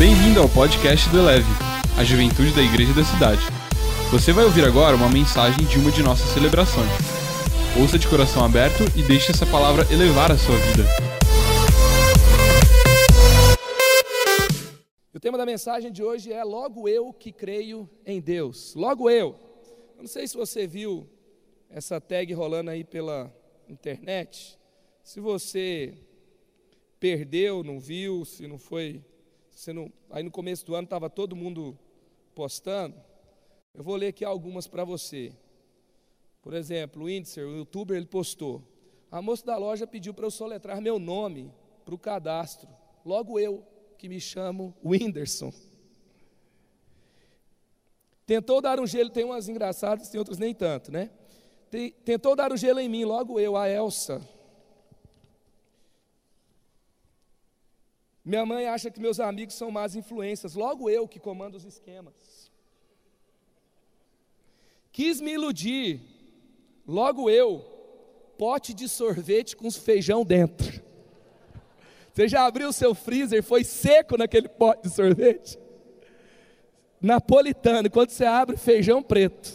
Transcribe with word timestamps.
Bem-vindo 0.00 0.40
ao 0.40 0.48
podcast 0.48 1.10
do 1.10 1.18
Eleve, 1.18 1.44
a 1.98 2.02
juventude 2.02 2.54
da 2.54 2.62
igreja 2.62 2.94
da 2.94 3.04
cidade. 3.04 3.42
Você 4.10 4.32
vai 4.32 4.46
ouvir 4.46 4.64
agora 4.64 4.96
uma 4.96 5.10
mensagem 5.10 5.66
de 5.66 5.78
uma 5.78 5.90
de 5.90 6.02
nossas 6.02 6.32
celebrações. 6.32 6.88
Ouça 7.78 7.98
de 7.98 8.08
coração 8.08 8.42
aberto 8.42 8.80
e 8.96 9.02
deixe 9.02 9.30
essa 9.30 9.44
palavra 9.44 9.84
elevar 9.92 10.32
a 10.32 10.38
sua 10.38 10.56
vida. 10.56 10.84
O 15.12 15.20
tema 15.20 15.36
da 15.36 15.44
mensagem 15.44 15.92
de 15.92 16.02
hoje 16.02 16.32
é 16.32 16.42
Logo 16.44 16.88
eu 16.88 17.12
que 17.12 17.30
creio 17.30 17.86
em 18.06 18.22
Deus. 18.22 18.74
Logo 18.74 19.10
eu. 19.10 19.36
Eu 19.96 20.04
não 20.04 20.08
sei 20.08 20.26
se 20.26 20.34
você 20.34 20.66
viu 20.66 21.06
essa 21.68 22.00
tag 22.00 22.32
rolando 22.32 22.70
aí 22.70 22.84
pela 22.84 23.30
internet. 23.68 24.58
Se 25.04 25.20
você 25.20 25.92
perdeu, 26.98 27.62
não 27.62 27.78
viu, 27.78 28.24
se 28.24 28.46
não 28.46 28.56
foi, 28.56 29.04
aí 30.10 30.22
no 30.22 30.30
começo 30.30 30.64
do 30.64 30.74
ano 30.74 30.84
estava 30.84 31.10
todo 31.10 31.36
mundo 31.36 31.78
postando. 32.34 32.96
Eu 33.74 33.82
vou 33.82 33.96
ler 33.96 34.08
aqui 34.08 34.24
algumas 34.24 34.66
para 34.66 34.84
você. 34.84 35.32
Por 36.40 36.54
exemplo, 36.54 37.04
o 37.04 37.10
Índice, 37.10 37.40
o 37.40 37.58
youtuber, 37.58 37.96
ele 37.96 38.06
postou. 38.06 38.62
A 39.10 39.20
moça 39.20 39.44
da 39.44 39.56
loja 39.56 39.86
pediu 39.86 40.14
para 40.14 40.24
eu 40.26 40.30
soletrar 40.30 40.80
meu 40.80 40.98
nome 40.98 41.52
para 41.84 41.94
o 41.94 41.98
cadastro. 41.98 42.68
Logo 43.04 43.38
eu, 43.38 43.64
que 43.98 44.08
me 44.08 44.20
chamo 44.20 44.74
Whindersson. 44.82 45.52
Tentou 48.24 48.62
dar 48.62 48.78
um 48.80 48.86
gelo, 48.86 49.10
tem 49.10 49.24
umas 49.24 49.48
engraçadas, 49.48 50.08
tem 50.08 50.18
outras 50.18 50.38
nem 50.38 50.54
tanto, 50.54 50.90
né? 50.90 51.10
Tentou 52.04 52.34
dar 52.34 52.52
um 52.52 52.56
gelo 52.56 52.80
em 52.80 52.88
mim, 52.88 53.04
logo 53.04 53.38
eu, 53.38 53.56
a 53.56 53.68
Elsa. 53.68 54.20
Minha 58.24 58.44
mãe 58.44 58.66
acha 58.66 58.90
que 58.90 59.00
meus 59.00 59.18
amigos 59.18 59.54
são 59.54 59.70
más 59.70 59.96
influências, 59.96 60.54
logo 60.54 60.90
eu 60.90 61.08
que 61.08 61.18
comando 61.18 61.54
os 61.54 61.64
esquemas. 61.64 62.50
Quis 64.92 65.20
me 65.20 65.32
iludir, 65.32 66.00
logo 66.86 67.30
eu, 67.30 67.64
pote 68.36 68.74
de 68.74 68.88
sorvete 68.88 69.56
com 69.56 69.70
feijão 69.70 70.24
dentro. 70.24 70.82
Você 72.12 72.28
já 72.28 72.44
abriu 72.44 72.68
o 72.68 72.72
seu 72.72 72.94
freezer, 72.94 73.42
foi 73.42 73.64
seco 73.64 74.18
naquele 74.18 74.48
pote 74.48 74.82
de 74.82 74.94
sorvete? 74.94 75.58
Napolitano, 77.00 77.90
quando 77.90 78.10
você 78.10 78.26
abre, 78.26 78.56
feijão 78.56 79.02
preto. 79.02 79.50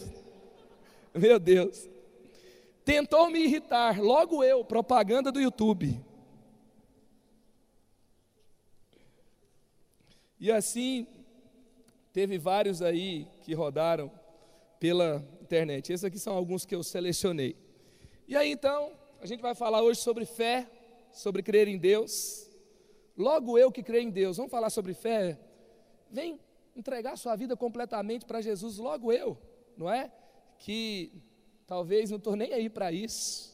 Meu 1.14 1.38
Deus. 1.38 1.88
Tentou 2.84 3.30
me 3.30 3.40
irritar, 3.44 4.02
logo 4.02 4.44
eu, 4.44 4.64
propaganda 4.64 5.32
do 5.32 5.40
YouTube. 5.40 6.00
E 10.46 10.52
assim, 10.52 11.08
teve 12.14 12.38
vários 12.38 12.80
aí 12.80 13.28
que 13.42 13.56
rodaram 13.56 14.12
pela 14.80 15.28
internet. 15.42 15.92
Esses 15.92 16.04
aqui 16.04 16.20
são 16.20 16.36
alguns 16.36 16.68
que 16.68 16.76
eu 16.76 16.84
selecionei. 16.84 17.58
E 18.28 18.38
aí 18.38 18.52
então, 18.52 18.92
a 19.20 19.26
gente 19.26 19.42
vai 19.42 19.56
falar 19.56 19.82
hoje 19.82 20.02
sobre 20.02 20.24
fé, 20.24 20.70
sobre 21.12 21.42
crer 21.42 21.68
em 21.68 21.80
Deus. 21.80 22.48
Logo 23.18 23.58
eu 23.58 23.72
que 23.72 23.82
creio 23.82 24.04
em 24.04 24.12
Deus, 24.12 24.38
vamos 24.38 24.52
falar 24.52 24.70
sobre 24.70 24.94
fé? 24.94 25.40
Vem 26.12 26.40
entregar 26.76 27.18
sua 27.18 27.36
vida 27.36 27.58
completamente 27.58 28.24
para 28.24 28.40
Jesus, 28.40 28.78
logo 28.78 29.12
eu, 29.12 29.36
não 29.76 29.92
é? 29.92 30.12
Que 30.60 31.12
talvez 31.66 32.12
não 32.12 32.18
estou 32.18 32.36
nem 32.36 32.54
aí 32.54 32.70
para 32.70 32.92
isso, 32.92 33.52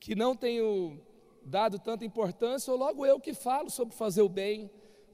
que 0.00 0.16
não 0.16 0.34
tenho 0.34 1.00
dado 1.44 1.78
tanta 1.78 2.04
importância, 2.04 2.72
ou 2.72 2.76
logo 2.76 3.06
eu 3.06 3.20
que 3.20 3.32
falo 3.32 3.70
sobre 3.70 3.94
fazer 3.94 4.22
o 4.22 4.28
bem, 4.28 4.68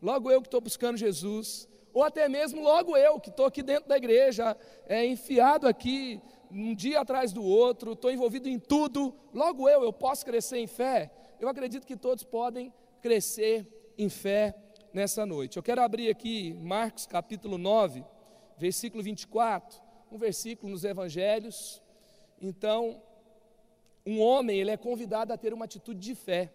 logo 0.06 0.30
eu 0.30 0.40
que 0.40 0.46
estou 0.46 0.60
buscando 0.60 0.96
Jesus, 0.96 1.68
ou 1.92 2.04
até 2.04 2.28
mesmo 2.28 2.62
logo 2.62 2.96
eu 2.96 3.18
que 3.18 3.28
estou 3.28 3.44
aqui 3.44 3.60
dentro 3.60 3.88
da 3.88 3.96
igreja, 3.96 4.56
é, 4.86 5.04
enfiado 5.04 5.66
aqui 5.66 6.22
um 6.48 6.76
dia 6.76 7.00
atrás 7.00 7.32
do 7.32 7.42
outro, 7.42 7.94
estou 7.94 8.12
envolvido 8.12 8.48
em 8.48 8.56
tudo, 8.56 9.12
logo 9.34 9.68
eu, 9.68 9.82
eu 9.82 9.92
posso 9.92 10.24
crescer 10.24 10.58
em 10.58 10.68
fé? 10.68 11.10
Eu 11.40 11.48
acredito 11.48 11.84
que 11.84 11.96
todos 11.96 12.22
podem 12.22 12.72
crescer 13.02 13.66
em 13.98 14.08
fé 14.08 14.54
nessa 14.92 15.26
noite. 15.26 15.56
Eu 15.56 15.62
quero 15.62 15.82
abrir 15.82 16.08
aqui 16.08 16.54
Marcos 16.54 17.04
capítulo 17.04 17.58
9, 17.58 18.04
versículo 18.56 19.02
24, 19.02 19.82
um 20.12 20.18
versículo 20.18 20.70
nos 20.70 20.84
evangelhos. 20.84 21.82
Então, 22.40 23.02
um 24.06 24.20
homem, 24.20 24.60
ele 24.60 24.70
é 24.70 24.76
convidado 24.76 25.32
a 25.32 25.36
ter 25.36 25.52
uma 25.52 25.64
atitude 25.64 25.98
de 25.98 26.14
fé. 26.14 26.52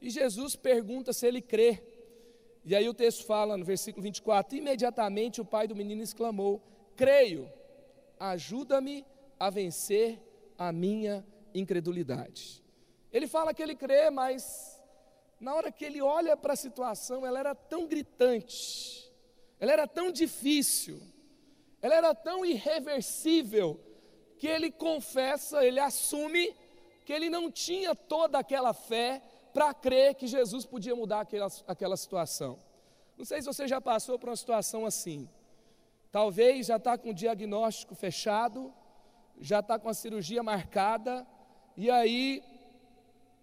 E 0.00 0.08
Jesus 0.08 0.54
pergunta 0.54 1.12
se 1.12 1.26
ele 1.26 1.42
crê. 1.42 1.82
E 2.64 2.76
aí 2.76 2.88
o 2.88 2.94
texto 2.94 3.24
fala 3.24 3.56
no 3.56 3.64
versículo 3.64 4.02
24: 4.02 4.56
Imediatamente 4.56 5.40
o 5.40 5.44
pai 5.44 5.66
do 5.66 5.74
menino 5.74 6.02
exclamou: 6.02 6.62
Creio, 6.96 7.50
ajuda-me 8.18 9.04
a 9.38 9.50
vencer 9.50 10.20
a 10.56 10.72
minha 10.72 11.26
incredulidade. 11.54 12.62
Ele 13.12 13.26
fala 13.26 13.52
que 13.52 13.62
ele 13.62 13.74
crê, 13.74 14.10
mas 14.10 14.80
na 15.40 15.54
hora 15.54 15.72
que 15.72 15.84
ele 15.84 16.00
olha 16.00 16.36
para 16.36 16.52
a 16.52 16.56
situação, 16.56 17.26
ela 17.26 17.38
era 17.38 17.54
tão 17.54 17.86
gritante, 17.86 19.12
ela 19.58 19.72
era 19.72 19.86
tão 19.86 20.12
difícil, 20.12 21.02
ela 21.80 21.96
era 21.96 22.14
tão 22.14 22.44
irreversível, 22.44 23.80
que 24.38 24.46
ele 24.46 24.70
confessa, 24.70 25.64
ele 25.64 25.78
assume 25.78 26.54
que 27.04 27.12
ele 27.12 27.28
não 27.28 27.50
tinha 27.50 27.94
toda 27.94 28.38
aquela 28.38 28.72
fé 28.72 29.22
para 29.52 29.72
crer 29.74 30.14
que 30.14 30.26
Jesus 30.26 30.64
podia 30.64 30.94
mudar 30.94 31.20
aquela, 31.20 31.48
aquela 31.66 31.96
situação. 31.96 32.58
Não 33.16 33.24
sei 33.24 33.40
se 33.40 33.46
você 33.46 33.68
já 33.68 33.80
passou 33.80 34.18
por 34.18 34.28
uma 34.28 34.36
situação 34.36 34.86
assim. 34.86 35.28
Talvez 36.10 36.66
já 36.66 36.76
está 36.76 36.96
com 36.98 37.10
o 37.10 37.14
diagnóstico 37.14 37.94
fechado, 37.94 38.72
já 39.40 39.60
está 39.60 39.78
com 39.78 39.88
a 39.88 39.94
cirurgia 39.94 40.42
marcada, 40.42 41.26
e 41.76 41.90
aí 41.90 42.42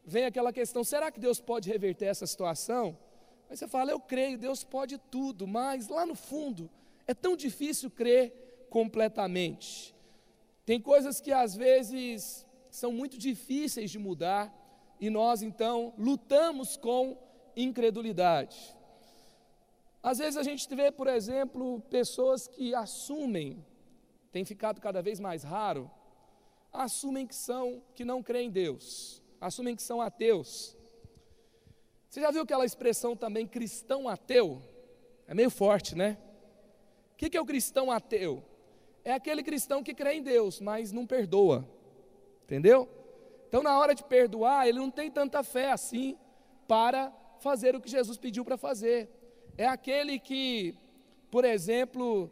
vem 0.06 0.26
aquela 0.26 0.52
questão: 0.52 0.84
será 0.84 1.12
que 1.12 1.20
Deus 1.20 1.40
pode 1.40 1.70
reverter 1.70 2.06
essa 2.06 2.28
situação? 2.28 2.98
Aí 3.50 3.58
você 3.58 3.68
fala: 3.68 3.92
eu 3.92 4.00
creio, 4.00 4.38
Deus 4.38 4.64
pode 4.64 4.98
tudo, 4.98 5.48
mas 5.48 5.88
lá 5.88 6.06
no 6.06 6.16
fundo 6.16 6.70
é 7.08 7.14
tão 7.14 7.36
difícil 7.36 7.90
crer 7.90 8.68
completamente. 8.70 9.96
Tem 10.66 10.80
coisas 10.80 11.20
que 11.20 11.32
às 11.32 11.56
vezes 11.56 12.46
são 12.70 12.92
muito 12.92 13.18
difíceis 13.18 13.90
de 13.90 13.98
mudar, 13.98 14.54
e 15.00 15.10
nós 15.10 15.42
então 15.42 15.94
lutamos 15.98 16.76
com 16.76 17.18
incredulidade. 17.56 18.76
Às 20.02 20.18
vezes 20.18 20.38
a 20.38 20.44
gente 20.44 20.74
vê, 20.74 20.92
por 20.92 21.08
exemplo, 21.08 21.82
pessoas 21.90 22.48
que 22.48 22.74
assumem, 22.74 23.66
tem 24.32 24.46
ficado 24.46 24.80
cada 24.80 25.02
vez 25.02 25.20
mais 25.20 25.44
raro, 25.44 25.90
assumem 26.72 27.26
que 27.28 27.36
são, 27.36 27.82
que 27.96 28.06
não 28.06 28.24
creem 28.24 28.48
em 28.48 28.52
Deus, 28.52 29.22
assumem 29.42 29.76
que 29.76 29.82
são 29.82 30.02
ateus. 30.02 30.78
Você 32.10 32.22
já 32.22 32.32
viu 32.32 32.44
aquela 32.44 32.66
expressão 32.66 33.16
também 33.16 33.46
cristão 33.46 34.08
ateu? 34.08 34.62
É 35.28 35.34
meio 35.34 35.50
forte, 35.50 35.96
né? 35.96 36.18
O 37.14 37.16
que 37.18 37.38
é 37.38 37.42
o 37.42 37.46
cristão 37.46 37.92
ateu? 37.92 38.44
É 39.04 39.14
aquele 39.14 39.44
cristão 39.44 39.84
que 39.84 39.94
crê 39.94 40.14
em 40.14 40.24
Deus, 40.24 40.60
mas 40.60 40.92
não 40.92 41.06
perdoa. 41.06 41.68
Entendeu? 42.44 42.90
Então, 43.50 43.64
na 43.64 43.78
hora 43.80 43.96
de 43.96 44.04
perdoar, 44.04 44.68
ele 44.68 44.78
não 44.78 44.92
tem 44.92 45.10
tanta 45.10 45.42
fé 45.42 45.72
assim 45.72 46.16
para 46.68 47.12
fazer 47.40 47.76
o 47.76 47.82
que 47.82 47.90
Jesus 47.90 48.16
pediu 48.16 48.46
para 48.46 48.58
fazer. 48.58 49.10
É 49.58 49.66
aquele 49.66 50.20
que, 50.20 50.76
por 51.32 51.44
exemplo, 51.44 52.32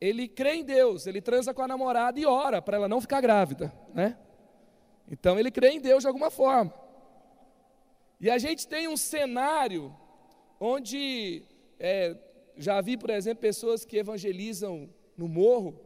ele 0.00 0.28
crê 0.28 0.54
em 0.54 0.64
Deus, 0.64 1.08
ele 1.08 1.20
transa 1.20 1.52
com 1.52 1.60
a 1.60 1.66
namorada 1.66 2.20
e 2.20 2.24
ora 2.24 2.62
para 2.62 2.76
ela 2.76 2.88
não 2.88 3.00
ficar 3.00 3.20
grávida, 3.20 3.74
né? 3.92 4.16
Então 5.10 5.40
ele 5.40 5.50
crê 5.50 5.70
em 5.70 5.80
Deus 5.80 6.02
de 6.04 6.06
alguma 6.06 6.30
forma. 6.30 6.72
E 8.20 8.30
a 8.30 8.38
gente 8.38 8.68
tem 8.68 8.86
um 8.86 8.96
cenário 8.96 9.92
onde 10.60 11.42
é, 11.80 12.16
já 12.56 12.80
vi, 12.80 12.96
por 12.96 13.10
exemplo, 13.10 13.40
pessoas 13.40 13.84
que 13.84 13.96
evangelizam 13.96 14.88
no 15.16 15.26
morro, 15.26 15.80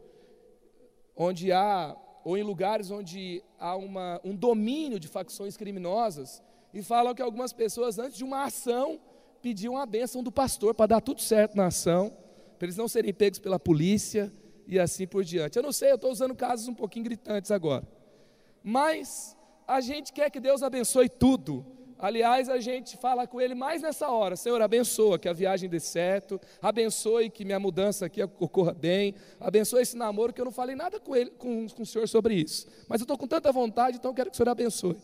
onde 1.15 1.51
há 1.51 1.97
ou 2.29 2.37
em 2.37 2.43
lugares 2.43 2.91
onde 2.91 3.43
há 3.57 3.75
uma, 3.75 4.21
um 4.23 4.35
domínio 4.35 4.99
de 4.99 5.07
facções 5.07 5.57
criminosas, 5.57 6.43
e 6.71 6.83
falam 6.83 7.15
que 7.15 7.23
algumas 7.23 7.51
pessoas, 7.51 7.97
antes 7.97 8.15
de 8.19 8.23
uma 8.23 8.43
ação, 8.43 8.99
pediam 9.41 9.75
a 9.75 9.83
bênção 9.83 10.21
do 10.21 10.31
pastor 10.31 10.75
para 10.75 10.85
dar 10.85 11.01
tudo 11.01 11.21
certo 11.21 11.57
na 11.57 11.65
ação, 11.65 12.15
para 12.59 12.67
eles 12.67 12.77
não 12.77 12.87
serem 12.87 13.11
pegos 13.11 13.39
pela 13.39 13.57
polícia 13.57 14.31
e 14.67 14.77
assim 14.77 15.07
por 15.07 15.23
diante. 15.23 15.57
Eu 15.57 15.63
não 15.63 15.71
sei, 15.71 15.89
eu 15.89 15.95
estou 15.95 16.11
usando 16.11 16.35
casos 16.35 16.67
um 16.67 16.75
pouquinho 16.75 17.05
gritantes 17.05 17.49
agora. 17.49 17.87
Mas 18.63 19.35
a 19.67 19.81
gente 19.81 20.13
quer 20.13 20.29
que 20.29 20.39
Deus 20.39 20.61
abençoe 20.61 21.09
tudo, 21.09 21.65
Aliás, 22.01 22.47
a 22.47 22.59
gente 22.59 22.95
fala 22.95 23.27
com 23.27 23.41
ele 23.41 23.53
mais 23.53 23.81
nessa 23.81 24.09
hora: 24.09 24.37
Senhor, 24.37 24.61
abençoa 24.61 25.19
que 25.19 25.27
a 25.27 25.33
viagem 25.33 25.69
dê 25.69 25.81
certo, 25.81 26.39
abençoe 26.61 27.29
que 27.29 27.43
minha 27.43 27.59
mudança 27.59 28.05
aqui 28.05 28.23
ocorra 28.23 28.73
bem, 28.73 29.13
abençoe 29.37 29.81
esse 29.81 29.97
namoro, 29.97 30.31
que 30.31 30.39
eu 30.39 30.45
não 30.45 30.51
falei 30.51 30.77
nada 30.77 30.97
com, 30.97 31.13
ele, 31.13 31.29
com, 31.31 31.67
com 31.67 31.83
o 31.83 31.85
Senhor 31.85 32.07
sobre 32.07 32.35
isso. 32.35 32.67
Mas 32.87 33.01
eu 33.01 33.03
estou 33.03 33.17
com 33.17 33.27
tanta 33.27 33.51
vontade, 33.51 33.97
então 33.97 34.13
quero 34.13 34.29
que 34.29 34.35
o 34.35 34.37
Senhor 34.37 34.49
abençoe. 34.49 34.97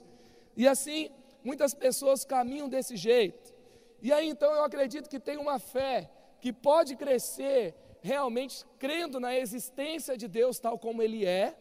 E 0.56 0.66
assim, 0.66 1.10
muitas 1.44 1.74
pessoas 1.74 2.24
caminham 2.24 2.70
desse 2.70 2.96
jeito. 2.96 3.54
E 4.02 4.14
aí 4.14 4.30
então 4.30 4.54
eu 4.54 4.64
acredito 4.64 5.10
que 5.10 5.20
tem 5.20 5.36
uma 5.36 5.60
fé 5.60 6.10
que 6.40 6.54
pode 6.54 6.96
crescer 6.96 7.76
realmente 8.02 8.64
crendo 8.80 9.20
na 9.20 9.36
existência 9.36 10.16
de 10.16 10.30
Deus 10.30 10.60
tal 10.60 10.80
como 10.80 11.02
Ele 11.02 11.26
é, 11.26 11.58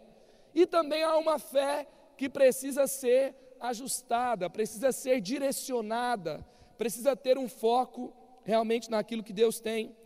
e 0.55 0.65
também 0.65 1.03
há 1.03 1.17
uma 1.17 1.41
fé 1.41 1.89
que 2.17 2.29
precisa 2.29 2.87
ser 2.87 3.35
ajustada, 3.69 4.51
precisa 4.51 4.93
ser 4.93 5.21
direcionada, 5.21 6.45
precisa 6.77 7.17
ter 7.17 7.39
um 7.39 7.49
foco 7.49 8.13
realmente 8.45 8.91
naquilo 8.91 9.23
que 9.23 9.33
Deus 9.33 9.61
tem 9.61 9.97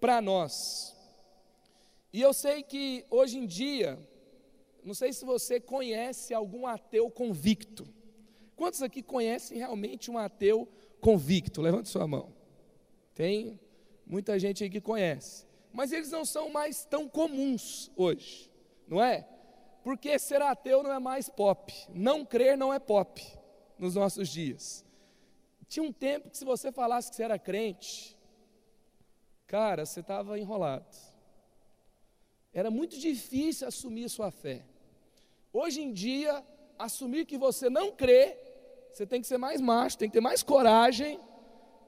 para 0.00 0.20
nós. 0.20 0.94
E 2.12 2.20
eu 2.20 2.32
sei 2.32 2.62
que 2.62 3.04
hoje 3.10 3.38
em 3.38 3.46
dia, 3.46 3.98
não 4.82 4.94
sei 4.94 5.12
se 5.12 5.24
você 5.24 5.60
conhece 5.60 6.32
algum 6.32 6.66
ateu 6.66 7.10
convicto. 7.10 7.86
Quantos 8.54 8.82
aqui 8.82 9.02
conhecem 9.02 9.58
realmente 9.58 10.10
um 10.10 10.18
ateu 10.18 10.68
convicto? 11.00 11.60
Levante 11.60 11.88
sua 11.88 12.06
mão. 12.06 12.32
Tem 13.14 13.58
muita 14.06 14.38
gente 14.38 14.62
aí 14.62 14.70
que 14.70 14.80
conhece. 14.80 15.46
Mas 15.72 15.90
eles 15.90 16.10
não 16.10 16.24
são 16.24 16.50
mais 16.50 16.84
tão 16.84 17.08
comuns 17.08 17.90
hoje, 17.96 18.48
não 18.86 19.02
é? 19.02 19.26
Porque 19.84 20.18
ser 20.18 20.40
ateu 20.40 20.82
não 20.82 20.90
é 20.90 20.98
mais 20.98 21.28
pop. 21.28 21.70
Não 21.90 22.24
crer 22.24 22.56
não 22.56 22.72
é 22.72 22.78
pop 22.78 23.22
nos 23.78 23.94
nossos 23.94 24.30
dias. 24.30 24.82
Tinha 25.68 25.84
um 25.84 25.92
tempo 25.92 26.30
que 26.30 26.38
se 26.38 26.44
você 26.44 26.72
falasse 26.72 27.10
que 27.10 27.16
você 27.16 27.22
era 27.22 27.38
crente, 27.38 28.16
cara, 29.46 29.84
você 29.84 30.00
estava 30.00 30.38
enrolado. 30.38 30.86
Era 32.50 32.70
muito 32.70 32.98
difícil 32.98 33.68
assumir 33.68 34.08
sua 34.08 34.30
fé. 34.30 34.64
Hoje 35.52 35.82
em 35.82 35.92
dia, 35.92 36.42
assumir 36.78 37.26
que 37.26 37.36
você 37.36 37.68
não 37.68 37.92
crê, 37.92 38.38
você 38.90 39.06
tem 39.06 39.20
que 39.20 39.26
ser 39.26 39.36
mais 39.36 39.60
macho, 39.60 39.98
tem 39.98 40.08
que 40.08 40.14
ter 40.14 40.20
mais 40.20 40.42
coragem, 40.42 41.20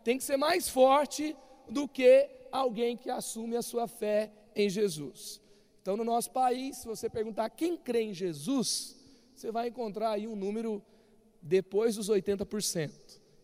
tem 0.05 0.19
que 0.19 0.25
ser 0.25 0.37
mais 0.37 0.69
forte 0.69 1.35
do 1.67 1.89
que 1.89 2.29
alguém 2.53 2.95
que 2.95 3.09
assume 3.09 3.57
a 3.57 3.63
sua 3.63 3.89
fé 3.89 4.31
em 4.55 4.69
Jesus. 4.69 5.41
Então, 5.87 5.97
no 5.97 6.03
nosso 6.03 6.33
país, 6.33 6.79
se 6.79 6.87
você 6.89 7.09
perguntar 7.09 7.49
quem 7.49 7.77
crê 7.77 8.03
em 8.03 8.13
Jesus, 8.13 8.97
você 9.33 9.53
vai 9.53 9.69
encontrar 9.69 10.11
aí 10.11 10.27
um 10.27 10.35
número 10.35 10.83
depois 11.41 11.95
dos 11.95 12.11
80%. 12.11 12.91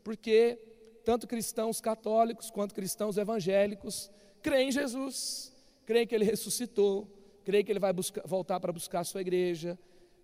Porque 0.03 0.59
tanto 1.05 1.29
cristãos 1.29 1.81
católicos 1.81 2.51
quanto 2.51 2.75
cristãos 2.75 3.17
evangélicos 3.17 4.11
creem 4.43 4.71
em 4.71 4.73
Jesus, 4.73 5.53
creem 5.87 6.05
que 6.05 6.17
ele 6.17 6.25
ressuscitou, 6.35 7.07
creem 7.45 7.65
que 7.65 7.71
ele 7.71 7.79
vai 7.79 7.93
buscar, 7.93 8.27
voltar 8.27 8.59
para 8.59 8.73
buscar 8.73 9.03
a 9.03 9.05
sua 9.05 9.21
igreja, 9.21 9.79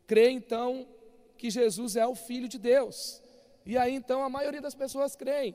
creem 0.04 0.38
então 0.38 0.88
que 1.36 1.48
Jesus 1.48 1.94
é 1.94 2.04
o 2.04 2.16
Filho 2.16 2.48
de 2.48 2.58
Deus. 2.58 3.22
E 3.64 3.78
aí 3.78 3.94
então 3.94 4.24
a 4.24 4.28
maioria 4.28 4.60
das 4.60 4.74
pessoas 4.74 5.14
creem. 5.14 5.54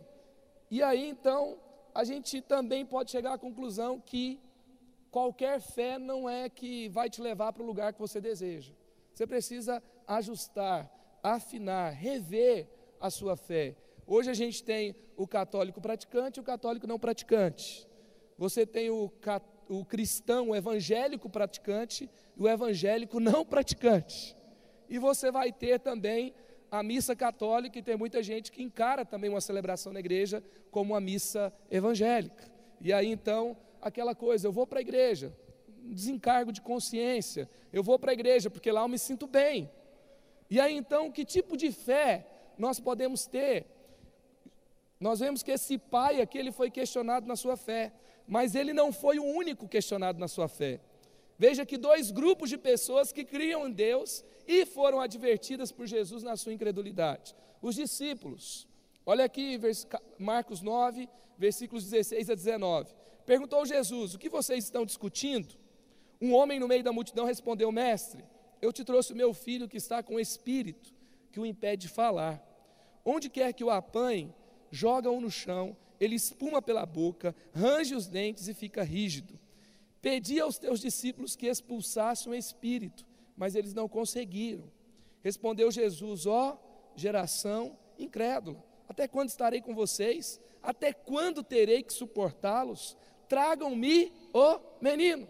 E 0.72 0.82
aí 0.82 1.10
então 1.10 1.58
a 1.94 2.06
gente 2.06 2.40
também 2.40 2.86
pode 2.86 3.12
chegar 3.12 3.34
à 3.34 3.38
conclusão 3.38 4.00
que 4.00 4.40
qualquer 5.14 5.62
fé 5.62 6.00
não 6.00 6.28
é 6.28 6.50
que 6.50 6.90
vai 6.90 7.08
te 7.08 7.22
levar 7.22 7.54
para 7.54 7.62
o 7.62 7.66
lugar 7.66 7.94
que 7.94 8.00
você 8.00 8.20
deseja. 8.20 8.74
Você 9.14 9.28
precisa 9.28 9.82
ajustar, 10.08 10.92
afinar, 11.22 11.92
rever 11.92 12.68
a 13.00 13.12
sua 13.12 13.38
fé. 13.38 13.76
Hoje 14.08 14.32
a 14.32 14.34
gente 14.34 14.64
tem 14.64 14.96
o 15.16 15.28
católico 15.28 15.80
praticante 15.80 16.40
e 16.40 16.42
o 16.42 16.44
católico 16.44 16.88
não 16.88 16.98
praticante. 16.98 17.88
Você 18.40 18.66
tem 18.66 18.90
o, 18.90 19.12
o 19.70 19.86
cristão 19.86 20.50
o 20.50 20.56
evangélico 20.56 21.30
praticante 21.30 22.10
e 22.36 22.42
o 22.42 22.50
evangélico 22.50 23.20
não 23.20 23.46
praticante. 23.46 24.36
E 24.90 24.98
você 24.98 25.30
vai 25.32 25.52
ter 25.52 25.80
também 25.80 26.34
a 26.72 26.82
missa 26.82 27.16
católica, 27.16 27.78
e 27.78 27.84
tem 27.84 27.96
muita 27.96 28.24
gente 28.24 28.52
que 28.52 28.64
encara 28.64 29.06
também 29.06 29.30
uma 29.30 29.42
celebração 29.42 29.94
na 29.94 30.00
igreja 30.00 30.44
como 30.72 30.94
uma 30.94 31.00
missa 31.00 31.54
evangélica. 31.70 32.52
E 32.82 32.92
aí 32.92 33.12
então 33.12 33.56
aquela 33.84 34.16
coisa, 34.16 34.48
eu 34.48 34.52
vou 34.52 34.66
para 34.66 34.80
a 34.80 34.82
igreja, 34.82 35.36
desencargo 35.68 36.52
de 36.52 36.62
consciência, 36.62 37.50
eu 37.72 37.84
vou 37.84 38.00
para 38.00 38.12
a 38.12 38.14
igreja 38.14 38.50
porque 38.50 38.72
lá 38.72 38.82
eu 38.82 38.88
me 38.88 38.98
sinto 38.98 39.28
bem. 39.28 39.70
E 40.50 40.60
aí 40.60 40.76
então, 40.76 41.12
que 41.12 41.26
tipo 41.26 41.58
de 41.58 41.72
fé 41.72 42.26
nós 42.58 42.80
podemos 42.80 43.26
ter? 43.26 43.66
Nós 45.00 45.20
vemos 45.20 45.44
que 45.44 45.52
esse 45.52 45.78
pai 45.78 46.22
aqui, 46.22 46.38
ele 46.38 46.52
foi 46.52 46.72
questionado 46.72 47.28
na 47.28 47.36
sua 47.36 47.58
fé, 47.58 47.92
mas 48.26 48.56
ele 48.56 48.72
não 48.72 48.92
foi 48.94 49.20
o 49.20 49.26
único 49.26 49.68
questionado 49.68 50.18
na 50.18 50.28
sua 50.28 50.48
fé. 50.48 50.80
Veja 51.38 51.66
que 51.66 51.78
dois 51.78 52.12
grupos 52.12 52.50
de 52.50 52.58
pessoas 52.58 53.12
que 53.12 53.26
criam 53.26 53.68
em 53.68 53.72
Deus 53.72 54.24
e 54.48 54.66
foram 54.66 55.02
advertidas 55.02 55.72
por 55.72 55.86
Jesus 55.86 56.24
na 56.24 56.38
sua 56.38 56.54
incredulidade. 56.54 57.36
Os 57.62 57.76
discípulos, 57.76 58.68
olha 59.06 59.26
aqui, 59.26 59.60
Marcos 60.18 60.62
9, 60.62 61.10
versículos 61.38 61.84
16 61.84 62.30
a 62.30 62.36
19. 62.36 63.03
Perguntou 63.26 63.66
Jesus: 63.66 64.14
O 64.14 64.20
que 64.20 64.30
vocês 64.30 64.64
estão 64.64 64.86
discutindo? 64.86 65.56
Um 66.22 66.34
homem 66.34 66.60
no 66.60 66.68
meio 66.68 66.84
da 66.84 66.92
multidão 66.92 67.26
respondeu: 67.26 67.72
Mestre, 67.72 68.24
eu 68.62 68.72
te 68.72 68.84
trouxe 68.84 69.14
o 69.14 69.16
meu 69.16 69.34
filho 69.34 69.68
que 69.68 69.78
está 69.78 70.02
com 70.02 70.16
o 70.16 70.20
espírito 70.20 70.94
que 71.32 71.40
o 71.40 71.46
impede 71.46 71.88
de 71.88 71.94
falar. 71.94 72.42
Onde 73.04 73.30
quer 73.30 73.52
que 73.54 73.64
o 73.64 73.70
apanhe, 73.70 74.34
joga-o 74.72 75.20
no 75.20 75.30
chão, 75.30 75.76
ele 76.00 76.16
espuma 76.16 76.62
pela 76.62 76.86
boca, 76.86 77.36
range 77.54 77.96
os 77.96 78.08
dentes 78.08 78.48
e 78.48 78.54
fica 78.54 78.84
rígido. 78.84 79.38
Pedi 80.02 80.40
aos 80.40 80.58
teus 80.58 80.80
discípulos 80.80 81.36
que 81.36 81.48
expulsassem 81.48 82.32
o 82.32 82.36
espírito, 82.36 83.06
mas 83.36 83.56
eles 83.56 83.74
não 83.74 83.90
conseguiram. 83.90 84.72
Respondeu 85.24 85.72
Jesus: 85.72 86.26
Ó 86.26 86.58
geração 86.96 87.78
incrédula, 87.98 88.64
até 88.88 89.08
quando 89.08 89.30
estarei 89.30 89.62
com 89.62 89.74
vocês? 89.74 90.40
Até 90.62 90.94
quando 90.94 91.44
terei 91.44 91.84
que 91.84 91.92
suportá-los? 91.92 92.98
Tragam-me 93.28 94.12
o 94.34 94.60
menino. 94.82 95.28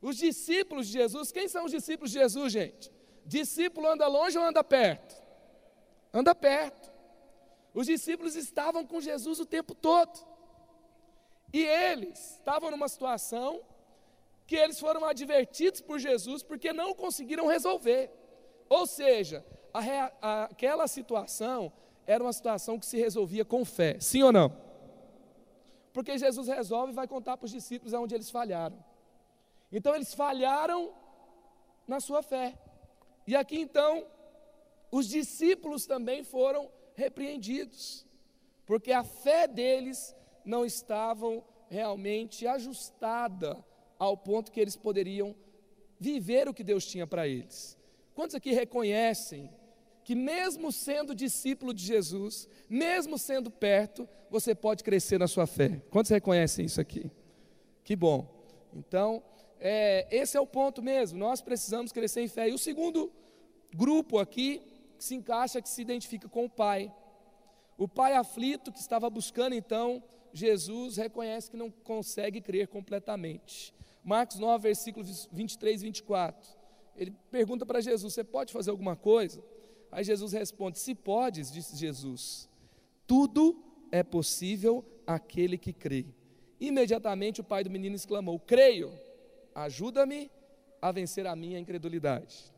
Os 0.00 0.16
discípulos 0.16 0.86
de 0.86 0.92
Jesus, 0.94 1.32
quem 1.32 1.48
são 1.48 1.64
os 1.64 1.70
discípulos 1.70 2.10
de 2.10 2.18
Jesus, 2.18 2.52
gente? 2.52 2.92
Discípulo 3.24 3.88
anda 3.88 4.06
longe 4.06 4.38
ou 4.38 4.44
anda 4.44 4.62
perto? 4.62 5.22
Anda 6.12 6.34
perto. 6.34 6.92
Os 7.72 7.86
discípulos 7.86 8.36
estavam 8.36 8.86
com 8.86 9.00
Jesus 9.00 9.40
o 9.40 9.46
tempo 9.46 9.74
todo. 9.74 10.24
E 11.52 11.64
eles 11.64 12.32
estavam 12.32 12.70
numa 12.70 12.88
situação 12.88 13.62
que 14.46 14.56
eles 14.56 14.78
foram 14.78 15.04
advertidos 15.04 15.80
por 15.80 15.98
Jesus 15.98 16.42
porque 16.42 16.72
não 16.72 16.94
conseguiram 16.94 17.46
resolver. 17.46 18.10
Ou 18.68 18.86
seja, 18.86 19.44
a, 19.72 19.80
a, 20.20 20.44
aquela 20.44 20.86
situação 20.86 21.72
era 22.06 22.22
uma 22.22 22.32
situação 22.32 22.78
que 22.78 22.86
se 22.86 22.98
resolvia 22.98 23.44
com 23.44 23.64
fé, 23.64 23.96
sim 24.00 24.22
ou 24.22 24.32
não? 24.32 24.63
Porque 25.94 26.18
Jesus 26.18 26.48
resolve 26.48 26.92
e 26.92 26.96
vai 26.96 27.06
contar 27.06 27.36
para 27.36 27.46
os 27.46 27.52
discípulos 27.52 27.94
aonde 27.94 28.16
eles 28.16 28.28
falharam. 28.28 28.84
Então 29.70 29.94
eles 29.94 30.12
falharam 30.12 30.92
na 31.86 32.00
sua 32.00 32.20
fé. 32.20 32.58
E 33.24 33.36
aqui 33.36 33.60
então, 33.60 34.04
os 34.90 35.08
discípulos 35.08 35.86
também 35.86 36.24
foram 36.24 36.68
repreendidos, 36.96 38.04
porque 38.66 38.90
a 38.90 39.04
fé 39.04 39.46
deles 39.46 40.14
não 40.44 40.66
estava 40.66 41.26
realmente 41.68 42.44
ajustada 42.44 43.64
ao 43.96 44.16
ponto 44.16 44.50
que 44.50 44.60
eles 44.60 44.76
poderiam 44.76 45.34
viver 45.98 46.48
o 46.48 46.54
que 46.54 46.64
Deus 46.64 46.84
tinha 46.84 47.06
para 47.06 47.26
eles. 47.28 47.78
Quantos 48.14 48.34
aqui 48.34 48.50
reconhecem 48.50 49.48
que, 50.04 50.14
mesmo 50.14 50.70
sendo 50.70 51.14
discípulo 51.14 51.72
de 51.72 51.82
Jesus, 51.82 52.46
mesmo 52.68 53.18
sendo 53.18 53.50
perto, 53.50 54.06
você 54.30 54.54
pode 54.54 54.84
crescer 54.84 55.18
na 55.18 55.26
sua 55.26 55.46
fé. 55.46 55.82
Quantos 55.90 56.10
reconhecem 56.10 56.66
isso 56.66 56.80
aqui? 56.80 57.10
Que 57.82 57.96
bom. 57.96 58.28
Então, 58.74 59.22
é, 59.58 60.06
esse 60.10 60.36
é 60.36 60.40
o 60.40 60.46
ponto 60.46 60.82
mesmo. 60.82 61.18
Nós 61.18 61.40
precisamos 61.40 61.90
crescer 61.90 62.20
em 62.20 62.28
fé. 62.28 62.50
E 62.50 62.52
o 62.52 62.58
segundo 62.58 63.10
grupo 63.74 64.18
aqui 64.18 64.60
que 64.98 65.04
se 65.04 65.14
encaixa, 65.14 65.62
que 65.62 65.68
se 65.68 65.80
identifica 65.80 66.28
com 66.28 66.44
o 66.44 66.50
pai. 66.50 66.92
O 67.78 67.88
pai 67.88 68.14
aflito 68.14 68.70
que 68.70 68.78
estava 68.78 69.08
buscando 69.10 69.54
então 69.54 70.02
Jesus 70.32 70.96
reconhece 70.96 71.50
que 71.50 71.56
não 71.56 71.70
consegue 71.70 72.40
crer 72.40 72.68
completamente. 72.68 73.74
Marcos 74.02 74.38
9, 74.38 74.62
versículos 74.62 75.28
23 75.32 75.80
e 75.80 75.84
24. 75.84 76.50
Ele 76.96 77.12
pergunta 77.30 77.64
para 77.64 77.80
Jesus: 77.80 78.12
Você 78.12 78.22
pode 78.22 78.52
fazer 78.52 78.70
alguma 78.70 78.96
coisa? 78.96 79.42
Aí 79.94 80.02
Jesus 80.02 80.32
responde: 80.32 80.80
Se 80.80 80.92
podes, 80.92 81.52
disse 81.52 81.76
Jesus, 81.76 82.48
tudo 83.06 83.62
é 83.92 84.02
possível 84.02 84.84
àquele 85.06 85.56
que 85.56 85.72
crê. 85.72 86.04
Imediatamente 86.58 87.40
o 87.40 87.44
pai 87.44 87.62
do 87.62 87.70
menino 87.70 87.94
exclamou: 87.94 88.40
Creio, 88.40 88.92
ajuda-me 89.54 90.28
a 90.82 90.90
vencer 90.90 91.28
a 91.28 91.36
minha 91.36 91.60
incredulidade. 91.60 92.52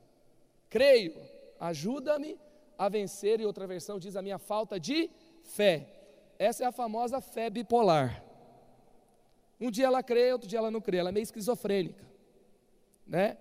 Creio, 0.70 1.14
ajuda-me 1.60 2.38
a 2.78 2.88
vencer, 2.88 3.38
e 3.38 3.44
outra 3.44 3.66
versão 3.66 3.98
diz 3.98 4.16
a 4.16 4.22
minha 4.22 4.38
falta 4.38 4.80
de 4.80 5.10
fé. 5.42 5.86
Essa 6.38 6.64
é 6.64 6.66
a 6.66 6.72
famosa 6.72 7.20
fé 7.20 7.50
bipolar. 7.50 8.24
Um 9.60 9.70
dia 9.70 9.86
ela 9.86 10.02
crê, 10.02 10.32
outro 10.32 10.48
dia 10.48 10.58
ela 10.58 10.70
não 10.70 10.80
crê, 10.80 10.96
ela 10.96 11.10
é 11.10 11.12
meio 11.12 11.22
esquizofrênica, 11.22 12.04
né? 13.06 13.36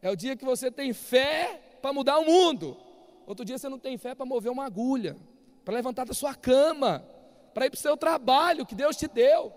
É 0.00 0.10
o 0.10 0.16
dia 0.16 0.36
que 0.36 0.44
você 0.44 0.70
tem 0.70 0.94
fé 0.94 1.60
para 1.82 1.92
mudar 1.92 2.18
o 2.18 2.24
mundo, 2.24 2.85
Outro 3.26 3.44
dia 3.44 3.58
você 3.58 3.68
não 3.68 3.78
tem 3.78 3.98
fé 3.98 4.14
para 4.14 4.24
mover 4.24 4.52
uma 4.52 4.64
agulha, 4.64 5.16
para 5.64 5.74
levantar 5.74 6.06
da 6.06 6.14
sua 6.14 6.34
cama, 6.34 7.04
para 7.52 7.66
ir 7.66 7.70
para 7.70 7.76
o 7.76 7.80
seu 7.80 7.96
trabalho 7.96 8.64
que 8.64 8.74
Deus 8.74 8.96
te 8.96 9.08
deu. 9.08 9.52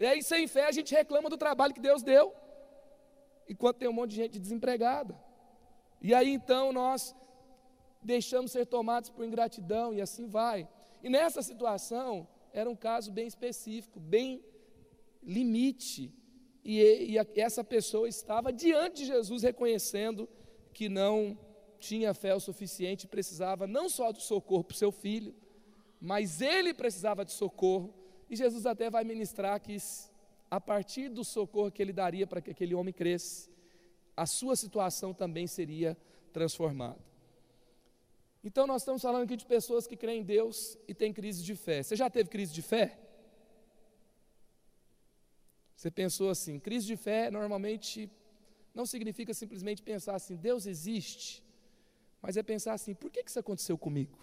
E 0.00 0.06
aí, 0.06 0.22
sem 0.22 0.46
fé, 0.48 0.66
a 0.66 0.72
gente 0.72 0.94
reclama 0.94 1.30
do 1.30 1.36
trabalho 1.36 1.72
que 1.72 1.80
Deus 1.80 2.02
deu, 2.02 2.34
enquanto 3.48 3.76
tem 3.76 3.88
um 3.88 3.92
monte 3.92 4.10
de 4.10 4.16
gente 4.16 4.38
desempregada. 4.38 5.16
E 6.02 6.14
aí, 6.14 6.32
então, 6.32 6.72
nós 6.72 7.14
deixamos 8.02 8.50
ser 8.50 8.66
tomados 8.66 9.10
por 9.10 9.24
ingratidão 9.24 9.92
e 9.94 10.00
assim 10.00 10.26
vai. 10.26 10.66
E 11.02 11.08
nessa 11.08 11.42
situação, 11.42 12.26
era 12.52 12.68
um 12.68 12.74
caso 12.74 13.12
bem 13.12 13.26
específico, 13.26 14.00
bem 14.00 14.42
limite. 15.22 16.12
E, 16.64 16.80
e, 17.14 17.40
essa 17.40 17.62
pessoa 17.62 18.08
estava 18.08 18.52
diante 18.52 19.02
de 19.02 19.06
Jesus 19.06 19.42
reconhecendo 19.42 20.28
que 20.72 20.88
não 20.88 21.38
tinha 21.80 22.14
fé 22.14 22.34
o 22.34 22.40
suficiente, 22.40 23.06
precisava 23.06 23.66
não 23.66 23.88
só 23.88 24.12
do 24.12 24.20
socorro 24.20 24.64
para 24.64 24.74
o 24.74 24.78
seu 24.78 24.92
filho, 24.92 25.34
mas 26.00 26.40
ele 26.40 26.72
precisava 26.72 27.24
de 27.24 27.32
socorro. 27.32 27.92
E 28.28 28.36
Jesus 28.36 28.66
até 28.66 28.88
vai 28.88 29.02
ministrar 29.02 29.60
que 29.60 29.76
a 30.50 30.60
partir 30.60 31.08
do 31.08 31.24
socorro 31.24 31.70
que 31.70 31.82
ele 31.82 31.92
daria 31.92 32.26
para 32.26 32.40
que 32.40 32.50
aquele 32.50 32.74
homem 32.74 32.92
cresça, 32.92 33.50
a 34.16 34.26
sua 34.26 34.54
situação 34.54 35.14
também 35.14 35.46
seria 35.46 35.96
transformada. 36.32 37.00
Então 38.42 38.66
nós 38.66 38.82
estamos 38.82 39.02
falando 39.02 39.24
aqui 39.24 39.36
de 39.36 39.46
pessoas 39.46 39.86
que 39.86 39.96
creem 39.96 40.20
em 40.20 40.24
Deus 40.24 40.78
e 40.88 40.94
têm 40.94 41.12
crise 41.12 41.42
de 41.42 41.54
fé. 41.54 41.82
Você 41.82 41.96
já 41.96 42.08
teve 42.08 42.28
crise 42.28 42.52
de 42.52 42.62
fé? 42.62 42.98
Você 45.76 45.90
pensou 45.90 46.28
assim, 46.30 46.58
crise 46.58 46.86
de 46.86 46.96
fé 46.96 47.30
normalmente 47.30 48.10
não 48.74 48.86
significa 48.86 49.32
simplesmente 49.34 49.82
pensar 49.82 50.14
assim, 50.14 50.36
Deus 50.36 50.66
existe, 50.66 51.42
mas 52.20 52.36
é 52.36 52.42
pensar 52.42 52.74
assim, 52.74 52.94
por 52.94 53.10
que, 53.10 53.22
que 53.22 53.30
isso 53.30 53.38
aconteceu 53.38 53.78
comigo? 53.78 54.18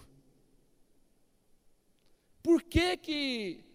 Por 2.43 2.61
que, 2.61 2.95
que 2.97 3.65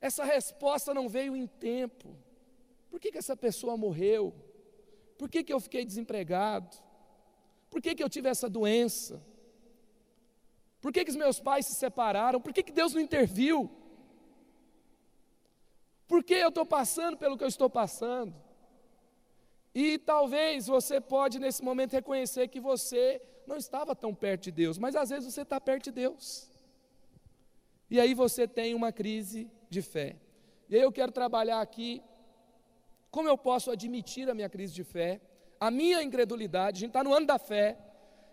essa 0.00 0.24
resposta 0.24 0.92
não 0.92 1.08
veio 1.08 1.36
em 1.36 1.46
tempo? 1.46 2.16
Por 2.90 3.00
que, 3.00 3.12
que 3.12 3.18
essa 3.18 3.36
pessoa 3.36 3.76
morreu? 3.76 4.34
Por 5.16 5.28
que, 5.30 5.44
que 5.44 5.52
eu 5.52 5.60
fiquei 5.60 5.84
desempregado? 5.84 6.76
Por 7.70 7.80
que, 7.80 7.94
que 7.94 8.02
eu 8.02 8.10
tive 8.10 8.28
essa 8.28 8.50
doença? 8.50 9.22
Por 10.80 10.92
que, 10.92 11.04
que 11.04 11.10
os 11.10 11.16
meus 11.16 11.38
pais 11.38 11.66
se 11.66 11.74
separaram? 11.74 12.40
Por 12.40 12.52
que, 12.52 12.62
que 12.62 12.72
Deus 12.72 12.92
não 12.92 13.00
interviu? 13.00 13.70
Por 16.08 16.22
que 16.24 16.34
eu 16.34 16.48
estou 16.48 16.66
passando 16.66 17.16
pelo 17.16 17.38
que 17.38 17.44
eu 17.44 17.48
estou 17.48 17.70
passando? 17.70 18.34
E 19.74 19.98
talvez 19.98 20.66
você 20.66 21.00
pode 21.00 21.38
nesse 21.38 21.62
momento 21.62 21.92
reconhecer 21.92 22.48
que 22.48 22.60
você 22.60 23.22
não 23.46 23.56
estava 23.56 23.96
tão 23.96 24.14
perto 24.14 24.42
de 24.44 24.52
Deus, 24.52 24.78
mas 24.78 24.94
às 24.94 25.10
vezes 25.10 25.32
você 25.32 25.42
está 25.42 25.60
perto 25.60 25.84
de 25.84 25.92
Deus. 25.92 26.50
E 27.90 28.00
aí 28.00 28.14
você 28.14 28.46
tem 28.46 28.74
uma 28.74 28.92
crise 28.92 29.50
de 29.68 29.82
fé. 29.82 30.16
E 30.68 30.76
aí 30.76 30.82
eu 30.82 30.92
quero 30.92 31.12
trabalhar 31.12 31.60
aqui 31.60 32.02
como 33.10 33.28
eu 33.28 33.36
posso 33.36 33.70
admitir 33.70 34.28
a 34.30 34.34
minha 34.34 34.48
crise 34.48 34.72
de 34.72 34.84
fé, 34.84 35.20
a 35.60 35.70
minha 35.70 36.02
incredulidade. 36.02 36.78
A 36.78 36.80
gente 36.80 36.90
está 36.90 37.04
no 37.04 37.12
ano 37.12 37.26
da 37.26 37.38
fé. 37.38 37.76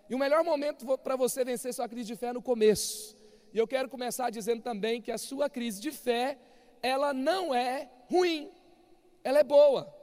E 0.08 0.14
o 0.14 0.18
melhor 0.18 0.42
momento 0.42 0.98
para 0.98 1.16
você 1.16 1.44
vencer 1.44 1.72
sua 1.74 1.88
crise 1.88 2.08
de 2.08 2.16
fé 2.16 2.28
é 2.28 2.32
no 2.32 2.42
começo. 2.42 3.16
E 3.52 3.58
eu 3.58 3.66
quero 3.66 3.88
começar 3.88 4.30
dizendo 4.30 4.62
também 4.62 5.02
que 5.02 5.12
a 5.12 5.18
sua 5.18 5.50
crise 5.50 5.80
de 5.80 5.90
fé, 5.90 6.38
ela 6.82 7.12
não 7.12 7.54
é 7.54 7.90
ruim, 8.08 8.50
ela 9.22 9.40
é 9.40 9.44
boa. 9.44 9.99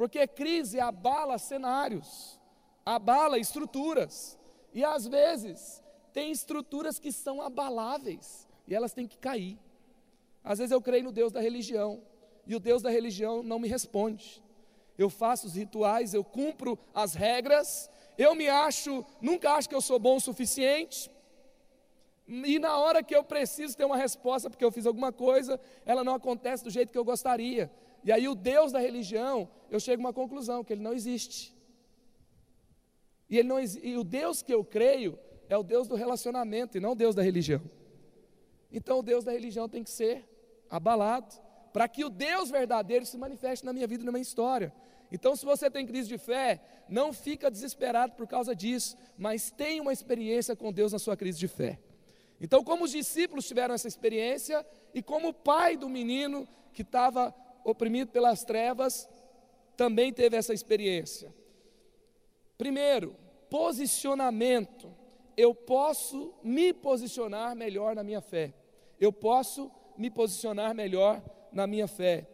Porque 0.00 0.26
crise 0.26 0.80
abala 0.80 1.36
cenários, 1.36 2.40
abala 2.86 3.38
estruturas. 3.38 4.38
E 4.72 4.82
às 4.82 5.06
vezes 5.06 5.82
tem 6.10 6.32
estruturas 6.32 6.98
que 6.98 7.12
são 7.12 7.42
abaláveis 7.42 8.48
e 8.66 8.74
elas 8.74 8.94
têm 8.94 9.06
que 9.06 9.18
cair. 9.18 9.58
Às 10.42 10.56
vezes 10.56 10.72
eu 10.72 10.80
creio 10.80 11.04
no 11.04 11.12
Deus 11.12 11.30
da 11.30 11.38
religião 11.42 12.02
e 12.46 12.56
o 12.56 12.58
Deus 12.58 12.80
da 12.80 12.88
religião 12.88 13.42
não 13.42 13.58
me 13.58 13.68
responde. 13.68 14.42
Eu 14.96 15.10
faço 15.10 15.46
os 15.46 15.54
rituais, 15.54 16.14
eu 16.14 16.24
cumpro 16.24 16.78
as 16.94 17.12
regras, 17.12 17.90
eu 18.16 18.34
me 18.34 18.48
acho, 18.48 19.04
nunca 19.20 19.52
acho 19.52 19.68
que 19.68 19.74
eu 19.74 19.82
sou 19.82 19.98
bom 19.98 20.16
o 20.16 20.20
suficiente. 20.20 21.10
E 22.26 22.58
na 22.58 22.78
hora 22.78 23.02
que 23.02 23.14
eu 23.14 23.22
preciso 23.22 23.76
ter 23.76 23.84
uma 23.84 23.98
resposta 23.98 24.48
porque 24.48 24.64
eu 24.64 24.72
fiz 24.72 24.86
alguma 24.86 25.12
coisa, 25.12 25.60
ela 25.84 26.02
não 26.02 26.14
acontece 26.14 26.64
do 26.64 26.70
jeito 26.70 26.90
que 26.90 26.96
eu 26.96 27.04
gostaria. 27.04 27.70
E 28.02 28.10
aí 28.10 28.28
o 28.28 28.34
Deus 28.34 28.72
da 28.72 28.78
religião, 28.78 29.48
eu 29.70 29.78
chego 29.78 30.02
a 30.02 30.06
uma 30.06 30.12
conclusão, 30.12 30.64
que 30.64 30.72
ele 30.72 30.82
não 30.82 30.92
existe. 30.92 31.54
E, 33.28 33.38
ele 33.38 33.48
não, 33.48 33.60
e 33.60 33.96
o 33.96 34.04
Deus 34.04 34.42
que 34.42 34.52
eu 34.52 34.64
creio 34.64 35.18
é 35.48 35.56
o 35.56 35.62
Deus 35.62 35.86
do 35.86 35.94
relacionamento 35.94 36.76
e 36.76 36.80
não 36.80 36.92
o 36.92 36.94
Deus 36.94 37.14
da 37.14 37.22
religião. 37.22 37.62
Então 38.72 39.00
o 39.00 39.02
Deus 39.02 39.24
da 39.24 39.32
religião 39.32 39.68
tem 39.68 39.82
que 39.82 39.90
ser 39.90 40.24
abalado, 40.68 41.34
para 41.72 41.88
que 41.88 42.04
o 42.04 42.08
Deus 42.08 42.50
verdadeiro 42.50 43.04
se 43.04 43.16
manifeste 43.16 43.64
na 43.64 43.72
minha 43.72 43.86
vida 43.86 44.02
e 44.02 44.06
na 44.06 44.12
minha 44.12 44.22
história. 44.22 44.72
Então, 45.12 45.34
se 45.34 45.44
você 45.44 45.68
tem 45.68 45.86
crise 45.86 46.08
de 46.08 46.18
fé, 46.18 46.60
não 46.88 47.12
fica 47.12 47.50
desesperado 47.50 48.12
por 48.14 48.26
causa 48.26 48.54
disso, 48.54 48.96
mas 49.18 49.50
tenha 49.50 49.82
uma 49.82 49.92
experiência 49.92 50.54
com 50.54 50.72
Deus 50.72 50.92
na 50.92 50.98
sua 50.98 51.16
crise 51.16 51.38
de 51.38 51.48
fé. 51.48 51.78
Então, 52.40 52.62
como 52.62 52.84
os 52.84 52.92
discípulos 52.92 53.46
tiveram 53.46 53.74
essa 53.74 53.88
experiência, 53.88 54.64
e 54.94 55.02
como 55.02 55.28
o 55.28 55.34
pai 55.34 55.76
do 55.76 55.88
menino 55.88 56.48
que 56.72 56.82
estava 56.82 57.34
oprimido 57.64 58.10
pelas 58.10 58.44
trevas, 58.44 59.08
também 59.76 60.12
teve 60.12 60.36
essa 60.36 60.52
experiência. 60.52 61.34
Primeiro, 62.58 63.16
posicionamento. 63.48 64.94
Eu 65.36 65.54
posso 65.54 66.34
me 66.42 66.72
posicionar 66.72 67.56
melhor 67.56 67.94
na 67.94 68.02
minha 68.02 68.20
fé. 68.20 68.52
Eu 69.00 69.12
posso 69.12 69.70
me 69.96 70.10
posicionar 70.10 70.74
melhor 70.74 71.22
na 71.50 71.66
minha 71.66 71.88
fé. 71.88 72.28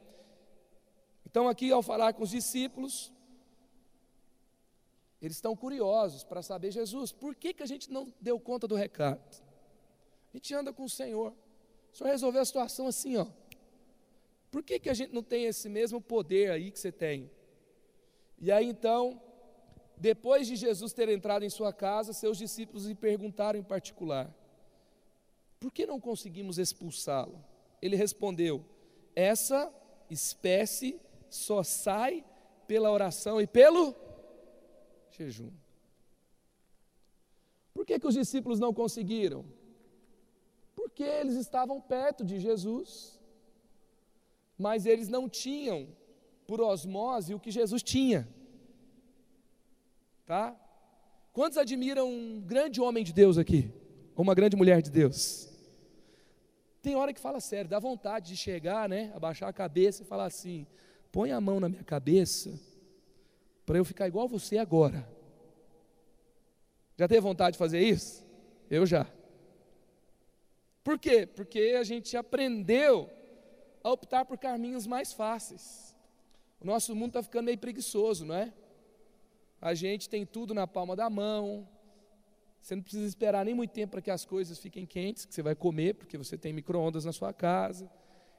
Então, 1.24 1.48
aqui, 1.48 1.70
ao 1.70 1.82
falar 1.82 2.14
com 2.14 2.22
os 2.22 2.30
discípulos, 2.30 3.12
eles 5.20 5.36
estão 5.36 5.56
curiosos 5.56 6.24
para 6.24 6.42
saber, 6.42 6.70
Jesus, 6.70 7.12
por 7.12 7.34
que, 7.34 7.54
que 7.54 7.62
a 7.62 7.66
gente 7.66 7.90
não 7.90 8.12
deu 8.20 8.38
conta 8.38 8.66
do 8.66 8.74
recado? 8.74 9.42
A 10.32 10.36
gente 10.36 10.54
anda 10.54 10.72
com 10.72 10.84
o 10.84 10.90
Senhor. 10.90 11.32
O 11.92 11.96
Senhor 11.96 12.10
resolveu 12.10 12.42
a 12.42 12.44
situação 12.44 12.86
assim, 12.86 13.16
ó. 13.16 13.26
Por 14.50 14.62
que, 14.62 14.78
que 14.78 14.88
a 14.88 14.94
gente 14.94 15.12
não 15.12 15.22
tem 15.22 15.44
esse 15.44 15.68
mesmo 15.68 16.00
poder 16.00 16.50
aí 16.50 16.70
que 16.70 16.78
você 16.78 16.92
tem? 16.92 17.30
E 18.38 18.52
aí 18.52 18.68
então, 18.68 19.20
depois 19.96 20.46
de 20.46 20.56
Jesus 20.56 20.92
ter 20.92 21.08
entrado 21.08 21.44
em 21.44 21.50
sua 21.50 21.72
casa, 21.72 22.12
seus 22.12 22.38
discípulos 22.38 22.86
lhe 22.86 22.94
perguntaram 22.94 23.58
em 23.58 23.62
particular: 23.62 24.34
Por 25.58 25.72
que 25.72 25.86
não 25.86 26.00
conseguimos 26.00 26.58
expulsá-lo? 26.58 27.42
Ele 27.80 27.96
respondeu: 27.96 28.64
Essa 29.14 29.72
espécie 30.10 31.00
só 31.28 31.62
sai 31.62 32.24
pela 32.66 32.90
oração 32.90 33.40
e 33.40 33.46
pelo 33.46 33.94
jejum. 35.10 35.50
Por 37.72 37.84
que, 37.84 37.98
que 37.98 38.06
os 38.06 38.14
discípulos 38.14 38.58
não 38.58 38.72
conseguiram? 38.72 39.44
Porque 40.74 41.02
eles 41.02 41.36
estavam 41.36 41.80
perto 41.80 42.24
de 42.24 42.38
Jesus 42.38 43.15
mas 44.58 44.86
eles 44.86 45.08
não 45.08 45.28
tinham 45.28 45.88
por 46.46 46.60
osmose 46.60 47.34
o 47.34 47.40
que 47.40 47.50
Jesus 47.50 47.82
tinha. 47.82 48.28
Tá? 50.24 50.56
Quantos 51.32 51.58
admiram 51.58 52.08
um 52.08 52.40
grande 52.40 52.80
homem 52.80 53.04
de 53.04 53.12
Deus 53.12 53.36
aqui? 53.36 53.70
Ou 54.14 54.22
uma 54.22 54.34
grande 54.34 54.56
mulher 54.56 54.80
de 54.80 54.90
Deus? 54.90 55.48
Tem 56.80 56.94
hora 56.96 57.12
que 57.12 57.20
fala 57.20 57.40
sério, 57.40 57.68
dá 57.68 57.78
vontade 57.78 58.28
de 58.28 58.36
chegar, 58.36 58.88
né, 58.88 59.12
abaixar 59.14 59.48
a 59.48 59.52
cabeça 59.52 60.02
e 60.02 60.06
falar 60.06 60.26
assim: 60.26 60.66
põe 61.12 61.32
a 61.32 61.40
mão 61.40 61.60
na 61.60 61.68
minha 61.68 61.84
cabeça, 61.84 62.58
para 63.66 63.76
eu 63.76 63.84
ficar 63.84 64.06
igual 64.06 64.28
você 64.28 64.56
agora. 64.56 65.06
Já 66.96 67.06
teve 67.06 67.20
vontade 67.20 67.52
de 67.52 67.58
fazer 67.58 67.80
isso? 67.80 68.24
Eu 68.70 68.86
já. 68.86 69.06
Por 70.82 70.98
quê? 70.98 71.26
Porque 71.26 71.74
a 71.78 71.82
gente 71.82 72.16
aprendeu 72.16 73.10
a 73.86 73.92
optar 73.92 74.24
por 74.24 74.36
caminhos 74.36 74.84
mais 74.84 75.12
fáceis. 75.12 75.96
O 76.60 76.66
nosso 76.66 76.94
mundo 76.94 77.10
está 77.10 77.22
ficando 77.22 77.44
meio 77.44 77.58
preguiçoso, 77.58 78.24
não 78.24 78.34
é? 78.34 78.52
A 79.60 79.74
gente 79.74 80.08
tem 80.08 80.26
tudo 80.26 80.52
na 80.52 80.66
palma 80.66 80.96
da 80.96 81.08
mão. 81.08 81.68
Você 82.60 82.74
não 82.74 82.82
precisa 82.82 83.06
esperar 83.06 83.44
nem 83.44 83.54
muito 83.54 83.70
tempo 83.70 83.92
para 83.92 84.02
que 84.02 84.10
as 84.10 84.24
coisas 84.24 84.58
fiquem 84.58 84.84
quentes, 84.84 85.24
que 85.24 85.32
você 85.32 85.40
vai 85.40 85.54
comer, 85.54 85.94
porque 85.94 86.18
você 86.18 86.36
tem 86.36 86.52
micro-ondas 86.52 87.04
na 87.04 87.12
sua 87.12 87.32
casa. 87.32 87.88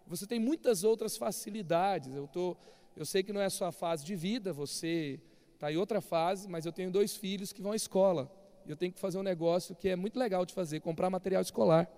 Você 0.05 0.27
tem 0.27 0.37
muitas 0.37 0.83
outras 0.83 1.15
facilidades. 1.15 2.13
Eu, 2.13 2.27
tô, 2.27 2.57
eu 2.95 3.05
sei 3.05 3.23
que 3.23 3.31
não 3.31 3.39
é 3.39 3.45
a 3.45 3.49
sua 3.49 3.71
fase 3.71 4.03
de 4.03 4.15
vida, 4.15 4.51
você 4.51 5.17
está 5.53 5.71
em 5.71 5.77
outra 5.77 6.01
fase, 6.01 6.49
mas 6.49 6.65
eu 6.65 6.73
tenho 6.73 6.91
dois 6.91 7.15
filhos 7.15 7.53
que 7.53 7.61
vão 7.61 7.71
à 7.71 7.75
escola. 7.75 8.29
E 8.65 8.69
eu 8.69 8.75
tenho 8.75 8.91
que 8.91 8.99
fazer 8.99 9.17
um 9.17 9.23
negócio 9.23 9.73
que 9.73 9.87
é 9.87 9.95
muito 9.95 10.19
legal 10.19 10.45
de 10.45 10.53
fazer, 10.53 10.81
comprar 10.81 11.09
material 11.09 11.41
escolar. 11.41 11.89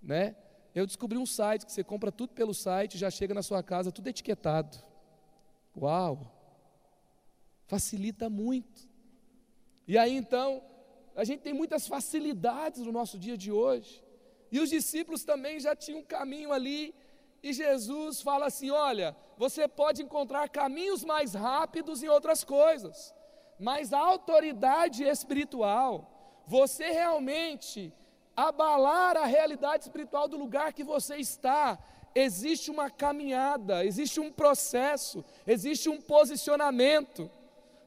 Né? 0.00 0.36
Eu 0.78 0.86
descobri 0.86 1.18
um 1.18 1.26
site 1.26 1.66
que 1.66 1.72
você 1.72 1.82
compra 1.82 2.12
tudo 2.12 2.32
pelo 2.34 2.54
site, 2.54 2.96
já 2.96 3.10
chega 3.10 3.34
na 3.34 3.42
sua 3.42 3.62
casa 3.62 3.90
tudo 3.90 4.08
etiquetado. 4.08 4.78
Uau! 5.76 6.32
Facilita 7.66 8.30
muito. 8.30 8.88
E 9.86 9.98
aí 9.98 10.14
então, 10.16 10.62
a 11.16 11.24
gente 11.24 11.40
tem 11.40 11.52
muitas 11.52 11.88
facilidades 11.88 12.82
no 12.82 12.92
nosso 12.92 13.18
dia 13.18 13.36
de 13.36 13.50
hoje. 13.50 14.04
E 14.52 14.60
os 14.60 14.70
discípulos 14.70 15.24
também 15.24 15.58
já 15.58 15.74
tinham 15.74 16.00
um 16.00 16.04
caminho 16.04 16.52
ali 16.52 16.94
e 17.42 17.52
Jesus 17.52 18.20
fala 18.20 18.46
assim: 18.46 18.70
olha, 18.70 19.16
você 19.36 19.66
pode 19.66 20.02
encontrar 20.02 20.48
caminhos 20.48 21.04
mais 21.04 21.34
rápidos 21.34 22.02
em 22.02 22.08
outras 22.08 22.44
coisas, 22.44 23.14
mas 23.58 23.92
a 23.92 23.98
autoridade 23.98 25.04
espiritual, 25.04 26.42
você 26.46 26.90
realmente 26.90 27.92
abalar 28.38 29.16
a 29.16 29.26
realidade 29.26 29.82
espiritual 29.82 30.28
do 30.28 30.36
lugar 30.36 30.72
que 30.72 30.84
você 30.84 31.16
está, 31.16 31.76
existe 32.14 32.70
uma 32.70 32.88
caminhada, 32.88 33.84
existe 33.84 34.20
um 34.20 34.30
processo, 34.30 35.24
existe 35.44 35.88
um 35.88 36.00
posicionamento, 36.00 37.28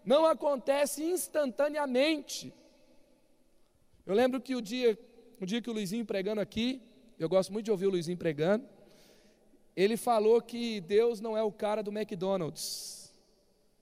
não 0.04 0.26
acontece 0.26 1.06
instantaneamente. 1.06 2.54
Eu 4.06 4.14
lembro 4.14 4.42
que 4.42 4.54
o 4.54 4.62
dia, 4.62 5.00
o 5.40 5.46
dia 5.46 5.62
que 5.62 5.70
o 5.70 5.74
Luizinho 5.74 6.06
pregando 6.06 6.42
aqui, 6.42 6.82
eu 7.18 7.30
gosto 7.30 7.54
muito 7.54 7.66
de 7.66 7.72
ouvir 7.72 7.88
o 7.88 7.92
Luizinho 7.92 8.18
pregando, 8.18 8.68
ele 9.74 9.96
falou 9.96 10.42
que 10.42 10.82
Deus 10.82 11.22
não 11.22 11.38
é 11.38 11.42
o 11.42 11.52
cara 11.52 11.82
do 11.82 11.98
McDonald's, 11.98 13.16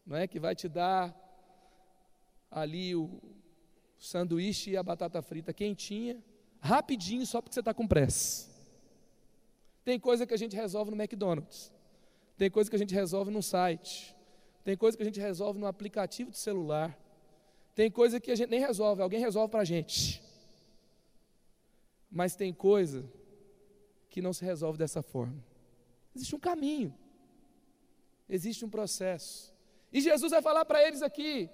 não 0.06 0.16
é? 0.16 0.28
Que 0.28 0.40
vai 0.40 0.56
te 0.56 0.70
dar 0.70 1.16
ali 2.52 2.96
o 2.96 3.20
sanduíche 3.98 4.70
e 4.70 4.78
a 4.78 4.84
batata 4.84 5.20
frita 5.24 5.52
quentinha, 5.52 6.24
rapidinho, 6.60 7.26
só 7.26 7.42
porque 7.42 7.54
você 7.54 7.62
está 7.62 7.74
com 7.74 7.88
pressa. 7.88 8.50
Tem 9.84 10.00
coisa 10.00 10.26
que 10.26 10.34
a 10.34 10.38
gente 10.38 10.56
resolve 10.56 10.92
no 10.92 11.02
McDonald's, 11.02 11.72
tem 12.38 12.50
coisa 12.50 12.70
que 12.70 12.76
a 12.76 12.80
gente 12.80 12.94
resolve 12.94 13.32
no 13.32 13.42
site, 13.42 14.16
tem 14.64 14.78
coisa 14.78 14.96
que 14.96 15.04
a 15.04 15.06
gente 15.06 15.20
resolve 15.20 15.60
no 15.60 15.66
aplicativo 15.66 16.32
de 16.32 16.38
celular, 16.38 16.98
tem 17.74 17.90
coisa 17.90 18.20
que 18.20 18.32
a 18.32 18.36
gente 18.36 18.50
nem 18.50 18.60
resolve, 18.60 19.02
alguém 19.02 19.20
resolve 19.20 19.50
para 19.50 19.62
a 19.62 19.66
gente. 19.66 20.22
Mas 22.12 22.36
tem 22.36 22.52
coisa 22.52 23.06
que 24.10 24.22
não 24.22 24.34
se 24.34 24.44
resolve 24.44 24.78
dessa 24.78 25.02
forma. 25.02 25.44
Existe 26.16 26.36
um 26.36 26.40
caminho, 26.40 26.94
existe 28.28 28.66
um 28.66 28.70
processo. 28.70 29.54
E 29.94 30.02
Jesus 30.02 30.32
vai 30.32 30.42
falar 30.42 30.66
para 30.66 30.86
eles 30.86 31.02
aqui: 31.02 31.50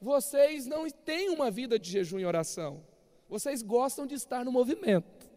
vocês 0.00 0.66
não 0.66 0.88
têm 0.90 1.30
uma 1.30 1.50
vida 1.50 1.78
de 1.78 1.90
jejum 1.90 2.18
e 2.18 2.26
oração, 2.26 2.82
vocês 3.28 3.62
gostam 3.62 4.06
de 4.06 4.14
estar 4.14 4.44
no 4.44 4.52
movimento, 4.52 5.30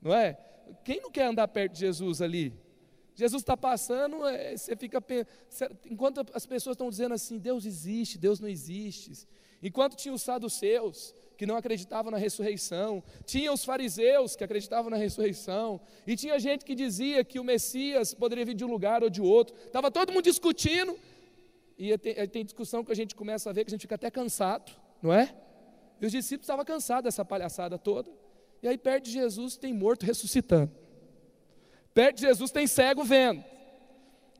não 0.00 0.14
é? 0.14 0.38
Quem 0.84 1.00
não 1.00 1.10
quer 1.10 1.24
andar 1.24 1.48
perto 1.48 1.72
de 1.74 1.80
Jesus 1.80 2.20
ali? 2.22 2.52
Jesus 3.14 3.42
está 3.42 3.56
passando, 3.56 4.24
é, 4.26 4.56
você 4.56 4.76
fica 4.76 5.02
enquanto 5.90 6.24
as 6.32 6.46
pessoas 6.46 6.74
estão 6.74 6.88
dizendo 6.88 7.14
assim, 7.14 7.36
Deus 7.36 7.66
existe, 7.66 8.16
Deus 8.16 8.38
não 8.38 8.48
existe. 8.48 9.26
Enquanto 9.60 9.96
tinha 9.96 10.14
os 10.14 10.22
saduceus, 10.22 11.12
que 11.36 11.44
não 11.44 11.56
acreditavam 11.56 12.12
na 12.12 12.16
ressurreição, 12.16 13.02
tinha 13.26 13.52
os 13.52 13.64
fariseus 13.64 14.36
que 14.36 14.44
acreditavam 14.44 14.88
na 14.88 14.96
ressurreição, 14.96 15.80
e 16.06 16.14
tinha 16.14 16.38
gente 16.38 16.64
que 16.64 16.76
dizia 16.76 17.24
que 17.24 17.40
o 17.40 17.44
Messias 17.44 18.14
poderia 18.14 18.44
vir 18.44 18.54
de 18.54 18.64
um 18.64 18.70
lugar 18.70 19.02
ou 19.02 19.10
de 19.10 19.20
outro. 19.20 19.56
Estava 19.66 19.90
todo 19.90 20.12
mundo 20.12 20.22
discutindo, 20.22 20.96
e 21.76 21.96
tem, 21.98 22.28
tem 22.28 22.44
discussão 22.44 22.84
que 22.84 22.92
a 22.92 22.96
gente 22.96 23.16
começa 23.16 23.50
a 23.50 23.52
ver 23.52 23.64
que 23.64 23.70
a 23.70 23.74
gente 23.74 23.82
fica 23.82 23.96
até 23.96 24.12
cansado, 24.12 24.70
não 25.02 25.12
é? 25.12 25.34
E 26.00 26.06
os 26.06 26.12
discípulos 26.12 26.44
estavam 26.44 26.64
cansados 26.64 27.04
dessa 27.04 27.24
palhaçada 27.24 27.78
toda. 27.78 28.10
E 28.62 28.68
aí 28.68 28.78
perto 28.78 29.04
de 29.04 29.12
Jesus 29.12 29.56
tem 29.56 29.72
morto 29.72 30.04
ressuscitando. 30.04 30.70
Perto 31.94 32.16
de 32.16 32.22
Jesus 32.22 32.50
tem 32.50 32.66
cego 32.66 33.04
vendo. 33.04 33.44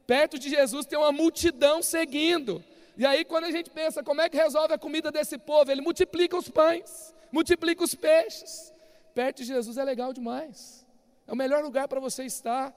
Perto 0.06 0.38
de 0.38 0.48
Jesus 0.48 0.86
tem 0.86 0.98
uma 0.98 1.12
multidão 1.12 1.82
seguindo. 1.82 2.64
E 2.96 3.06
aí, 3.06 3.24
quando 3.24 3.44
a 3.44 3.50
gente 3.50 3.70
pensa 3.70 4.02
como 4.02 4.20
é 4.20 4.28
que 4.28 4.36
resolve 4.36 4.74
a 4.74 4.78
comida 4.78 5.12
desse 5.12 5.38
povo, 5.38 5.70
ele 5.70 5.80
multiplica 5.80 6.36
os 6.36 6.48
pães, 6.48 7.14
multiplica 7.30 7.84
os 7.84 7.94
peixes. 7.94 8.72
Perto 9.14 9.38
de 9.38 9.44
Jesus 9.44 9.76
é 9.76 9.84
legal 9.84 10.12
demais. 10.12 10.84
É 11.26 11.32
o 11.32 11.36
melhor 11.36 11.62
lugar 11.62 11.86
para 11.86 12.00
você 12.00 12.24
estar. 12.24 12.74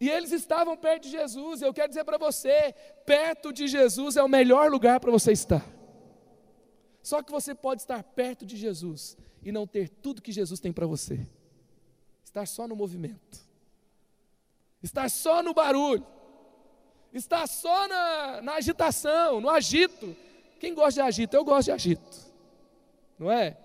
E 0.00 0.08
eles 0.08 0.32
estavam 0.32 0.76
perto 0.76 1.02
de 1.02 1.10
Jesus. 1.10 1.60
Eu 1.60 1.74
quero 1.74 1.88
dizer 1.88 2.04
para 2.04 2.16
você: 2.16 2.74
perto 3.04 3.52
de 3.52 3.66
Jesus 3.66 4.16
é 4.16 4.22
o 4.22 4.28
melhor 4.28 4.70
lugar 4.70 5.00
para 5.00 5.10
você 5.10 5.32
estar. 5.32 5.64
Só 7.06 7.22
que 7.22 7.30
você 7.30 7.54
pode 7.54 7.82
estar 7.82 8.02
perto 8.02 8.44
de 8.44 8.56
Jesus 8.56 9.16
e 9.40 9.52
não 9.52 9.64
ter 9.64 9.88
tudo 9.88 10.20
que 10.20 10.32
Jesus 10.32 10.58
tem 10.58 10.72
para 10.72 10.88
você. 10.88 11.24
Estar 12.24 12.44
só 12.48 12.66
no 12.66 12.74
movimento. 12.74 13.38
Estar 14.82 15.08
só 15.08 15.40
no 15.40 15.54
barulho 15.54 16.04
está 17.12 17.46
só 17.46 17.86
na, 17.86 18.42
na 18.42 18.54
agitação, 18.54 19.40
no 19.40 19.48
agito. 19.48 20.16
Quem 20.58 20.74
gosta 20.74 21.00
de 21.00 21.00
agito? 21.02 21.36
Eu 21.36 21.44
gosto 21.44 21.66
de 21.66 21.70
agito, 21.70 22.32
não 23.16 23.30
é? 23.30 23.56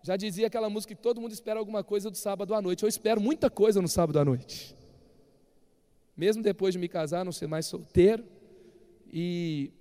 Já 0.00 0.16
dizia 0.16 0.46
aquela 0.46 0.70
música 0.70 0.94
que 0.94 1.02
todo 1.02 1.20
mundo 1.20 1.32
espera 1.32 1.58
alguma 1.58 1.82
coisa 1.82 2.12
do 2.12 2.16
sábado 2.16 2.54
à 2.54 2.62
noite. 2.62 2.84
Eu 2.84 2.88
espero 2.88 3.20
muita 3.20 3.50
coisa 3.50 3.82
no 3.82 3.88
sábado 3.88 4.20
à 4.20 4.24
noite. 4.24 4.76
Mesmo 6.16 6.44
depois 6.44 6.74
de 6.74 6.78
me 6.78 6.86
casar, 6.88 7.24
não 7.24 7.32
ser 7.32 7.48
mais 7.48 7.66
solteiro 7.66 8.24
e 9.12 9.72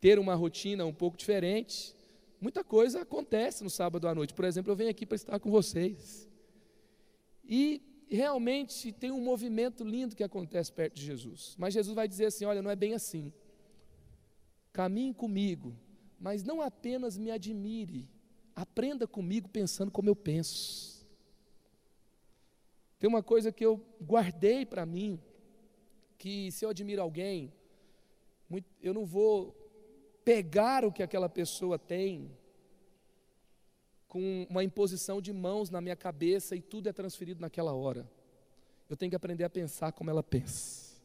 ter 0.00 0.18
uma 0.18 0.34
rotina 0.34 0.86
um 0.86 0.94
pouco 0.94 1.16
diferente, 1.16 1.94
muita 2.40 2.64
coisa 2.64 3.02
acontece 3.02 3.62
no 3.62 3.70
sábado 3.70 4.08
à 4.08 4.14
noite. 4.14 4.32
Por 4.32 4.44
exemplo, 4.44 4.72
eu 4.72 4.76
venho 4.76 4.90
aqui 4.90 5.04
para 5.04 5.16
estar 5.16 5.38
com 5.38 5.50
vocês. 5.50 6.28
E 7.44 7.82
realmente 8.08 8.92
tem 8.92 9.10
um 9.10 9.20
movimento 9.20 9.84
lindo 9.84 10.16
que 10.16 10.24
acontece 10.24 10.72
perto 10.72 10.94
de 10.94 11.04
Jesus. 11.04 11.54
Mas 11.58 11.74
Jesus 11.74 11.94
vai 11.94 12.08
dizer 12.08 12.26
assim: 12.26 12.44
olha, 12.44 12.62
não 12.62 12.70
é 12.70 12.76
bem 12.76 12.94
assim. 12.94 13.32
Caminhe 14.72 15.12
comigo, 15.12 15.76
mas 16.18 16.42
não 16.42 16.62
apenas 16.62 17.18
me 17.18 17.30
admire, 17.30 18.08
aprenda 18.54 19.06
comigo 19.06 19.48
pensando 19.48 19.90
como 19.90 20.08
eu 20.08 20.16
penso. 20.16 21.06
Tem 22.98 23.08
uma 23.08 23.22
coisa 23.22 23.50
que 23.50 23.64
eu 23.64 23.84
guardei 24.00 24.64
para 24.64 24.86
mim, 24.86 25.20
que 26.18 26.52
se 26.52 26.64
eu 26.64 26.68
admiro 26.68 27.02
alguém, 27.02 27.52
eu 28.82 28.92
não 28.92 29.06
vou 29.06 29.59
pegar 30.24 30.84
o 30.84 30.92
que 30.92 31.02
aquela 31.02 31.28
pessoa 31.28 31.78
tem 31.78 32.30
com 34.08 34.46
uma 34.50 34.64
imposição 34.64 35.20
de 35.20 35.32
mãos 35.32 35.70
na 35.70 35.80
minha 35.80 35.94
cabeça 35.94 36.56
e 36.56 36.60
tudo 36.60 36.88
é 36.88 36.92
transferido 36.92 37.40
naquela 37.40 37.72
hora. 37.72 38.10
Eu 38.88 38.96
tenho 38.96 39.08
que 39.08 39.16
aprender 39.16 39.44
a 39.44 39.50
pensar 39.50 39.92
como 39.92 40.10
ela 40.10 40.22
pensa. 40.22 40.96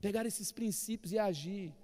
Pegar 0.00 0.24
esses 0.24 0.50
princípios 0.50 1.12
e 1.12 1.18
agir. 1.18 1.74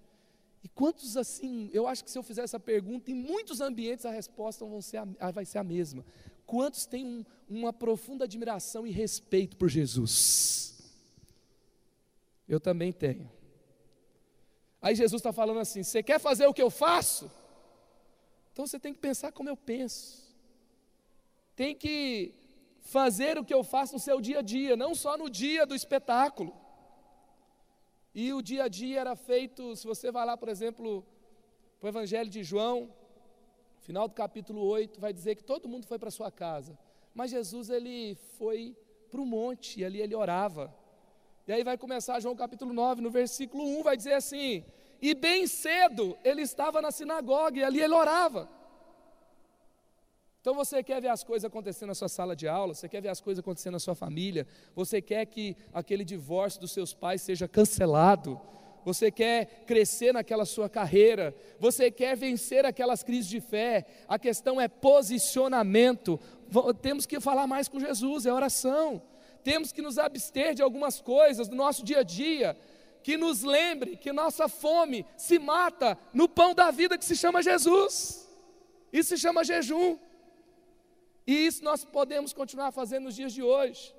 E 0.65 0.69
quantos 0.69 1.17
assim, 1.17 1.69
eu 1.75 1.87
acho 1.87 2.03
que 2.03 2.11
se 2.11 2.19
eu 2.19 2.23
fizer 2.23 2.43
essa 2.43 2.59
pergunta, 2.59 3.11
em 3.11 3.15
muitos 3.15 3.61
ambientes 3.61 4.07
a 4.07 4.11
resposta 4.11 4.65
ser 4.81 4.97
a, 5.21 5.31
vai 5.31 5.45
ser 5.45 5.59
a 5.59 5.65
mesma. 5.65 6.05
Quantos 6.47 6.87
têm 6.87 7.05
um, 7.05 7.25
uma 7.47 7.73
profunda 7.73 8.25
admiração 8.25 8.87
e 8.87 8.91
respeito 8.91 9.59
por 9.59 9.69
Jesus? 9.69 10.79
Eu 12.49 12.59
também 12.59 12.93
tenho. 12.93 13.31
Aí 14.81 14.95
Jesus 14.95 15.21
está 15.21 15.33
falando 15.33 15.61
assim: 15.61 15.83
você 15.83 16.03
quer 16.03 16.19
fazer 16.21 16.47
o 16.47 16.55
que 16.55 16.63
eu 16.63 16.71
faço? 16.71 17.31
Então 18.53 18.67
você 18.67 18.79
tem 18.79 18.93
que 18.93 18.99
pensar 18.99 19.33
como 19.33 19.49
eu 19.49 19.57
penso. 19.57 20.27
Tem 21.55 21.75
que 21.75 22.35
fazer 22.81 23.37
o 23.39 23.45
que 23.45 23.53
eu 23.53 23.63
faço 23.63 23.95
no 23.95 24.01
seu 24.01 24.21
dia 24.21 24.39
a 24.39 24.43
dia, 24.43 24.77
não 24.77 24.95
só 24.95 25.17
no 25.17 25.29
dia 25.29 25.67
do 25.67 25.75
espetáculo. 25.75 26.55
E 28.15 28.33
o 28.33 28.41
dia 28.41 28.65
a 28.65 28.69
dia 28.69 29.01
era 29.01 29.15
feito, 29.15 29.77
se 29.77 29.87
você 29.87 30.11
vai 30.11 30.25
lá, 30.25 30.37
por 30.37 30.49
exemplo, 30.49 31.05
para 31.79 31.87
o 31.87 31.91
Evangelho 31.91 32.31
de 32.31 32.43
João, 32.43 32.93
final 33.81 34.09
do 34.09 34.15
capítulo 34.15 34.63
8, 34.63 35.01
vai 35.01 35.13
dizer 35.13 35.37
que 35.37 35.45
todo 35.45 35.69
mundo 35.69 35.87
foi 35.87 35.99
para 35.99 36.11
sua 36.11 36.31
casa. 36.31 36.77
Mas 37.15 37.31
Jesus 37.31 37.71
ele 37.71 38.17
foi 38.37 38.77
para 39.11 39.21
o 39.21 39.27
monte 39.27 39.81
e 39.81 39.85
ali 39.85 40.01
ele 40.01 40.15
orava. 40.15 40.75
E 41.49 41.53
aí 41.53 41.65
vai 41.65 41.79
começar 41.79 42.21
João 42.21 42.37
capítulo 42.37 42.75
9, 42.75 43.01
no 43.01 43.11
versículo 43.11 43.65
1, 43.81 43.83
vai 43.83 43.97
dizer 43.97 44.13
assim: 44.13 44.63
e 45.01 45.15
bem 45.15 45.47
cedo 45.47 46.15
ele 46.23 46.43
estava 46.43 46.83
na 46.83 46.91
sinagoga 46.91 47.59
e 47.59 47.65
ali 47.65 47.81
ele 47.81 47.95
orava. 47.95 48.47
Então 50.43 50.55
você 50.55 50.83
quer 50.83 51.01
ver 51.01 51.09
as 51.09 51.25
coisas 51.25 51.47
acontecendo 51.47 51.89
na 51.89 51.95
sua 51.95 52.09
sala 52.11 52.37
de 52.37 52.47
aula, 52.47 52.75
você 52.75 52.87
quer 52.87 53.01
ver 53.01 53.09
as 53.09 53.23
coisas 53.23 53.41
acontecendo 53.41 53.73
na 53.73 53.79
sua 53.79 53.95
família, 53.95 54.47
você 54.75 55.01
quer 55.01 55.25
que 55.25 55.57
aquele 55.73 56.05
divórcio 56.05 56.61
dos 56.61 56.71
seus 56.71 56.93
pais 56.93 57.23
seja 57.23 57.49
cancelado, 57.49 58.39
você 58.85 59.11
quer 59.11 59.65
crescer 59.67 60.13
naquela 60.13 60.45
sua 60.45 60.69
carreira, 60.69 61.35
você 61.59 61.91
quer 61.91 62.15
vencer 62.15 62.67
aquelas 62.67 63.03
crises 63.03 63.27
de 63.27 63.41
fé, 63.41 63.87
a 64.07 64.19
questão 64.19 64.61
é 64.61 64.69
posicionamento. 64.69 66.21
Temos 66.83 67.07
que 67.07 67.19
falar 67.21 67.47
mais 67.47 67.69
com 67.69 67.81
Jesus, 67.81 68.27
é 68.27 68.33
oração. 68.35 69.01
Temos 69.43 69.73
que 69.73 69.83
nos 69.83 69.99
abster 69.99 70.55
de 70.55 70.63
algumas 70.63 71.01
coisas 71.01 71.49
do 71.49 71.57
nosso 71.57 71.85
dia 71.85 72.01
a 72.01 72.03
dia, 72.03 72.57
que 73.03 73.17
nos 73.17 73.43
lembre 73.43 73.97
que 73.97 74.13
nossa 74.13 74.49
fome 74.49 75.07
se 75.17 75.39
mata 75.39 75.99
no 76.13 76.29
pão 76.29 76.55
da 76.55 76.71
vida 76.71 76.99
que 76.99 77.05
se 77.05 77.17
chama 77.17 77.43
Jesus. 77.43 78.29
Isso 78.93 79.11
se 79.11 79.19
chama 79.19 79.45
jejum. 79.45 79.99
E 81.27 81.47
isso 81.47 81.63
nós 81.63 81.85
podemos 81.85 82.33
continuar 82.33 82.73
fazendo 82.73 83.05
nos 83.05 83.15
dias 83.15 83.33
de 83.33 83.43
hoje. 83.43 83.95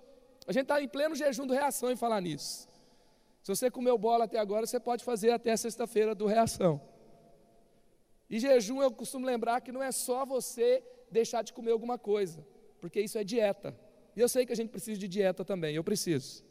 A 0.48 0.52
gente 0.52 0.64
está 0.64 0.82
em 0.82 0.88
pleno 0.88 1.16
jejum 1.16 1.46
do 1.46 1.54
reação 1.54 1.92
em 1.92 1.96
falar 1.96 2.22
nisso. 2.22 2.68
Se 3.44 3.56
você 3.56 3.72
comeu 3.72 3.98
bola 3.98 4.26
até 4.26 4.40
agora, 4.40 4.66
você 4.66 4.80
pode 4.80 5.04
fazer 5.04 5.32
até 5.32 5.56
sexta-feira 5.56 6.14
do 6.14 6.26
reação. 6.26 6.82
E 8.30 8.40
jejum 8.40 8.82
eu 8.82 8.92
costumo 8.92 9.26
lembrar 9.26 9.62
que 9.62 9.72
não 9.72 9.82
é 9.82 9.92
só 9.92 10.26
você 10.26 10.84
deixar 11.12 11.42
de 11.42 11.54
comer 11.54 11.72
alguma 11.72 11.98
coisa, 11.98 12.46
porque 12.80 13.02
isso 13.02 13.18
é 13.18 13.24
dieta. 13.24 13.76
E 14.16 14.20
eu 14.20 14.30
sei 14.30 14.46
que 14.46 14.54
a 14.54 14.56
gente 14.56 14.70
precisa 14.70 15.00
de 15.00 15.08
dieta 15.08 15.46
também, 15.46 15.76
eu 15.76 15.84
preciso. 15.84 16.44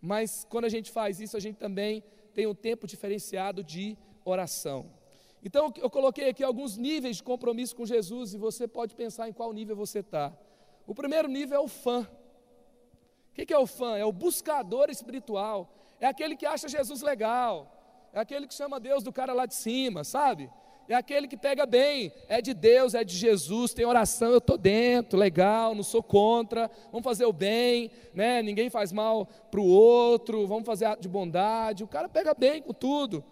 mas 0.00 0.46
quando 0.50 0.66
a 0.66 0.68
gente 0.68 0.90
faz 0.90 1.18
isso, 1.18 1.36
a 1.36 1.40
gente 1.40 1.56
também 1.56 2.02
tem 2.34 2.46
um 2.46 2.54
tempo 2.54 2.86
diferenciado 2.86 3.64
de 3.64 3.96
oração. 4.24 4.90
Então, 5.42 5.72
eu 5.76 5.90
coloquei 5.90 6.28
aqui 6.28 6.42
alguns 6.42 6.76
níveis 6.76 7.16
de 7.18 7.22
compromisso 7.22 7.76
com 7.76 7.86
Jesus 7.86 8.34
e 8.34 8.38
você 8.38 8.66
pode 8.66 8.94
pensar 8.94 9.28
em 9.28 9.32
qual 9.32 9.52
nível 9.52 9.76
você 9.76 10.00
está. 10.00 10.36
O 10.86 10.94
primeiro 10.94 11.28
nível 11.28 11.56
é 11.56 11.60
o 11.60 11.68
fã. 11.68 12.08
O 13.30 13.34
que 13.34 13.52
é 13.52 13.58
o 13.58 13.66
fã? 13.66 13.96
É 13.96 14.04
o 14.04 14.12
buscador 14.12 14.90
espiritual. 14.90 15.74
É 16.00 16.06
aquele 16.06 16.36
que 16.36 16.46
acha 16.46 16.68
Jesus 16.68 17.02
legal. 17.02 18.08
É 18.12 18.20
aquele 18.20 18.46
que 18.46 18.54
chama 18.54 18.80
Deus 18.80 19.02
do 19.02 19.12
cara 19.12 19.32
lá 19.32 19.44
de 19.44 19.54
cima, 19.54 20.04
sabe? 20.04 20.50
É 20.88 20.94
aquele 20.94 21.26
que 21.26 21.36
pega 21.36 21.64
bem, 21.64 22.12
é 22.28 22.42
de 22.42 22.52
Deus, 22.52 22.94
é 22.94 23.02
de 23.02 23.16
Jesus, 23.16 23.72
tem 23.72 23.86
oração, 23.86 24.32
eu 24.32 24.38
estou 24.38 24.58
dentro, 24.58 25.18
legal, 25.18 25.74
não 25.74 25.82
sou 25.82 26.02
contra, 26.02 26.70
vamos 26.92 27.04
fazer 27.04 27.24
o 27.24 27.32
bem, 27.32 27.90
né? 28.12 28.42
ninguém 28.42 28.68
faz 28.68 28.92
mal 28.92 29.26
para 29.50 29.60
o 29.60 29.66
outro, 29.66 30.46
vamos 30.46 30.66
fazer 30.66 30.84
ato 30.84 31.00
de 31.00 31.08
bondade. 31.08 31.82
O 31.82 31.88
cara 31.88 32.08
pega 32.08 32.34
bem 32.34 32.60
com 32.60 32.74
tudo. 32.74 33.24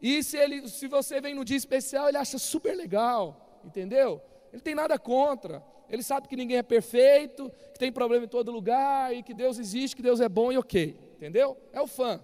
E 0.00 0.22
se, 0.22 0.36
ele, 0.36 0.68
se 0.68 0.86
você 0.86 1.20
vem 1.20 1.34
no 1.34 1.44
dia 1.44 1.56
especial, 1.56 2.08
ele 2.08 2.18
acha 2.18 2.38
super 2.38 2.76
legal, 2.76 3.60
entendeu? 3.64 4.20
Ele 4.52 4.62
tem 4.62 4.74
nada 4.74 4.98
contra. 4.98 5.62
Ele 5.88 6.02
sabe 6.02 6.28
que 6.28 6.36
ninguém 6.36 6.58
é 6.58 6.62
perfeito, 6.62 7.50
que 7.72 7.78
tem 7.78 7.92
problema 7.92 8.24
em 8.24 8.28
todo 8.28 8.50
lugar 8.50 9.14
e 9.14 9.22
que 9.22 9.34
Deus 9.34 9.58
existe, 9.58 9.96
que 9.96 10.02
Deus 10.02 10.20
é 10.20 10.28
bom 10.28 10.50
e 10.50 10.56
ok, 10.56 10.96
entendeu? 11.16 11.56
É 11.72 11.80
o 11.80 11.86
fã. 11.86 12.20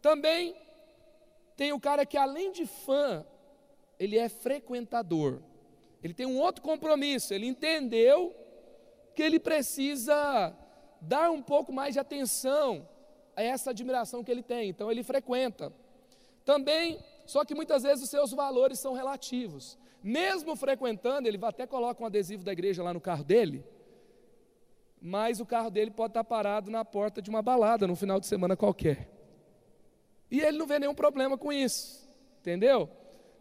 Também 0.00 0.56
tem 1.56 1.72
o 1.72 1.80
cara 1.80 2.04
que 2.06 2.16
além 2.16 2.50
de 2.50 2.66
fã, 2.66 3.24
ele 4.00 4.16
é 4.18 4.30
frequentador. 4.30 5.42
Ele 6.02 6.14
tem 6.14 6.24
um 6.24 6.38
outro 6.38 6.62
compromisso, 6.62 7.34
ele 7.34 7.46
entendeu 7.46 8.34
que 9.14 9.22
ele 9.22 9.38
precisa 9.38 10.56
dar 11.02 11.30
um 11.30 11.42
pouco 11.42 11.70
mais 11.70 11.92
de 11.92 12.00
atenção 12.00 12.88
a 13.36 13.42
essa 13.42 13.70
admiração 13.70 14.24
que 14.24 14.30
ele 14.30 14.42
tem, 14.42 14.70
então 14.70 14.90
ele 14.90 15.02
frequenta. 15.02 15.70
Também, 16.46 16.98
só 17.26 17.44
que 17.44 17.54
muitas 17.54 17.82
vezes 17.82 18.02
os 18.02 18.08
seus 18.08 18.32
valores 18.32 18.78
são 18.78 18.94
relativos. 18.94 19.78
Mesmo 20.02 20.56
frequentando, 20.56 21.28
ele 21.28 21.38
até 21.42 21.66
coloca 21.66 22.02
um 22.02 22.06
adesivo 22.06 22.42
da 22.42 22.52
igreja 22.52 22.82
lá 22.82 22.94
no 22.94 23.00
carro 23.02 23.22
dele, 23.22 23.62
mas 24.98 25.40
o 25.40 25.46
carro 25.46 25.70
dele 25.70 25.90
pode 25.90 26.12
estar 26.12 26.24
parado 26.24 26.70
na 26.70 26.86
porta 26.86 27.20
de 27.20 27.28
uma 27.28 27.42
balada 27.42 27.86
no 27.86 27.94
final 27.94 28.18
de 28.18 28.26
semana 28.26 28.56
qualquer. 28.56 29.10
E 30.30 30.40
ele 30.40 30.56
não 30.56 30.66
vê 30.66 30.78
nenhum 30.78 30.94
problema 30.94 31.36
com 31.36 31.52
isso, 31.52 32.08
entendeu? 32.38 32.88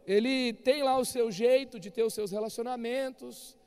Ele 0.06 0.54
tem 0.54 0.84
lá 0.84 0.98
o 0.98 1.06
seu 1.06 1.32
jeito 1.32 1.80
de 1.80 1.92
ter 1.92 2.04
os 2.04 2.14
seus 2.14 2.32
relacionamentos, 2.32 3.58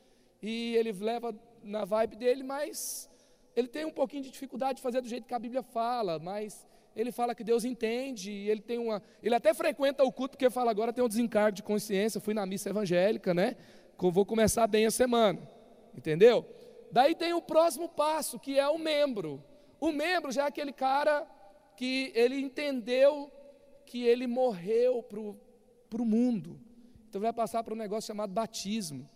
e 0.40 0.76
ele 0.76 0.92
leva 0.92 1.34
na 1.62 1.84
vibe 1.84 2.16
dele, 2.16 2.42
mas 2.42 3.08
ele 3.54 3.68
tem 3.68 3.84
um 3.84 3.90
pouquinho 3.90 4.22
de 4.22 4.30
dificuldade 4.30 4.76
de 4.76 4.82
fazer 4.82 5.00
do 5.00 5.08
jeito 5.08 5.26
que 5.26 5.34
a 5.34 5.38
Bíblia 5.38 5.62
fala, 5.62 6.18
mas 6.18 6.66
ele 6.94 7.12
fala 7.12 7.34
que 7.34 7.44
Deus 7.44 7.64
entende, 7.64 8.30
ele 8.30 8.60
tem 8.60 8.78
uma. 8.78 9.02
Ele 9.22 9.34
até 9.34 9.54
frequenta 9.54 10.04
o 10.04 10.12
culto, 10.12 10.32
porque 10.32 10.50
fala, 10.50 10.70
agora 10.70 10.92
tem 10.92 11.02
um 11.02 11.08
desencargo 11.08 11.56
de 11.56 11.62
consciência, 11.62 12.20
fui 12.20 12.34
na 12.34 12.44
missa 12.44 12.70
evangélica, 12.70 13.32
né? 13.32 13.56
Vou 13.98 14.26
começar 14.26 14.66
bem 14.66 14.84
a 14.84 14.90
semana. 14.90 15.40
Entendeu? 15.96 16.44
Daí 16.90 17.14
tem 17.14 17.32
o 17.32 17.40
próximo 17.40 17.88
passo, 17.88 18.38
que 18.38 18.58
é 18.58 18.68
o 18.68 18.78
membro. 18.78 19.42
O 19.80 19.92
membro 19.92 20.30
já 20.30 20.44
é 20.44 20.46
aquele 20.48 20.72
cara 20.72 21.26
que 21.76 22.12
ele 22.14 22.38
entendeu 22.38 23.30
que 23.86 24.04
ele 24.04 24.26
morreu 24.26 25.02
para 25.92 26.02
o 26.02 26.06
mundo. 26.06 26.58
Então 27.08 27.20
vai 27.20 27.32
passar 27.32 27.62
para 27.62 27.74
um 27.74 27.76
negócio 27.76 28.08
chamado 28.08 28.32
batismo, 28.32 29.06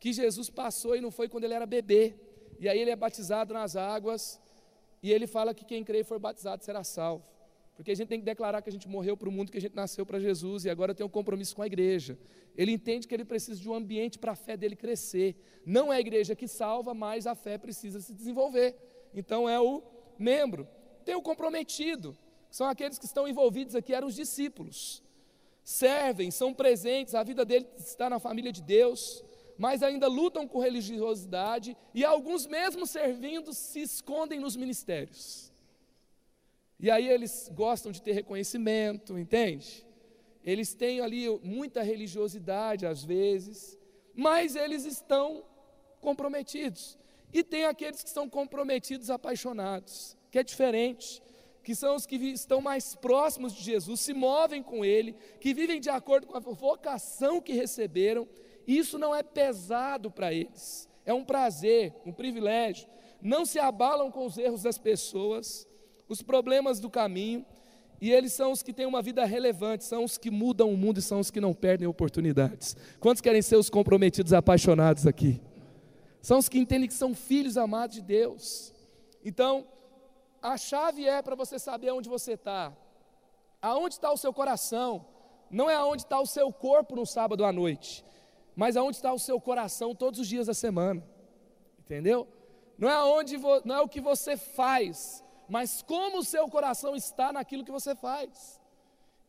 que 0.00 0.10
Jesus 0.14 0.48
passou 0.48 0.96
e 0.96 1.00
não 1.02 1.10
foi 1.10 1.28
quando 1.28 1.44
ele 1.44 1.52
era 1.52 1.66
bebê. 1.66 2.14
E 2.58 2.66
aí 2.68 2.78
ele 2.78 2.90
é 2.90 2.96
batizado 2.96 3.52
nas 3.52 3.76
águas, 3.76 4.40
e 5.02 5.12
ele 5.12 5.26
fala 5.26 5.52
que 5.52 5.64
quem 5.64 5.84
crê 5.84 6.00
e 6.00 6.04
for 6.04 6.18
batizado 6.18 6.64
será 6.64 6.82
salvo. 6.82 7.24
Porque 7.76 7.90
a 7.90 7.94
gente 7.94 8.08
tem 8.08 8.18
que 8.18 8.24
declarar 8.24 8.62
que 8.62 8.70
a 8.70 8.72
gente 8.72 8.88
morreu 8.88 9.16
para 9.16 9.28
o 9.28 9.32
mundo, 9.32 9.52
que 9.52 9.58
a 9.58 9.60
gente 9.60 9.74
nasceu 9.74 10.06
para 10.06 10.18
Jesus 10.18 10.64
e 10.64 10.70
agora 10.70 10.94
tem 10.94 11.04
um 11.04 11.10
compromisso 11.10 11.54
com 11.54 11.62
a 11.62 11.66
igreja. 11.66 12.18
Ele 12.56 12.72
entende 12.72 13.06
que 13.06 13.14
ele 13.14 13.24
precisa 13.24 13.60
de 13.60 13.68
um 13.68 13.74
ambiente 13.74 14.18
para 14.18 14.32
a 14.32 14.36
fé 14.36 14.56
dele 14.56 14.76
crescer. 14.76 15.36
Não 15.66 15.92
é 15.92 15.96
a 15.96 16.00
igreja 16.00 16.34
que 16.34 16.48
salva, 16.48 16.94
mas 16.94 17.26
a 17.26 17.34
fé 17.34 17.58
precisa 17.58 18.00
se 18.00 18.14
desenvolver. 18.14 18.76
Então 19.14 19.48
é 19.48 19.60
o 19.60 19.82
membro. 20.18 20.68
Tem 21.04 21.14
o 21.14 21.22
comprometido, 21.22 22.16
que 22.48 22.56
são 22.56 22.66
aqueles 22.66 22.98
que 22.98 23.06
estão 23.06 23.26
envolvidos 23.26 23.74
aqui, 23.74 23.92
eram 23.92 24.06
os 24.06 24.14
discípulos 24.14 25.02
servem, 25.62 26.30
são 26.30 26.52
presentes, 26.52 27.14
a 27.14 27.22
vida 27.22 27.44
deles 27.44 27.68
está 27.78 28.10
na 28.10 28.18
família 28.18 28.52
de 28.52 28.62
Deus, 28.62 29.24
mas 29.56 29.82
ainda 29.82 30.08
lutam 30.08 30.46
com 30.48 30.58
religiosidade 30.58 31.76
e 31.94 32.04
alguns 32.04 32.46
mesmo 32.46 32.86
servindo 32.86 33.52
se 33.52 33.80
escondem 33.80 34.40
nos 34.40 34.56
ministérios. 34.56 35.52
E 36.80 36.90
aí 36.90 37.08
eles 37.08 37.48
gostam 37.54 37.92
de 37.92 38.02
ter 38.02 38.12
reconhecimento, 38.12 39.16
entende? 39.16 39.86
Eles 40.44 40.74
têm 40.74 41.00
ali 41.00 41.28
muita 41.44 41.82
religiosidade 41.82 42.84
às 42.86 43.04
vezes, 43.04 43.78
mas 44.14 44.56
eles 44.56 44.84
estão 44.84 45.44
comprometidos. 46.00 46.98
E 47.32 47.44
tem 47.44 47.64
aqueles 47.64 48.02
que 48.02 48.10
são 48.10 48.28
comprometidos 48.28 49.10
apaixonados, 49.10 50.16
que 50.30 50.38
é 50.38 50.42
diferente 50.42 51.22
que 51.62 51.74
são 51.74 51.94
os 51.94 52.06
que 52.06 52.16
estão 52.16 52.60
mais 52.60 52.94
próximos 52.94 53.52
de 53.52 53.62
Jesus, 53.62 54.00
se 54.00 54.12
movem 54.12 54.62
com 54.62 54.84
Ele, 54.84 55.16
que 55.40 55.54
vivem 55.54 55.80
de 55.80 55.90
acordo 55.90 56.26
com 56.26 56.36
a 56.36 56.40
vocação 56.40 57.40
que 57.40 57.52
receberam, 57.52 58.28
isso 58.66 58.98
não 58.98 59.14
é 59.14 59.22
pesado 59.22 60.10
para 60.10 60.32
eles, 60.32 60.88
é 61.04 61.12
um 61.12 61.24
prazer, 61.24 61.94
um 62.06 62.12
privilégio. 62.12 62.88
Não 63.20 63.44
se 63.44 63.58
abalam 63.58 64.10
com 64.10 64.26
os 64.26 64.36
erros 64.36 64.62
das 64.62 64.78
pessoas, 64.78 65.66
os 66.08 66.22
problemas 66.22 66.80
do 66.80 66.90
caminho, 66.90 67.44
e 68.00 68.10
eles 68.10 68.32
são 68.32 68.50
os 68.50 68.64
que 68.64 68.72
têm 68.72 68.84
uma 68.84 69.00
vida 69.00 69.24
relevante, 69.24 69.84
são 69.84 70.02
os 70.02 70.18
que 70.18 70.28
mudam 70.30 70.72
o 70.72 70.76
mundo 70.76 70.98
e 70.98 71.02
são 71.02 71.20
os 71.20 71.30
que 71.30 71.40
não 71.40 71.54
perdem 71.54 71.86
oportunidades. 71.86 72.76
Quantos 72.98 73.20
querem 73.20 73.40
ser 73.40 73.56
os 73.56 73.70
comprometidos 73.70 74.32
apaixonados 74.32 75.06
aqui? 75.06 75.40
São 76.20 76.38
os 76.38 76.48
que 76.48 76.58
entendem 76.58 76.88
que 76.88 76.94
são 76.94 77.14
filhos 77.14 77.56
amados 77.56 77.96
de 77.96 78.02
Deus. 78.02 78.74
Então, 79.24 79.64
a 80.42 80.56
chave 80.56 81.06
é 81.06 81.22
para 81.22 81.36
você 81.36 81.58
saber 81.58 81.92
onde 81.92 82.08
você 82.08 82.32
está. 82.32 82.72
Aonde 83.60 83.94
está 83.94 84.10
o 84.10 84.16
seu 84.16 84.32
coração? 84.32 85.06
Não 85.48 85.70
é 85.70 85.74
aonde 85.74 86.02
está 86.02 86.18
o 86.20 86.26
seu 86.26 86.52
corpo 86.52 86.96
no 86.96 87.06
sábado 87.06 87.44
à 87.44 87.52
noite, 87.52 88.04
mas 88.56 88.76
aonde 88.76 88.96
está 88.96 89.12
o 89.12 89.18
seu 89.18 89.40
coração 89.40 89.94
todos 89.94 90.18
os 90.18 90.26
dias 90.26 90.46
da 90.48 90.54
semana. 90.54 91.06
Entendeu? 91.78 92.26
Não 92.76 92.88
é, 92.88 92.94
aonde 92.94 93.38
não 93.64 93.76
é 93.76 93.80
o 93.80 93.88
que 93.88 94.00
você 94.00 94.36
faz, 94.36 95.22
mas 95.48 95.82
como 95.82 96.18
o 96.18 96.24
seu 96.24 96.48
coração 96.48 96.96
está 96.96 97.32
naquilo 97.32 97.64
que 97.64 97.70
você 97.70 97.94
faz. 97.94 98.60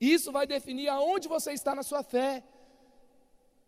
Isso 0.01 0.31
vai 0.31 0.47
definir 0.47 0.89
aonde 0.89 1.27
você 1.27 1.51
está 1.53 1.75
na 1.75 1.83
sua 1.83 2.01
fé. 2.03 2.43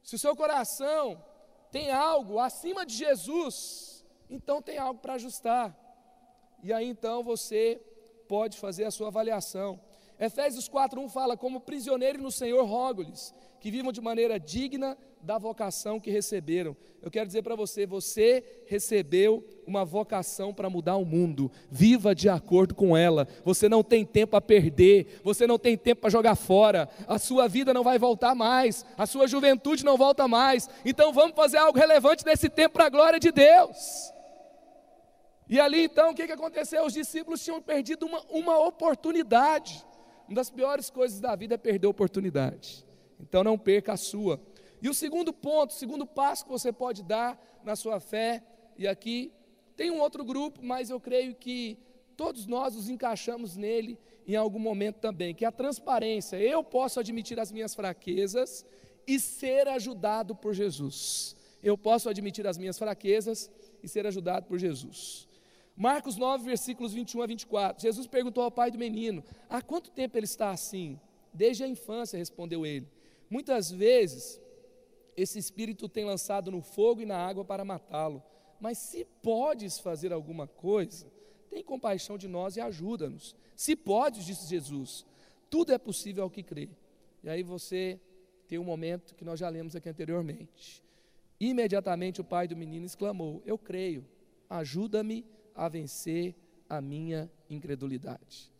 Se 0.01 0.15
o 0.15 0.19
seu 0.19 0.35
coração 0.35 1.23
tem 1.71 1.91
algo 1.91 2.39
acima 2.39 2.85
de 2.85 2.95
Jesus, 2.95 4.03
então 4.29 4.61
tem 4.61 4.77
algo 4.77 4.99
para 4.99 5.13
ajustar. 5.13 5.84
E 6.65 6.73
aí 6.73 6.89
então 6.89 7.23
você 7.23 7.79
pode 8.27 8.57
fazer 8.57 8.85
a 8.85 8.89
sua 8.89 9.09
avaliação. 9.09 9.79
Efésios 10.19 10.67
4:1 10.67 11.07
fala: 11.09 11.37
"Como 11.37 11.59
prisioneiros 11.59 12.19
no 12.19 12.31
Senhor, 12.31 12.65
rogo-lhes 12.65 13.35
que 13.59 13.69
vivam 13.69 13.91
de 13.91 14.01
maneira 14.01 14.39
digna 14.39 14.97
da 15.21 15.37
vocação 15.37 15.99
que 15.99 16.09
receberam". 16.09 16.75
Eu 17.03 17.11
quero 17.11 17.27
dizer 17.27 17.43
para 17.43 17.55
você, 17.55 17.85
você 17.85 18.43
recebeu 18.65 19.45
uma 19.67 19.85
vocação 19.85 20.51
para 20.51 20.67
mudar 20.67 20.95
o 20.95 21.05
mundo. 21.05 21.51
Viva 21.69 22.15
de 22.15 22.27
acordo 22.29 22.73
com 22.73 22.97
ela. 22.97 23.27
Você 23.43 23.69
não 23.69 23.83
tem 23.83 24.03
tempo 24.03 24.35
a 24.35 24.41
perder, 24.41 25.21
você 25.23 25.45
não 25.45 25.59
tem 25.59 25.77
tempo 25.77 26.01
para 26.01 26.09
jogar 26.09 26.33
fora. 26.33 26.89
A 27.07 27.19
sua 27.19 27.47
vida 27.47 27.75
não 27.75 27.83
vai 27.83 27.99
voltar 27.99 28.33
mais, 28.33 28.83
a 28.97 29.05
sua 29.05 29.27
juventude 29.27 29.85
não 29.85 29.97
volta 29.97 30.27
mais. 30.27 30.67
Então 30.83 31.13
vamos 31.13 31.35
fazer 31.35 31.57
algo 31.57 31.77
relevante 31.77 32.25
nesse 32.25 32.49
tempo 32.49 32.73
para 32.73 32.85
a 32.85 32.89
glória 32.89 33.19
de 33.19 33.31
Deus. 33.31 34.14
E 35.47 35.59
ali 35.59 35.83
então, 35.83 36.11
o 36.11 36.15
que, 36.15 36.25
que 36.25 36.31
aconteceu? 36.31 36.85
Os 36.85 36.93
discípulos 36.93 37.43
tinham 37.43 37.61
perdido 37.61 38.05
uma, 38.05 38.21
uma 38.29 38.57
oportunidade. 38.59 39.85
Uma 40.27 40.35
das 40.35 40.49
piores 40.49 40.89
coisas 40.89 41.19
da 41.19 41.35
vida 41.35 41.55
é 41.55 41.57
perder 41.57 41.87
oportunidade. 41.87 42.85
Então 43.19 43.43
não 43.43 43.57
perca 43.57 43.93
a 43.93 43.97
sua. 43.97 44.39
E 44.81 44.89
o 44.89 44.93
segundo 44.93 45.31
ponto, 45.31 45.71
o 45.71 45.73
segundo 45.73 46.05
passo 46.05 46.45
que 46.45 46.51
você 46.51 46.71
pode 46.71 47.03
dar 47.03 47.39
na 47.63 47.75
sua 47.75 47.99
fé, 47.99 48.43
e 48.77 48.87
aqui 48.87 49.31
tem 49.75 49.91
um 49.91 49.99
outro 49.99 50.23
grupo, 50.23 50.59
mas 50.63 50.89
eu 50.89 50.99
creio 50.99 51.35
que 51.35 51.77
todos 52.15 52.45
nós 52.45 52.75
nos 52.75 52.89
encaixamos 52.89 53.55
nele 53.55 53.99
em 54.27 54.35
algum 54.35 54.59
momento 54.59 54.97
também, 54.97 55.33
que 55.33 55.45
é 55.45 55.47
a 55.47 55.51
transparência. 55.51 56.37
Eu 56.37 56.63
posso 56.63 56.99
admitir 56.99 57.39
as 57.39 57.51
minhas 57.51 57.75
fraquezas 57.75 58.65
e 59.07 59.19
ser 59.19 59.67
ajudado 59.67 60.35
por 60.35 60.53
Jesus. 60.53 61.35
Eu 61.61 61.77
posso 61.77 62.09
admitir 62.09 62.45
as 62.47 62.57
minhas 62.57 62.77
fraquezas 62.77 63.49
e 63.83 63.87
ser 63.87 64.05
ajudado 64.07 64.47
por 64.47 64.57
Jesus. 64.57 65.24
Marcos 65.75 66.15
9, 66.15 66.45
versículos 66.45 66.93
21 66.93 67.21
a 67.21 67.27
24. 67.27 67.81
Jesus 67.81 68.07
perguntou 68.07 68.43
ao 68.43 68.51
pai 68.51 68.71
do 68.71 68.77
menino: 68.77 69.23
Há 69.49 69.61
quanto 69.61 69.91
tempo 69.91 70.17
ele 70.17 70.25
está 70.25 70.51
assim? 70.51 70.99
Desde 71.33 71.63
a 71.63 71.67
infância, 71.67 72.17
respondeu 72.17 72.65
ele. 72.65 72.87
Muitas 73.29 73.69
vezes, 73.69 74.39
esse 75.17 75.37
espírito 75.37 75.89
tem 75.89 76.05
lançado 76.05 76.49
no 76.49 76.61
fogo 76.61 77.01
e 77.01 77.05
na 77.05 77.17
água 77.17 77.43
para 77.43 77.65
matá-lo. 77.65 78.23
Mas 78.59 78.77
se 78.77 79.05
podes 79.21 79.77
fazer 79.79 80.13
alguma 80.13 80.47
coisa, 80.47 81.11
tem 81.49 81.61
compaixão 81.61 82.17
de 82.17 82.27
nós 82.27 82.55
e 82.55 82.61
ajuda-nos. 82.61 83.35
Se 83.55 83.75
pode, 83.75 84.25
disse 84.25 84.47
Jesus, 84.47 85.05
tudo 85.49 85.73
é 85.73 85.77
possível 85.77 86.23
ao 86.23 86.29
que 86.29 86.41
crê. 86.41 86.69
E 87.23 87.29
aí 87.29 87.43
você 87.43 87.99
tem 88.47 88.57
um 88.57 88.63
momento 88.63 89.13
que 89.15 89.25
nós 89.25 89.39
já 89.39 89.49
lemos 89.49 89.75
aqui 89.75 89.89
anteriormente. 89.89 90.83
Imediatamente 91.39 92.21
o 92.21 92.23
pai 92.23 92.47
do 92.47 92.55
menino 92.55 92.85
exclamou: 92.85 93.41
Eu 93.45 93.57
creio, 93.57 94.05
ajuda-me 94.49 95.25
a 95.55 95.69
vencer 95.69 96.35
a 96.69 96.81
minha 96.81 97.31
incredulidade. 97.49 98.51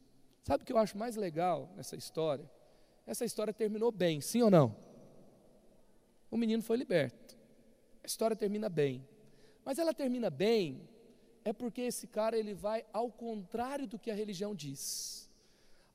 Sabe 0.44 0.64
o 0.64 0.66
que 0.66 0.72
eu 0.72 0.78
acho 0.78 0.98
mais 0.98 1.16
legal 1.16 1.70
nessa 1.76 1.96
história? 1.96 2.50
Essa 3.06 3.26
história 3.26 3.54
terminou 3.54 3.92
bem, 3.92 4.22
sim 4.22 4.42
ou 4.42 4.50
não? 4.50 4.76
O 6.32 6.38
menino 6.38 6.64
foi 6.64 6.78
liberto. 6.78 7.38
A 8.04 8.08
história 8.08 8.36
termina 8.36 8.70
bem. 8.70 9.06
Mas 9.64 9.80
ela 9.80 9.94
termina 9.94 10.30
bem 10.30 10.88
é 11.44 11.54
porque 11.54 11.82
esse 11.82 12.08
cara 12.08 12.38
ele 12.38 12.54
vai 12.54 12.84
ao 12.92 13.12
contrário 13.12 13.88
do 13.88 14.00
que 14.00 14.10
a 14.10 14.16
religião 14.16 14.56
diz. 14.56 15.30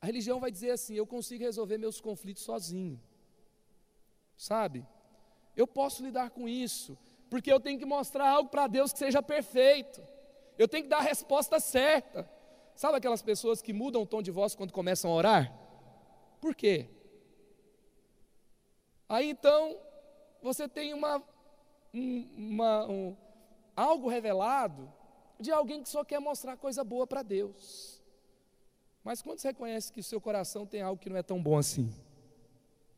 A 0.01 0.07
religião 0.07 0.39
vai 0.39 0.51
dizer 0.51 0.71
assim: 0.71 0.95
eu 0.95 1.07
consigo 1.07 1.43
resolver 1.43 1.77
meus 1.77 2.01
conflitos 2.01 2.45
sozinho. 2.45 3.01
Sabe? 4.37 4.87
Eu 5.57 5.67
posso 5.67 6.03
lidar 6.03 6.31
com 6.31 6.49
isso, 6.49 6.97
porque 7.29 7.53
eu 7.53 7.61
tenho 7.61 7.79
que 7.79 7.85
mostrar 7.85 8.31
algo 8.31 8.49
para 8.49 8.69
Deus 8.69 8.93
que 8.93 8.99
seja 8.99 9.23
perfeito. 9.23 10.01
Eu 10.61 10.69
tenho 10.69 10.83
que 10.83 10.91
dar 10.91 10.99
a 10.99 11.01
resposta 11.01 11.59
certa. 11.59 12.29
Sabe 12.75 12.99
aquelas 12.99 13.23
pessoas 13.23 13.63
que 13.63 13.73
mudam 13.73 14.03
o 14.03 14.07
tom 14.07 14.21
de 14.21 14.31
voz 14.31 14.55
quando 14.55 14.75
começam 14.75 15.11
a 15.11 15.15
orar? 15.15 15.59
Por 16.39 16.55
quê? 16.55 16.87
Aí 19.09 19.31
então, 19.31 19.81
você 20.43 20.69
tem 20.69 20.93
uma, 20.93 21.25
uma 21.95 22.87
um, 22.87 23.17
algo 23.75 24.07
revelado 24.07 24.93
de 25.39 25.51
alguém 25.51 25.83
que 25.83 25.89
só 25.89 26.05
quer 26.05 26.21
mostrar 26.21 26.59
coisa 26.59 26.85
boa 26.85 27.07
para 27.07 27.23
Deus. 27.23 28.03
Mas 29.03 29.23
quando 29.23 29.39
você 29.39 29.49
reconhece 29.49 29.91
que 29.91 30.01
o 30.01 30.05
seu 30.05 30.21
coração 30.21 30.67
tem 30.67 30.83
algo 30.83 31.01
que 31.01 31.09
não 31.09 31.17
é 31.17 31.23
tão 31.23 31.43
bom 31.43 31.57
assim, 31.57 31.91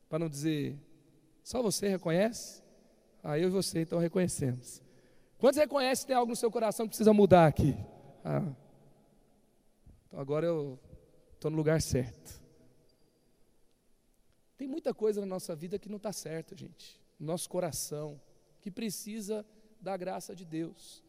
para 0.09 0.19
não 0.19 0.27
dizer, 0.27 0.77
só 1.45 1.61
você 1.61 1.87
reconhece? 1.87 2.61
Ah, 3.23 3.39
eu 3.39 3.47
e 3.47 3.51
você 3.51 3.83
então 3.83 3.99
reconhecemos. 3.99 4.82
Quantos 5.43 5.59
reconhecem 5.59 6.03
que 6.03 6.07
tem 6.07 6.15
algo 6.15 6.29
no 6.29 6.37
seu 6.37 6.49
coração 6.49 6.85
que 6.85 6.91
precisa 6.91 7.11
mudar 7.11 7.47
aqui? 7.47 7.75
Ah, 8.23 8.49
então 10.07 10.17
agora 10.17 10.45
eu 10.45 10.79
estou 11.33 11.51
no 11.51 11.57
lugar 11.57 11.81
certo. 11.81 12.41
Tem 14.55 14.69
muita 14.69 14.93
coisa 14.93 15.19
na 15.19 15.27
nossa 15.27 15.53
vida 15.53 15.77
que 15.77 15.89
não 15.89 15.97
está 15.97 16.13
certa, 16.13 16.55
gente. 16.55 16.97
No 17.19 17.27
nosso 17.27 17.49
coração, 17.49 18.21
que 18.61 18.71
precisa 18.71 19.45
da 19.81 19.97
graça 19.97 20.33
de 20.33 20.45
Deus. 20.45 21.03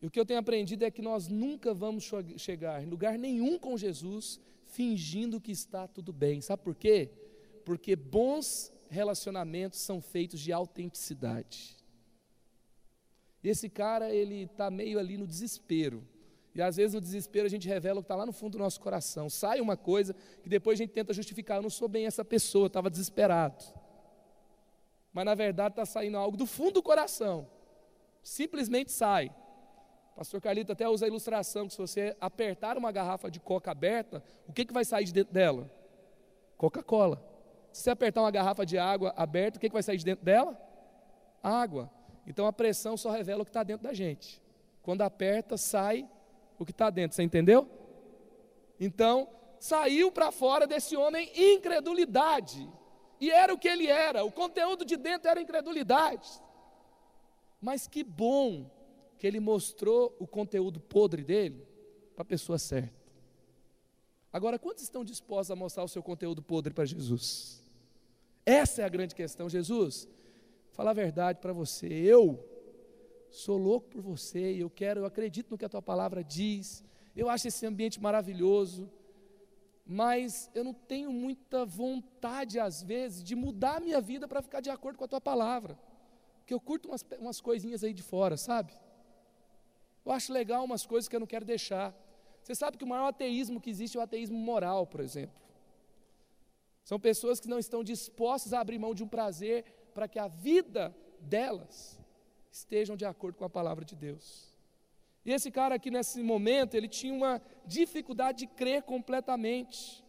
E 0.00 0.06
o 0.06 0.10
que 0.10 0.18
eu 0.18 0.24
tenho 0.24 0.40
aprendido 0.40 0.82
é 0.82 0.90
que 0.90 1.02
nós 1.02 1.28
nunca 1.28 1.74
vamos 1.74 2.10
chegar 2.38 2.82
em 2.82 2.86
lugar 2.86 3.18
nenhum 3.18 3.58
com 3.58 3.76
Jesus 3.76 4.40
fingindo 4.68 5.38
que 5.38 5.52
está 5.52 5.86
tudo 5.86 6.14
bem. 6.14 6.40
Sabe 6.40 6.62
por 6.62 6.74
quê? 6.74 7.10
Porque 7.62 7.94
bons 7.94 8.72
relacionamentos 8.88 9.80
são 9.80 10.00
feitos 10.00 10.40
de 10.40 10.50
autenticidade. 10.50 11.83
Esse 13.44 13.68
cara, 13.68 14.10
ele 14.10 14.44
está 14.44 14.70
meio 14.70 14.98
ali 14.98 15.18
no 15.18 15.26
desespero. 15.26 16.02
E 16.54 16.62
às 16.62 16.76
vezes 16.76 16.94
no 16.94 17.00
desespero 17.00 17.46
a 17.46 17.50
gente 17.50 17.68
revela 17.68 17.98
o 17.98 18.02
que 18.02 18.04
está 18.04 18.14
lá 18.14 18.24
no 18.24 18.32
fundo 18.32 18.52
do 18.52 18.58
nosso 18.58 18.80
coração. 18.80 19.28
Sai 19.28 19.60
uma 19.60 19.76
coisa 19.76 20.14
que 20.42 20.48
depois 20.48 20.78
a 20.78 20.82
gente 20.82 20.92
tenta 20.92 21.12
justificar. 21.12 21.58
Eu 21.58 21.62
não 21.62 21.70
sou 21.70 21.88
bem 21.88 22.06
essa 22.06 22.24
pessoa, 22.24 22.68
estava 22.68 22.88
desesperado. 22.88 23.62
Mas 25.12 25.24
na 25.24 25.34
verdade 25.34 25.72
está 25.72 25.84
saindo 25.84 26.16
algo 26.16 26.36
do 26.36 26.46
fundo 26.46 26.74
do 26.74 26.82
coração. 26.82 27.46
Simplesmente 28.22 28.90
sai. 28.92 29.34
Pastor 30.16 30.40
Carlito 30.40 30.72
até 30.72 30.88
usa 30.88 31.04
a 31.04 31.08
ilustração 31.08 31.66
que 31.66 31.74
se 31.74 31.78
você 31.78 32.16
apertar 32.20 32.78
uma 32.78 32.92
garrafa 32.92 33.28
de 33.28 33.40
coca 33.40 33.72
aberta, 33.72 34.22
o 34.48 34.52
que, 34.52 34.64
que 34.64 34.72
vai 34.72 34.84
sair 34.84 35.04
de 35.04 35.12
dentro 35.12 35.34
dela? 35.34 35.70
Coca-Cola. 36.56 37.20
Se 37.72 37.82
você 37.82 37.90
apertar 37.90 38.20
uma 38.20 38.30
garrafa 38.30 38.64
de 38.64 38.78
água 38.78 39.12
aberta, 39.16 39.58
o 39.58 39.60
que, 39.60 39.68
que 39.68 39.72
vai 39.72 39.82
sair 39.82 39.96
de 39.96 40.04
dentro 40.04 40.24
dela? 40.24 40.56
Água. 41.42 41.90
Então 42.26 42.46
a 42.46 42.52
pressão 42.52 42.96
só 42.96 43.10
revela 43.10 43.42
o 43.42 43.44
que 43.44 43.50
está 43.50 43.62
dentro 43.62 43.84
da 43.84 43.92
gente. 43.92 44.42
Quando 44.82 45.02
aperta, 45.02 45.56
sai 45.56 46.08
o 46.58 46.64
que 46.64 46.70
está 46.70 46.90
dentro. 46.90 47.16
Você 47.16 47.22
entendeu? 47.22 47.68
Então, 48.78 49.28
saiu 49.58 50.10
para 50.12 50.30
fora 50.30 50.66
desse 50.66 50.96
homem 50.96 51.30
incredulidade. 51.34 52.70
E 53.20 53.30
era 53.30 53.52
o 53.52 53.58
que 53.58 53.68
ele 53.68 53.86
era. 53.86 54.24
O 54.24 54.32
conteúdo 54.32 54.84
de 54.84 54.96
dentro 54.96 55.30
era 55.30 55.40
incredulidade. 55.40 56.28
Mas 57.60 57.86
que 57.86 58.04
bom 58.04 58.70
que 59.18 59.26
ele 59.26 59.40
mostrou 59.40 60.14
o 60.18 60.26
conteúdo 60.26 60.80
podre 60.80 61.24
dele 61.24 61.66
para 62.14 62.22
a 62.22 62.26
pessoa 62.26 62.58
certa. 62.58 63.04
Agora, 64.32 64.58
quantos 64.58 64.82
estão 64.82 65.04
dispostos 65.04 65.50
a 65.50 65.56
mostrar 65.56 65.84
o 65.84 65.88
seu 65.88 66.02
conteúdo 66.02 66.42
podre 66.42 66.74
para 66.74 66.84
Jesus? 66.84 67.62
Essa 68.44 68.82
é 68.82 68.84
a 68.84 68.88
grande 68.88 69.14
questão. 69.14 69.48
Jesus, 69.48 70.08
falar 70.74 70.90
a 70.90 70.94
verdade 70.94 71.38
para 71.40 71.52
você, 71.52 71.86
eu 71.86 72.44
sou 73.30 73.56
louco 73.56 73.88
por 73.88 74.00
você 74.00 74.56
eu 74.56 74.68
quero, 74.68 75.00
eu 75.00 75.06
acredito 75.06 75.50
no 75.50 75.58
que 75.58 75.64
a 75.64 75.68
tua 75.68 75.82
palavra 75.82 76.22
diz. 76.22 76.84
Eu 77.14 77.28
acho 77.28 77.46
esse 77.46 77.64
ambiente 77.64 78.00
maravilhoso, 78.00 78.90
mas 79.86 80.50
eu 80.52 80.64
não 80.64 80.74
tenho 80.74 81.12
muita 81.12 81.64
vontade 81.64 82.58
às 82.58 82.82
vezes 82.82 83.22
de 83.22 83.36
mudar 83.36 83.76
a 83.76 83.80
minha 83.80 84.00
vida 84.00 84.26
para 84.26 84.42
ficar 84.42 84.60
de 84.60 84.68
acordo 84.68 84.98
com 84.98 85.04
a 85.04 85.08
tua 85.08 85.20
palavra. 85.20 85.78
Que 86.44 86.52
eu 86.52 86.60
curto 86.60 86.88
umas, 86.88 87.04
umas 87.20 87.40
coisinhas 87.40 87.84
aí 87.84 87.94
de 87.94 88.02
fora, 88.02 88.36
sabe? 88.36 88.72
Eu 90.04 90.10
acho 90.10 90.32
legal 90.32 90.64
umas 90.64 90.84
coisas 90.84 91.08
que 91.08 91.14
eu 91.14 91.20
não 91.20 91.26
quero 91.26 91.44
deixar. 91.44 91.94
Você 92.42 92.54
sabe 92.54 92.76
que 92.76 92.84
o 92.84 92.88
maior 92.88 93.06
ateísmo 93.06 93.60
que 93.60 93.70
existe 93.70 93.96
é 93.96 94.00
o 94.00 94.02
ateísmo 94.02 94.36
moral, 94.36 94.86
por 94.86 95.00
exemplo. 95.00 95.40
São 96.84 96.98
pessoas 96.98 97.38
que 97.38 97.48
não 97.48 97.58
estão 97.58 97.82
dispostas 97.82 98.52
a 98.52 98.60
abrir 98.60 98.78
mão 98.78 98.92
de 98.92 99.04
um 99.04 99.08
prazer 99.08 99.64
para 99.94 100.08
que 100.08 100.18
a 100.18 100.28
vida 100.28 100.94
delas 101.20 101.98
estejam 102.50 102.96
de 102.96 103.04
acordo 103.04 103.36
com 103.38 103.44
a 103.44 103.50
palavra 103.50 103.84
de 103.84 103.96
Deus. 103.96 104.52
E 105.24 105.32
esse 105.32 105.50
cara 105.50 105.76
aqui, 105.76 105.90
nesse 105.90 106.22
momento, 106.22 106.74
ele 106.74 106.88
tinha 106.88 107.14
uma 107.14 107.40
dificuldade 107.64 108.40
de 108.40 108.46
crer 108.46 108.82
completamente. 108.82 110.04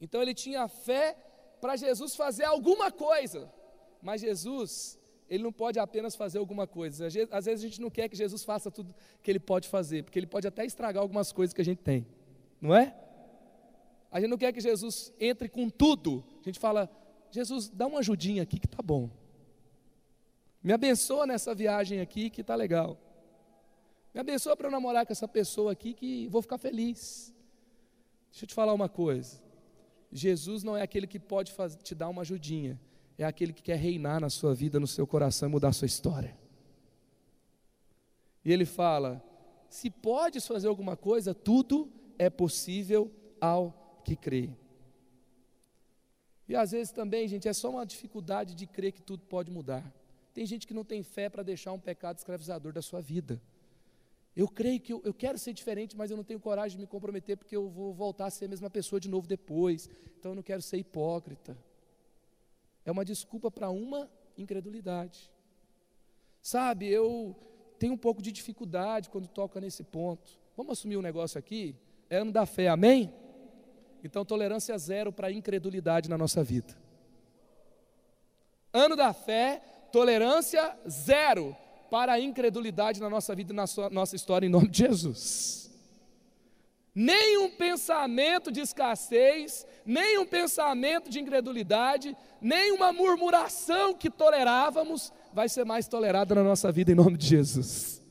Então, 0.00 0.22
ele 0.22 0.32
tinha 0.32 0.68
fé 0.68 1.16
para 1.60 1.76
Jesus 1.76 2.14
fazer 2.14 2.44
alguma 2.44 2.90
coisa, 2.90 3.52
mas 4.00 4.20
Jesus, 4.20 4.98
ele 5.28 5.42
não 5.42 5.52
pode 5.52 5.78
apenas 5.78 6.14
fazer 6.14 6.38
alguma 6.38 6.66
coisa. 6.66 7.06
Às 7.06 7.44
vezes 7.44 7.64
a 7.64 7.68
gente 7.68 7.80
não 7.80 7.90
quer 7.90 8.08
que 8.08 8.16
Jesus 8.16 8.44
faça 8.44 8.70
tudo 8.70 8.94
que 9.22 9.30
ele 9.30 9.40
pode 9.40 9.68
fazer, 9.68 10.04
porque 10.04 10.18
ele 10.18 10.26
pode 10.26 10.46
até 10.46 10.64
estragar 10.64 11.02
algumas 11.02 11.32
coisas 11.32 11.52
que 11.52 11.60
a 11.60 11.64
gente 11.64 11.82
tem, 11.82 12.06
não 12.60 12.74
é? 12.74 12.96
A 14.10 14.20
gente 14.20 14.30
não 14.30 14.38
quer 14.38 14.52
que 14.52 14.60
Jesus 14.60 15.12
entre 15.20 15.48
com 15.48 15.68
tudo. 15.68 16.24
A 16.40 16.44
gente 16.44 16.58
fala, 16.58 16.90
Jesus, 17.30 17.68
dá 17.68 17.86
uma 17.86 18.00
ajudinha 18.00 18.42
aqui 18.42 18.58
que 18.58 18.68
tá 18.68 18.82
bom. 18.82 19.10
Me 20.62 20.72
abençoa 20.72 21.26
nessa 21.26 21.54
viagem 21.54 22.00
aqui 22.00 22.28
que 22.28 22.42
tá 22.42 22.54
legal. 22.54 22.98
Me 24.12 24.20
abençoa 24.20 24.56
para 24.56 24.66
eu 24.66 24.70
namorar 24.72 25.06
com 25.06 25.12
essa 25.12 25.28
pessoa 25.28 25.72
aqui 25.72 25.94
que 25.94 26.26
vou 26.28 26.42
ficar 26.42 26.58
feliz. 26.58 27.32
Deixa 28.30 28.44
eu 28.44 28.48
te 28.48 28.54
falar 28.54 28.74
uma 28.74 28.88
coisa. 28.88 29.40
Jesus 30.12 30.62
não 30.62 30.76
é 30.76 30.82
aquele 30.82 31.06
que 31.06 31.18
pode 31.18 31.54
te 31.82 31.94
dar 31.94 32.08
uma 32.08 32.22
ajudinha. 32.22 32.80
É 33.16 33.24
aquele 33.24 33.52
que 33.52 33.62
quer 33.62 33.76
reinar 33.76 34.20
na 34.20 34.30
sua 34.30 34.54
vida, 34.54 34.80
no 34.80 34.86
seu 34.86 35.06
coração 35.06 35.48
e 35.48 35.52
mudar 35.52 35.68
a 35.68 35.72
sua 35.72 35.86
história. 35.86 36.36
E 38.44 38.52
ele 38.52 38.64
fala: 38.64 39.22
se 39.68 39.90
podes 39.90 40.46
fazer 40.46 40.68
alguma 40.68 40.96
coisa, 40.96 41.34
tudo 41.34 41.90
é 42.18 42.28
possível 42.28 43.10
ao 43.40 44.00
que 44.04 44.16
crê. 44.16 44.50
E 46.50 46.56
às 46.56 46.72
vezes 46.72 46.92
também, 46.92 47.28
gente, 47.28 47.46
é 47.46 47.52
só 47.52 47.70
uma 47.70 47.86
dificuldade 47.86 48.56
de 48.56 48.66
crer 48.66 48.90
que 48.90 49.00
tudo 49.00 49.22
pode 49.22 49.52
mudar. 49.52 49.84
Tem 50.34 50.44
gente 50.44 50.66
que 50.66 50.74
não 50.74 50.84
tem 50.84 51.00
fé 51.00 51.28
para 51.28 51.44
deixar 51.44 51.72
um 51.72 51.78
pecado 51.78 52.18
escravizador 52.18 52.72
da 52.72 52.82
sua 52.82 53.00
vida. 53.00 53.40
Eu 54.34 54.48
creio 54.48 54.80
que 54.80 54.92
eu, 54.92 55.00
eu, 55.04 55.14
quero 55.14 55.38
ser 55.38 55.52
diferente, 55.52 55.96
mas 55.96 56.10
eu 56.10 56.16
não 56.16 56.24
tenho 56.24 56.40
coragem 56.40 56.76
de 56.76 56.82
me 56.82 56.88
comprometer 56.88 57.36
porque 57.36 57.54
eu 57.54 57.68
vou 57.68 57.94
voltar 57.94 58.26
a 58.26 58.30
ser 58.30 58.46
a 58.46 58.48
mesma 58.48 58.68
pessoa 58.68 58.98
de 58.98 59.08
novo 59.08 59.28
depois. 59.28 59.88
Então 60.18 60.32
eu 60.32 60.34
não 60.34 60.42
quero 60.42 60.60
ser 60.60 60.78
hipócrita. 60.78 61.56
É 62.84 62.90
uma 62.90 63.04
desculpa 63.04 63.48
para 63.48 63.70
uma 63.70 64.10
incredulidade. 64.36 65.30
Sabe, 66.42 66.88
eu 66.88 67.36
tenho 67.78 67.92
um 67.92 67.96
pouco 67.96 68.20
de 68.20 68.32
dificuldade 68.32 69.08
quando 69.08 69.28
toca 69.28 69.60
nesse 69.60 69.84
ponto. 69.84 70.36
Vamos 70.56 70.72
assumir 70.72 70.96
um 70.96 71.02
negócio 71.02 71.38
aqui? 71.38 71.76
É 72.08 72.16
ano 72.16 72.32
da 72.32 72.44
fé, 72.44 72.66
amém? 72.66 73.14
Então, 74.02 74.24
tolerância 74.24 74.76
zero 74.78 75.12
para 75.12 75.30
incredulidade 75.30 76.08
na 76.08 76.16
nossa 76.16 76.42
vida. 76.42 76.74
Ano 78.72 78.96
da 78.96 79.12
fé, 79.12 79.60
tolerância 79.92 80.76
zero 80.88 81.56
para 81.90 82.12
a 82.12 82.20
incredulidade 82.20 83.00
na 83.00 83.10
nossa 83.10 83.34
vida 83.34 83.52
e 83.52 83.56
na 83.56 83.66
sua, 83.66 83.90
nossa 83.90 84.14
história, 84.14 84.46
em 84.46 84.50
nome 84.50 84.68
de 84.68 84.78
Jesus. 84.78 85.70
Nenhum 86.94 87.50
pensamento 87.50 88.50
de 88.50 88.60
escassez, 88.60 89.66
nenhum 89.84 90.26
pensamento 90.26 91.08
de 91.08 91.20
incredulidade, 91.20 92.16
nenhuma 92.40 92.92
murmuração 92.92 93.94
que 93.94 94.10
tolerávamos 94.10 95.12
vai 95.32 95.48
ser 95.48 95.64
mais 95.64 95.86
tolerada 95.86 96.34
na 96.34 96.42
nossa 96.42 96.70
vida 96.72 96.90
em 96.90 96.94
nome 96.94 97.16
de 97.16 97.26
Jesus. 97.26 98.02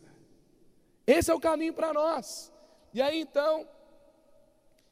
Esse 1.05 1.31
é 1.31 1.33
o 1.33 1.39
caminho 1.39 1.73
para 1.73 1.93
nós. 1.93 2.51
E 2.93 3.01
aí 3.01 3.19
então, 3.19 3.67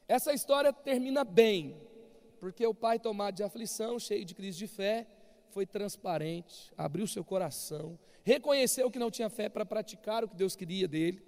essa 0.08 0.32
história 0.32 0.72
termina 0.72 1.22
bem, 1.22 1.76
porque 2.40 2.66
o 2.66 2.74
pai, 2.74 2.98
tomado 2.98 3.36
de 3.36 3.42
aflição, 3.42 3.98
cheio 3.98 4.24
de 4.24 4.34
crise 4.34 4.56
de 4.58 4.66
fé, 4.66 5.06
foi 5.50 5.66
transparente, 5.66 6.72
abriu 6.76 7.06
seu 7.06 7.22
coração, 7.22 7.98
reconheceu 8.24 8.90
que 8.90 8.98
não 8.98 9.10
tinha 9.10 9.28
fé 9.28 9.48
para 9.48 9.66
praticar 9.66 10.24
o 10.24 10.28
que 10.28 10.34
Deus 10.34 10.56
queria 10.56 10.88
dele, 10.88 11.22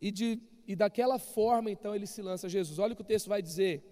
e, 0.00 0.10
de, 0.10 0.40
e 0.66 0.76
daquela 0.76 1.18
forma 1.18 1.70
então 1.70 1.94
ele 1.94 2.06
se 2.06 2.22
lança 2.22 2.46
a 2.46 2.50
Jesus. 2.50 2.78
Olha 2.78 2.92
o 2.92 2.96
que 2.96 3.02
o 3.02 3.04
texto 3.04 3.28
vai 3.28 3.42
dizer, 3.42 3.82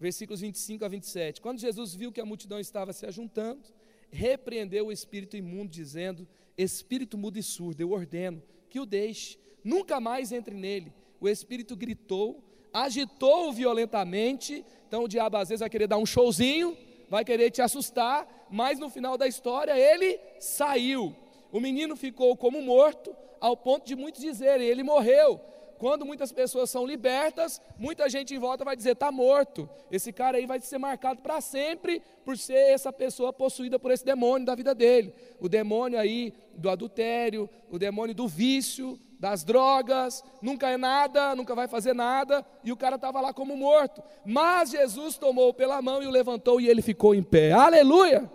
versículos 0.00 0.40
25 0.40 0.84
a 0.84 0.88
27. 0.88 1.40
Quando 1.40 1.60
Jesus 1.60 1.94
viu 1.94 2.10
que 2.10 2.20
a 2.20 2.26
multidão 2.26 2.58
estava 2.58 2.92
se 2.92 3.06
ajuntando, 3.06 3.62
repreendeu 4.10 4.86
o 4.86 4.92
espírito 4.92 5.36
imundo, 5.36 5.70
dizendo: 5.70 6.26
Espírito 6.56 7.16
mudo 7.16 7.38
e 7.38 7.42
surdo, 7.42 7.80
eu 7.80 7.92
ordeno 7.92 8.42
que 8.68 8.80
o 8.80 8.86
deixe, 8.86 9.38
nunca 9.62 10.00
mais 10.00 10.32
entre 10.32 10.54
nele. 10.54 10.92
O 11.20 11.28
espírito 11.28 11.76
gritou, 11.76 12.42
agitou 12.72 13.52
violentamente. 13.52 14.64
Então 14.88 15.04
o 15.04 15.08
diabo 15.08 15.36
às 15.36 15.48
vezes 15.48 15.60
vai 15.60 15.70
querer 15.70 15.86
dar 15.86 15.98
um 15.98 16.06
showzinho, 16.06 16.76
vai 17.08 17.24
querer 17.24 17.50
te 17.50 17.62
assustar, 17.62 18.26
mas 18.50 18.78
no 18.78 18.90
final 18.90 19.16
da 19.16 19.26
história 19.26 19.78
ele 19.78 20.18
saiu. 20.38 21.14
O 21.52 21.60
menino 21.60 21.96
ficou 21.96 22.36
como 22.36 22.62
morto, 22.62 23.14
ao 23.40 23.56
ponto 23.56 23.86
de 23.86 23.96
muitos 23.96 24.20
dizerem: 24.20 24.66
ele 24.66 24.82
morreu. 24.82 25.40
Quando 25.78 26.04
muitas 26.04 26.30
pessoas 26.30 26.68
são 26.68 26.84
libertas, 26.84 27.58
muita 27.78 28.06
gente 28.06 28.34
em 28.34 28.38
volta 28.38 28.64
vai 28.64 28.76
dizer: 28.76 28.92
está 28.92 29.10
morto. 29.10 29.68
Esse 29.90 30.12
cara 30.12 30.36
aí 30.36 30.44
vai 30.44 30.60
ser 30.60 30.76
marcado 30.76 31.22
para 31.22 31.40
sempre 31.40 32.02
por 32.22 32.36
ser 32.36 32.70
essa 32.70 32.92
pessoa 32.92 33.32
possuída 33.32 33.78
por 33.78 33.90
esse 33.90 34.04
demônio 34.04 34.46
da 34.46 34.54
vida 34.54 34.74
dele. 34.74 35.14
O 35.40 35.48
demônio 35.48 35.98
aí 35.98 36.34
do 36.54 36.68
adultério, 36.68 37.48
o 37.70 37.78
demônio 37.78 38.14
do 38.14 38.28
vício, 38.28 39.00
das 39.20 39.44
drogas, 39.44 40.24
nunca 40.40 40.70
é 40.70 40.78
nada, 40.78 41.36
nunca 41.36 41.54
vai 41.54 41.68
fazer 41.68 41.92
nada, 41.92 42.44
e 42.64 42.72
o 42.72 42.76
cara 42.76 42.96
estava 42.96 43.20
lá 43.20 43.34
como 43.34 43.54
morto. 43.54 44.02
Mas 44.24 44.70
Jesus 44.70 45.18
tomou 45.18 45.52
pela 45.52 45.82
mão 45.82 46.02
e 46.02 46.06
o 46.06 46.10
levantou 46.10 46.58
e 46.58 46.66
ele 46.66 46.80
ficou 46.80 47.14
em 47.14 47.22
pé. 47.22 47.52
Aleluia! 47.52 48.28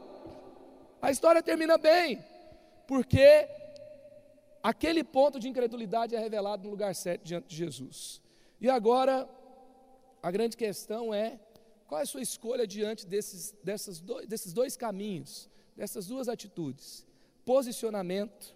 A 1.01 1.09
história 1.09 1.41
termina 1.41 1.79
bem, 1.79 2.23
porque 2.85 3.47
aquele 4.61 5.03
ponto 5.03 5.39
de 5.39 5.49
incredulidade 5.49 6.15
é 6.15 6.19
revelado 6.19 6.63
no 6.63 6.69
lugar 6.69 6.93
certo 6.93 7.23
diante 7.23 7.47
de 7.47 7.55
Jesus. 7.55 8.21
E 8.61 8.69
agora, 8.69 9.27
a 10.21 10.29
grande 10.29 10.55
questão 10.55 11.11
é: 11.11 11.39
qual 11.87 11.99
é 11.99 12.03
a 12.03 12.07
sua 12.07 12.21
escolha 12.21 12.67
diante 12.67 13.07
desses, 13.07 13.55
dessas 13.63 13.99
dois, 13.99 14.27
desses 14.27 14.53
dois 14.53 14.77
caminhos, 14.77 15.49
dessas 15.75 16.05
duas 16.05 16.29
atitudes? 16.29 17.03
Posicionamento, 17.43 18.55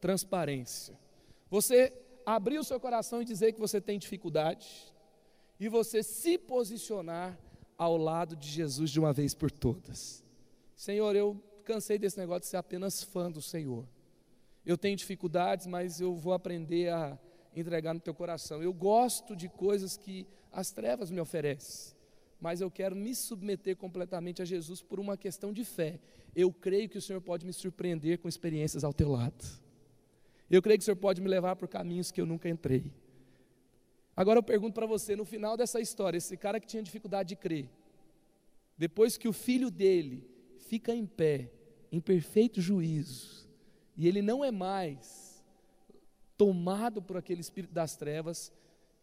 transparência. 0.00 0.98
Você 1.50 1.92
abrir 2.24 2.58
o 2.58 2.64
seu 2.64 2.78
coração 2.78 3.22
e 3.22 3.24
dizer 3.24 3.52
que 3.52 3.60
você 3.60 3.80
tem 3.80 3.98
dificuldade, 3.98 4.92
e 5.58 5.68
você 5.68 6.02
se 6.02 6.38
posicionar 6.38 7.38
ao 7.76 7.96
lado 7.96 8.36
de 8.36 8.48
Jesus 8.48 8.90
de 8.90 9.00
uma 9.00 9.12
vez 9.12 9.34
por 9.34 9.50
todas. 9.50 10.22
Senhor, 10.76 11.16
eu 11.16 11.40
cansei 11.64 11.98
desse 11.98 12.18
negócio 12.18 12.42
de 12.42 12.46
ser 12.48 12.56
apenas 12.56 13.02
fã 13.02 13.30
do 13.30 13.42
Senhor. 13.42 13.84
Eu 14.64 14.76
tenho 14.76 14.96
dificuldades, 14.96 15.66
mas 15.66 16.00
eu 16.00 16.14
vou 16.14 16.32
aprender 16.32 16.90
a 16.90 17.18
entregar 17.56 17.94
no 17.94 18.00
teu 18.00 18.14
coração. 18.14 18.62
Eu 18.62 18.72
gosto 18.72 19.34
de 19.34 19.48
coisas 19.48 19.96
que 19.96 20.26
as 20.52 20.70
trevas 20.70 21.10
me 21.10 21.20
oferecem, 21.20 21.96
mas 22.40 22.60
eu 22.60 22.70
quero 22.70 22.94
me 22.94 23.14
submeter 23.14 23.76
completamente 23.76 24.42
a 24.42 24.44
Jesus 24.44 24.82
por 24.82 25.00
uma 25.00 25.16
questão 25.16 25.52
de 25.52 25.64
fé. 25.64 25.98
Eu 26.36 26.52
creio 26.52 26.88
que 26.88 26.98
o 26.98 27.02
Senhor 27.02 27.20
pode 27.20 27.44
me 27.44 27.52
surpreender 27.52 28.18
com 28.18 28.28
experiências 28.28 28.84
ao 28.84 28.92
teu 28.92 29.10
lado. 29.10 29.44
Eu 30.50 30.62
creio 30.62 30.78
que 30.78 30.82
o 30.82 30.84
Senhor 30.84 30.96
pode 30.96 31.20
me 31.20 31.28
levar 31.28 31.56
por 31.56 31.68
caminhos 31.68 32.10
que 32.10 32.20
eu 32.20 32.26
nunca 32.26 32.48
entrei. 32.48 32.92
Agora 34.16 34.38
eu 34.38 34.42
pergunto 34.42 34.74
para 34.74 34.86
você, 34.86 35.14
no 35.14 35.24
final 35.24 35.56
dessa 35.56 35.80
história, 35.80 36.18
esse 36.18 36.36
cara 36.36 36.58
que 36.58 36.66
tinha 36.66 36.82
dificuldade 36.82 37.28
de 37.30 37.36
crer, 37.36 37.68
depois 38.76 39.16
que 39.16 39.28
o 39.28 39.32
filho 39.32 39.70
dele 39.70 40.28
fica 40.58 40.94
em 40.94 41.06
pé, 41.06 41.52
em 41.92 42.00
perfeito 42.00 42.60
juízo, 42.60 43.48
e 43.96 44.08
ele 44.08 44.22
não 44.22 44.44
é 44.44 44.50
mais 44.50 45.44
tomado 46.36 47.02
por 47.02 47.16
aquele 47.16 47.40
espírito 47.40 47.74
das 47.74 47.96
trevas 47.96 48.52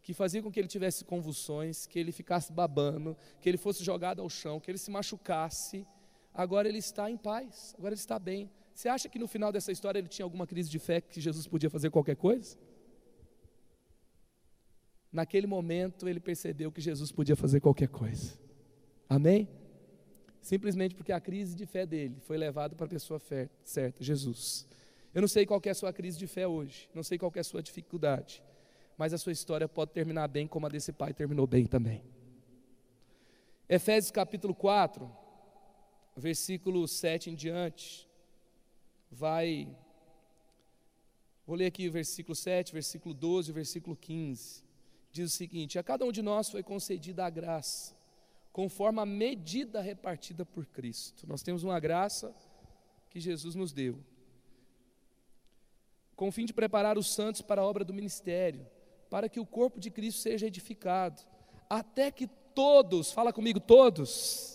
que 0.02 0.14
fazia 0.14 0.42
com 0.42 0.52
que 0.52 0.60
ele 0.60 0.68
tivesse 0.68 1.04
convulsões, 1.04 1.86
que 1.86 1.98
ele 1.98 2.12
ficasse 2.12 2.52
babando, 2.52 3.18
que 3.42 3.50
ele 3.50 3.58
fosse 3.58 3.84
jogado 3.84 4.22
ao 4.22 4.30
chão, 4.30 4.60
que 4.60 4.70
ele 4.70 4.78
se 4.78 4.92
machucasse. 4.92 5.86
Agora 6.34 6.70
ele 6.70 6.78
está 6.78 7.10
em 7.10 7.18
paz, 7.18 7.74
agora 7.78 7.94
ele 7.94 8.00
está 8.00 8.20
bem. 8.20 8.50
Você 8.76 8.90
acha 8.90 9.08
que 9.08 9.18
no 9.18 9.26
final 9.26 9.54
dessa 9.54 9.72
história 9.72 10.00
ele 10.00 10.10
tinha 10.10 10.26
alguma 10.26 10.46
crise 10.46 10.70
de 10.70 10.80
fé 10.80 11.00
que 11.00 11.22
Jesus 11.22 11.48
podia 11.48 11.70
fazer 11.70 11.90
qualquer 11.90 12.18
coisa? 12.18 12.58
Naquele 15.10 15.48
momento 15.48 16.10
ele 16.10 16.20
percebeu 16.20 16.70
que 16.70 16.82
Jesus 16.82 17.10
podia 17.10 17.38
fazer 17.38 17.62
qualquer 17.62 17.88
coisa. 17.88 18.38
Amém? 19.08 19.48
Simplesmente 20.42 20.94
porque 20.94 21.14
a 21.14 21.22
crise 21.22 21.56
de 21.56 21.66
fé 21.66 21.86
dele 21.86 22.18
foi 22.20 22.36
levada 22.38 22.76
para 22.76 22.86
a 22.86 22.90
pessoa 22.90 23.18
certa, 23.64 24.04
Jesus. 24.04 24.68
Eu 25.14 25.22
não 25.22 25.28
sei 25.30 25.46
qual 25.46 25.62
é 25.64 25.70
a 25.70 25.74
sua 25.74 25.94
crise 25.94 26.20
de 26.20 26.28
fé 26.28 26.46
hoje, 26.46 26.90
não 26.94 27.02
sei 27.02 27.18
qual 27.18 27.32
é 27.34 27.40
a 27.40 27.46
sua 27.46 27.64
dificuldade, 27.64 28.44
mas 28.98 29.14
a 29.14 29.18
sua 29.18 29.32
história 29.32 29.70
pode 29.70 29.92
terminar 29.92 30.28
bem 30.28 30.48
como 30.48 30.66
a 30.66 30.70
desse 30.70 30.92
pai 30.92 31.14
terminou 31.14 31.48
bem 31.48 31.66
também. 31.66 32.04
Efésios 33.70 34.12
capítulo 34.12 34.54
4, 34.54 35.10
versículo 36.18 36.86
7 36.86 37.30
em 37.30 37.36
diante, 37.36 38.06
vai. 39.12 39.68
Vou 41.46 41.56
ler 41.56 41.68
aqui 41.68 41.88
o 41.88 41.92
versículo 41.92 42.36
7, 42.36 42.74
versículo 42.74 43.14
12, 43.14 43.52
versículo 43.52 43.96
15. 43.96 44.64
Diz 45.12 45.34
o 45.34 45.36
seguinte: 45.36 45.80
A 45.80 45.84
cada 45.84 46.06
um 46.06 46.12
de 46.12 46.22
nós 46.22 46.50
foi 46.50 46.64
concedida 46.64 47.26
a 47.26 47.30
graça, 47.30 47.96
conforme 48.52 49.00
a 49.00 49.06
medida 49.06 49.82
repartida 49.82 50.46
por 50.46 50.66
Cristo. 50.66 51.28
Nós 51.28 51.44
temos 51.44 51.64
uma 51.64 51.80
graça 51.80 52.36
que 53.10 53.20
Jesus 53.20 53.56
nos 53.56 53.72
deu 53.72 54.04
com 56.16 56.30
o 56.30 56.32
fim 56.32 56.46
de 56.46 56.54
preparar 56.54 56.98
os 56.98 57.14
santos 57.14 57.42
para 57.42 57.62
a 57.62 57.66
obra 57.66 57.84
do 57.84 57.94
ministério, 57.94 58.66
para 59.10 59.28
que 59.28 59.40
o 59.40 59.46
corpo 59.46 59.80
de 59.80 59.92
Cristo 59.92 60.22
seja 60.22 60.48
edificado, 60.48 61.22
até 61.70 62.10
que 62.10 62.28
todos, 62.54 63.12
fala 63.12 63.34
comigo, 63.34 63.60
todos, 63.60 64.55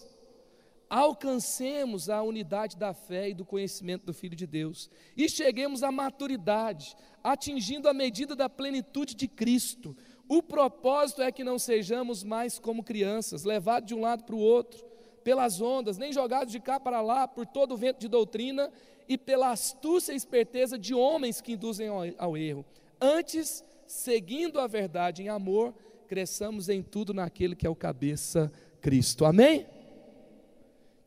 alcancemos 0.90 2.10
a 2.10 2.20
unidade 2.20 2.76
da 2.76 2.92
fé 2.92 3.30
e 3.30 3.34
do 3.34 3.44
conhecimento 3.44 4.04
do 4.04 4.12
Filho 4.12 4.34
de 4.34 4.44
Deus 4.44 4.90
e 5.16 5.28
cheguemos 5.28 5.84
à 5.84 5.92
maturidade, 5.92 6.96
atingindo 7.22 7.88
a 7.88 7.94
medida 7.94 8.34
da 8.34 8.48
plenitude 8.48 9.14
de 9.14 9.28
Cristo. 9.28 9.96
O 10.28 10.42
propósito 10.42 11.22
é 11.22 11.30
que 11.30 11.44
não 11.44 11.60
sejamos 11.60 12.24
mais 12.24 12.58
como 12.58 12.82
crianças, 12.82 13.44
levados 13.44 13.86
de 13.86 13.94
um 13.94 14.00
lado 14.00 14.24
para 14.24 14.34
o 14.34 14.40
outro, 14.40 14.84
pelas 15.22 15.60
ondas, 15.60 15.96
nem 15.96 16.12
jogados 16.12 16.52
de 16.52 16.58
cá 16.58 16.80
para 16.80 17.00
lá 17.00 17.28
por 17.28 17.46
todo 17.46 17.72
o 17.72 17.76
vento 17.76 18.00
de 18.00 18.08
doutrina 18.08 18.72
e 19.08 19.16
pela 19.16 19.52
astúcia 19.52 20.12
e 20.12 20.16
esperteza 20.16 20.76
de 20.76 20.92
homens 20.92 21.40
que 21.40 21.52
induzem 21.52 21.86
ao, 21.86 22.00
ao 22.18 22.36
erro. 22.36 22.64
Antes, 23.00 23.64
seguindo 23.86 24.58
a 24.58 24.66
verdade 24.66 25.22
em 25.22 25.28
amor, 25.28 25.72
cresçamos 26.08 26.68
em 26.68 26.82
tudo 26.82 27.14
naquele 27.14 27.54
que 27.54 27.66
é 27.66 27.70
o 27.70 27.76
cabeça 27.76 28.50
Cristo. 28.80 29.24
Amém? 29.24 29.66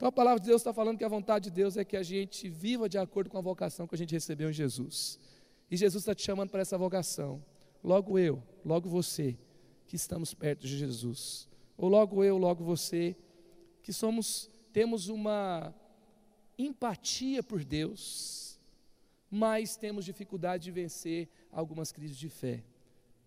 Então 0.04 0.10
a 0.10 0.12
palavra 0.12 0.42
de 0.42 0.48
Deus 0.48 0.60
está 0.60 0.74
falando 0.74 0.98
que 0.98 1.06
a 1.06 1.08
vontade 1.08 1.46
de 1.46 1.52
Deus 1.52 1.78
é 1.78 1.86
que 1.86 1.96
a 1.96 2.04
gente 2.04 2.50
viva 2.50 2.90
de 2.90 2.98
acordo 2.98 3.30
com 3.30 3.38
a 3.38 3.42
vocação 3.42 3.88
que 3.88 3.96
a 3.96 3.98
gente 3.98 4.12
recebeu 4.12 4.50
em 4.50 4.54
Jesus. 4.54 5.18
E 5.72 5.78
Jesus 5.78 6.02
está 6.02 6.14
te 6.14 6.22
chamando 6.22 6.50
para 6.50 6.60
essa 6.60 6.78
vocação. 6.78 7.42
Logo 7.82 8.20
eu, 8.20 8.44
logo 8.66 8.90
você, 8.90 9.38
que 9.88 9.96
estamos 9.96 10.34
perto 10.34 10.68
de 10.68 10.78
Jesus. 10.78 11.48
Ou 11.78 11.88
logo 11.88 12.22
eu, 12.22 12.38
logo 12.38 12.66
você, 12.66 13.16
que 13.82 13.94
somos, 13.94 14.50
temos 14.74 15.08
uma 15.08 15.74
empatia 16.58 17.42
por 17.42 17.64
Deus, 17.64 18.60
mas 19.32 19.78
temos 19.78 20.04
dificuldade 20.04 20.66
de 20.66 20.72
vencer 20.72 21.30
algumas 21.50 21.94
crises 21.94 22.18
de 22.18 22.28
fé. 22.28 22.62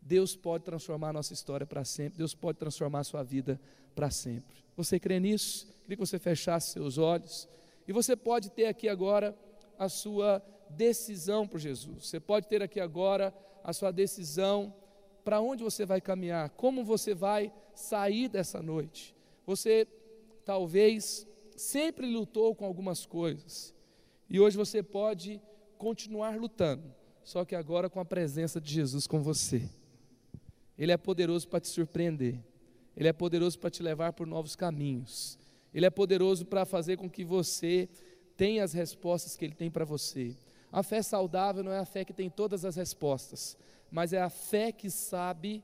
Deus 0.03 0.37
pode 0.37 0.63
transformar 0.63 1.09
a 1.09 1.15
nossa 1.15 1.33
história 1.33 1.67
para 1.67 1.87
sempre, 1.87 2.19
Deus 2.19 2.35
pode 2.35 2.59
transformar 2.59 2.99
a 2.99 3.05
sua 3.05 3.23
vida 3.23 3.59
para 3.95 4.11
sempre. 4.11 4.66
Você 4.77 5.01
crê 5.01 5.19
nisso? 5.19 5.67
Queria 5.83 5.97
que 5.97 6.07
você 6.07 6.19
fechasse 6.19 6.73
seus 6.73 6.99
olhos. 6.99 7.49
E 7.87 7.93
você 7.93 8.17
pode 8.17 8.51
ter 8.51 8.67
aqui 8.67 8.89
agora 8.89 9.37
a 9.79 9.89
sua 9.89 10.43
decisão 10.71 11.47
por 11.47 11.59
Jesus. 11.59 12.09
Você 12.09 12.21
pode 12.21 12.49
ter 12.49 12.63
aqui 12.63 12.81
agora 12.81 13.35
a 13.63 13.73
sua 13.73 13.91
decisão 13.91 14.75
para 15.25 15.41
onde 15.41 15.65
você 15.65 15.85
vai 15.85 16.01
caminhar, 16.01 16.51
como 16.51 16.85
você 16.85 17.15
vai 17.15 17.53
sair 17.75 18.29
dessa 18.29 18.63
noite. 18.63 19.15
Você 19.45 19.87
talvez 20.45 21.27
sempre 21.57 22.07
lutou 22.07 22.55
com 22.55 22.65
algumas 22.65 23.05
coisas. 23.07 23.75
E 24.29 24.39
hoje 24.39 24.57
você 24.57 24.83
pode 24.83 25.41
continuar 25.79 26.37
lutando, 26.37 26.95
só 27.23 27.45
que 27.45 27.55
agora 27.55 27.91
com 27.91 28.01
a 28.01 28.05
presença 28.05 28.61
de 28.61 28.73
Jesus 28.73 29.07
com 29.07 29.23
você. 29.23 29.69
Ele 30.79 30.93
é 30.93 30.97
poderoso 30.97 31.49
para 31.49 31.61
te 31.61 31.69
surpreender. 31.69 32.41
Ele 32.97 33.09
é 33.09 33.13
poderoso 33.13 33.59
para 33.59 33.71
te 33.71 33.83
levar 33.83 34.13
por 34.13 34.27
novos 34.27 34.57
caminhos. 34.57 35.39
Ele 35.75 35.85
é 35.85 35.91
poderoso 35.91 36.47
para 36.47 36.65
fazer 36.65 36.97
com 36.97 37.11
que 37.11 37.25
você 37.25 37.89
tenha 38.37 38.65
as 38.65 38.73
respostas 38.73 39.37
que 39.37 39.45
ele 39.45 39.55
tem 39.55 39.71
para 39.71 39.85
você. 39.85 40.35
A 40.73 40.83
fé 40.83 41.03
saudável 41.03 41.63
não 41.63 41.73
é 41.73 41.79
a 41.79 41.85
fé 41.85 42.05
que 42.05 42.13
tem 42.13 42.31
todas 42.31 42.65
as 42.65 42.77
respostas, 42.77 43.57
mas 43.91 44.13
é 44.13 44.21
a 44.21 44.31
fé 44.31 44.73
que 44.73 44.91
sabe 44.91 45.63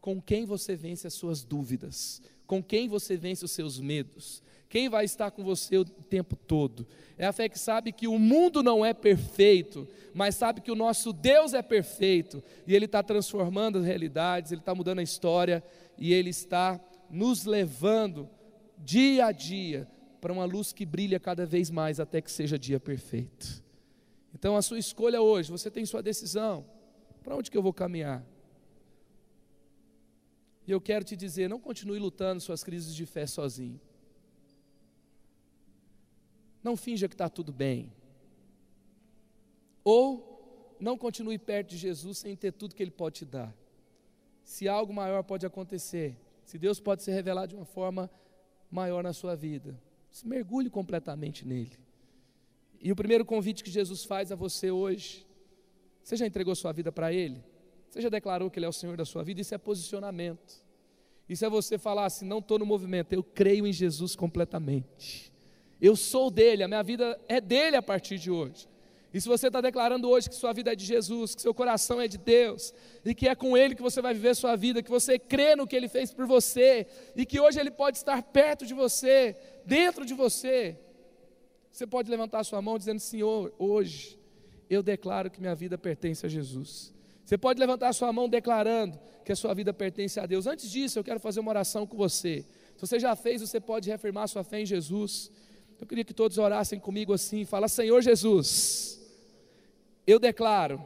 com 0.00 0.20
quem 0.20 0.44
você 0.44 0.74
vence 0.74 1.06
as 1.06 1.14
suas 1.14 1.44
dúvidas, 1.44 2.20
com 2.46 2.62
quem 2.62 2.88
você 2.88 3.16
vence 3.16 3.44
os 3.44 3.52
seus 3.52 3.78
medos, 3.78 4.42
quem 4.72 4.88
vai 4.88 5.04
estar 5.04 5.30
com 5.30 5.44
você 5.44 5.76
o 5.76 5.84
tempo 5.84 6.34
todo. 6.34 6.86
É 7.18 7.26
a 7.26 7.32
fé 7.32 7.46
que 7.46 7.58
sabe 7.58 7.92
que 7.92 8.08
o 8.08 8.18
mundo 8.18 8.62
não 8.62 8.82
é 8.82 8.94
perfeito, 8.94 9.86
mas 10.14 10.34
sabe 10.34 10.62
que 10.62 10.70
o 10.70 10.74
nosso 10.74 11.12
Deus 11.12 11.52
é 11.52 11.60
perfeito 11.60 12.42
e 12.66 12.74
Ele 12.74 12.86
está 12.86 13.02
transformando 13.02 13.76
as 13.76 13.84
realidades, 13.84 14.50
Ele 14.50 14.62
está 14.62 14.74
mudando 14.74 15.00
a 15.00 15.02
história 15.02 15.62
e 15.98 16.14
Ele 16.14 16.30
está 16.30 16.80
nos 17.10 17.44
levando 17.44 18.30
dia 18.78 19.26
a 19.26 19.32
dia 19.32 19.86
para 20.22 20.32
uma 20.32 20.46
luz 20.46 20.72
que 20.72 20.86
brilha 20.86 21.20
cada 21.20 21.44
vez 21.44 21.70
mais 21.70 22.00
até 22.00 22.22
que 22.22 22.32
seja 22.32 22.58
dia 22.58 22.80
perfeito. 22.80 23.62
Então 24.34 24.56
a 24.56 24.62
sua 24.62 24.78
escolha 24.78 25.20
hoje, 25.20 25.50
você 25.50 25.70
tem 25.70 25.84
sua 25.84 26.02
decisão. 26.02 26.64
Para 27.22 27.36
onde 27.36 27.50
que 27.50 27.58
eu 27.58 27.62
vou 27.62 27.74
caminhar? 27.74 28.24
E 30.66 30.70
eu 30.70 30.80
quero 30.80 31.04
te 31.04 31.14
dizer, 31.14 31.46
não 31.46 31.60
continue 31.60 31.98
lutando 31.98 32.40
suas 32.40 32.64
crises 32.64 32.94
de 32.94 33.04
fé 33.04 33.26
sozinho. 33.26 33.78
Não 36.62 36.76
finja 36.76 37.08
que 37.08 37.14
está 37.14 37.28
tudo 37.28 37.52
bem. 37.52 37.92
Ou 39.84 40.76
não 40.78 40.98
continue 40.98 41.38
perto 41.38 41.70
de 41.70 41.76
Jesus 41.76 42.18
sem 42.18 42.36
ter 42.36 42.52
tudo 42.52 42.74
que 42.74 42.82
Ele 42.82 42.90
pode 42.90 43.20
te 43.20 43.24
dar. 43.24 43.54
Se 44.44 44.68
algo 44.68 44.92
maior 44.92 45.22
pode 45.22 45.46
acontecer, 45.46 46.16
se 46.44 46.58
Deus 46.58 46.80
pode 46.80 47.02
se 47.02 47.10
revelar 47.10 47.46
de 47.46 47.54
uma 47.54 47.64
forma 47.64 48.10
maior 48.70 49.02
na 49.02 49.12
sua 49.12 49.36
vida, 49.36 49.80
se 50.10 50.26
mergulhe 50.26 50.68
completamente 50.68 51.46
nele. 51.46 51.78
E 52.80 52.90
o 52.90 52.96
primeiro 52.96 53.24
convite 53.24 53.62
que 53.62 53.70
Jesus 53.70 54.04
faz 54.04 54.32
a 54.32 54.34
você 54.34 54.70
hoje, 54.70 55.26
você 56.02 56.16
já 56.16 56.26
entregou 56.26 56.54
sua 56.54 56.72
vida 56.72 56.90
para 56.90 57.12
Ele? 57.12 57.42
Você 57.88 58.00
já 58.00 58.08
declarou 58.08 58.50
que 58.50 58.58
Ele 58.58 58.66
é 58.66 58.68
o 58.68 58.72
Senhor 58.72 58.96
da 58.96 59.04
sua 59.04 59.22
vida? 59.22 59.40
Isso 59.40 59.54
é 59.54 59.58
posicionamento. 59.58 60.64
Isso 61.28 61.44
é 61.44 61.48
você 61.48 61.78
falar 61.78 62.06
assim: 62.06 62.26
não 62.26 62.38
estou 62.38 62.58
no 62.58 62.66
movimento, 62.66 63.12
eu 63.12 63.22
creio 63.22 63.66
em 63.66 63.72
Jesus 63.72 64.16
completamente. 64.16 65.31
Eu 65.82 65.96
sou 65.96 66.30
dele, 66.30 66.62
a 66.62 66.68
minha 66.68 66.82
vida 66.82 67.20
é 67.28 67.40
dele 67.40 67.74
a 67.74 67.82
partir 67.82 68.16
de 68.16 68.30
hoje. 68.30 68.68
E 69.12 69.20
se 69.20 69.28
você 69.28 69.48
está 69.48 69.60
declarando 69.60 70.08
hoje 70.08 70.28
que 70.30 70.34
sua 70.36 70.52
vida 70.52 70.72
é 70.72 70.76
de 70.76 70.84
Jesus, 70.84 71.34
que 71.34 71.42
seu 71.42 71.52
coração 71.52 72.00
é 72.00 72.06
de 72.06 72.16
Deus, 72.16 72.72
e 73.04 73.12
que 73.14 73.28
é 73.28 73.34
com 73.34 73.56
Ele 73.56 73.74
que 73.74 73.82
você 73.82 74.00
vai 74.00 74.14
viver 74.14 74.36
sua 74.36 74.54
vida, 74.54 74.80
que 74.80 74.88
você 74.88 75.18
crê 75.18 75.56
no 75.56 75.66
que 75.66 75.74
Ele 75.74 75.88
fez 75.88 76.14
por 76.14 76.24
você, 76.24 76.86
e 77.16 77.26
que 77.26 77.40
hoje 77.40 77.58
Ele 77.58 77.70
pode 77.70 77.96
estar 77.98 78.22
perto 78.22 78.64
de 78.64 78.72
você, 78.72 79.36
dentro 79.66 80.06
de 80.06 80.14
você, 80.14 80.78
você 81.72 81.86
pode 81.86 82.08
levantar 82.10 82.44
sua 82.44 82.62
mão 82.62 82.78
dizendo: 82.78 83.00
Senhor, 83.00 83.52
hoje 83.58 84.18
eu 84.70 84.82
declaro 84.82 85.30
que 85.30 85.40
minha 85.40 85.54
vida 85.54 85.76
pertence 85.76 86.24
a 86.24 86.28
Jesus. 86.28 86.94
Você 87.24 87.36
pode 87.36 87.58
levantar 87.58 87.92
sua 87.92 88.12
mão 88.12 88.28
declarando 88.28 88.98
que 89.24 89.32
a 89.32 89.36
sua 89.36 89.54
vida 89.54 89.72
pertence 89.72 90.20
a 90.20 90.26
Deus. 90.26 90.46
Antes 90.46 90.70
disso, 90.70 90.98
eu 90.98 91.04
quero 91.04 91.18
fazer 91.18 91.40
uma 91.40 91.50
oração 91.50 91.86
com 91.86 91.96
você. 91.96 92.44
Se 92.76 92.86
você 92.86 93.00
já 93.00 93.16
fez, 93.16 93.40
você 93.40 93.58
pode 93.58 93.88
reafirmar 93.88 94.28
sua 94.28 94.44
fé 94.44 94.60
em 94.60 94.66
Jesus. 94.66 95.30
Eu 95.82 95.86
queria 95.86 96.04
que 96.04 96.14
todos 96.14 96.38
orassem 96.38 96.78
comigo 96.78 97.12
assim: 97.12 97.44
fala, 97.44 97.66
Senhor 97.66 98.00
Jesus 98.00 98.92
eu 100.06 100.20
declaro 100.20 100.82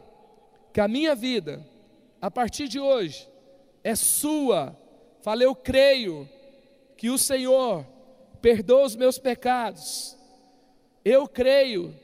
que 0.73 0.81
a 0.81 0.89
minha 0.89 1.15
vida, 1.15 1.63
a 2.21 2.31
partir 2.31 2.67
de 2.67 2.81
hoje, 2.81 3.29
é 3.85 3.95
sua. 3.95 4.75
Fala, 5.21 5.43
eu 5.43 5.55
creio 5.55 6.27
que 6.97 7.11
o 7.11 7.19
Senhor 7.19 7.87
perdoa 8.41 8.87
os 8.87 8.97
meus 8.97 9.19
pecados. 9.19 10.17
Eu 11.05 11.29
creio 11.29 11.95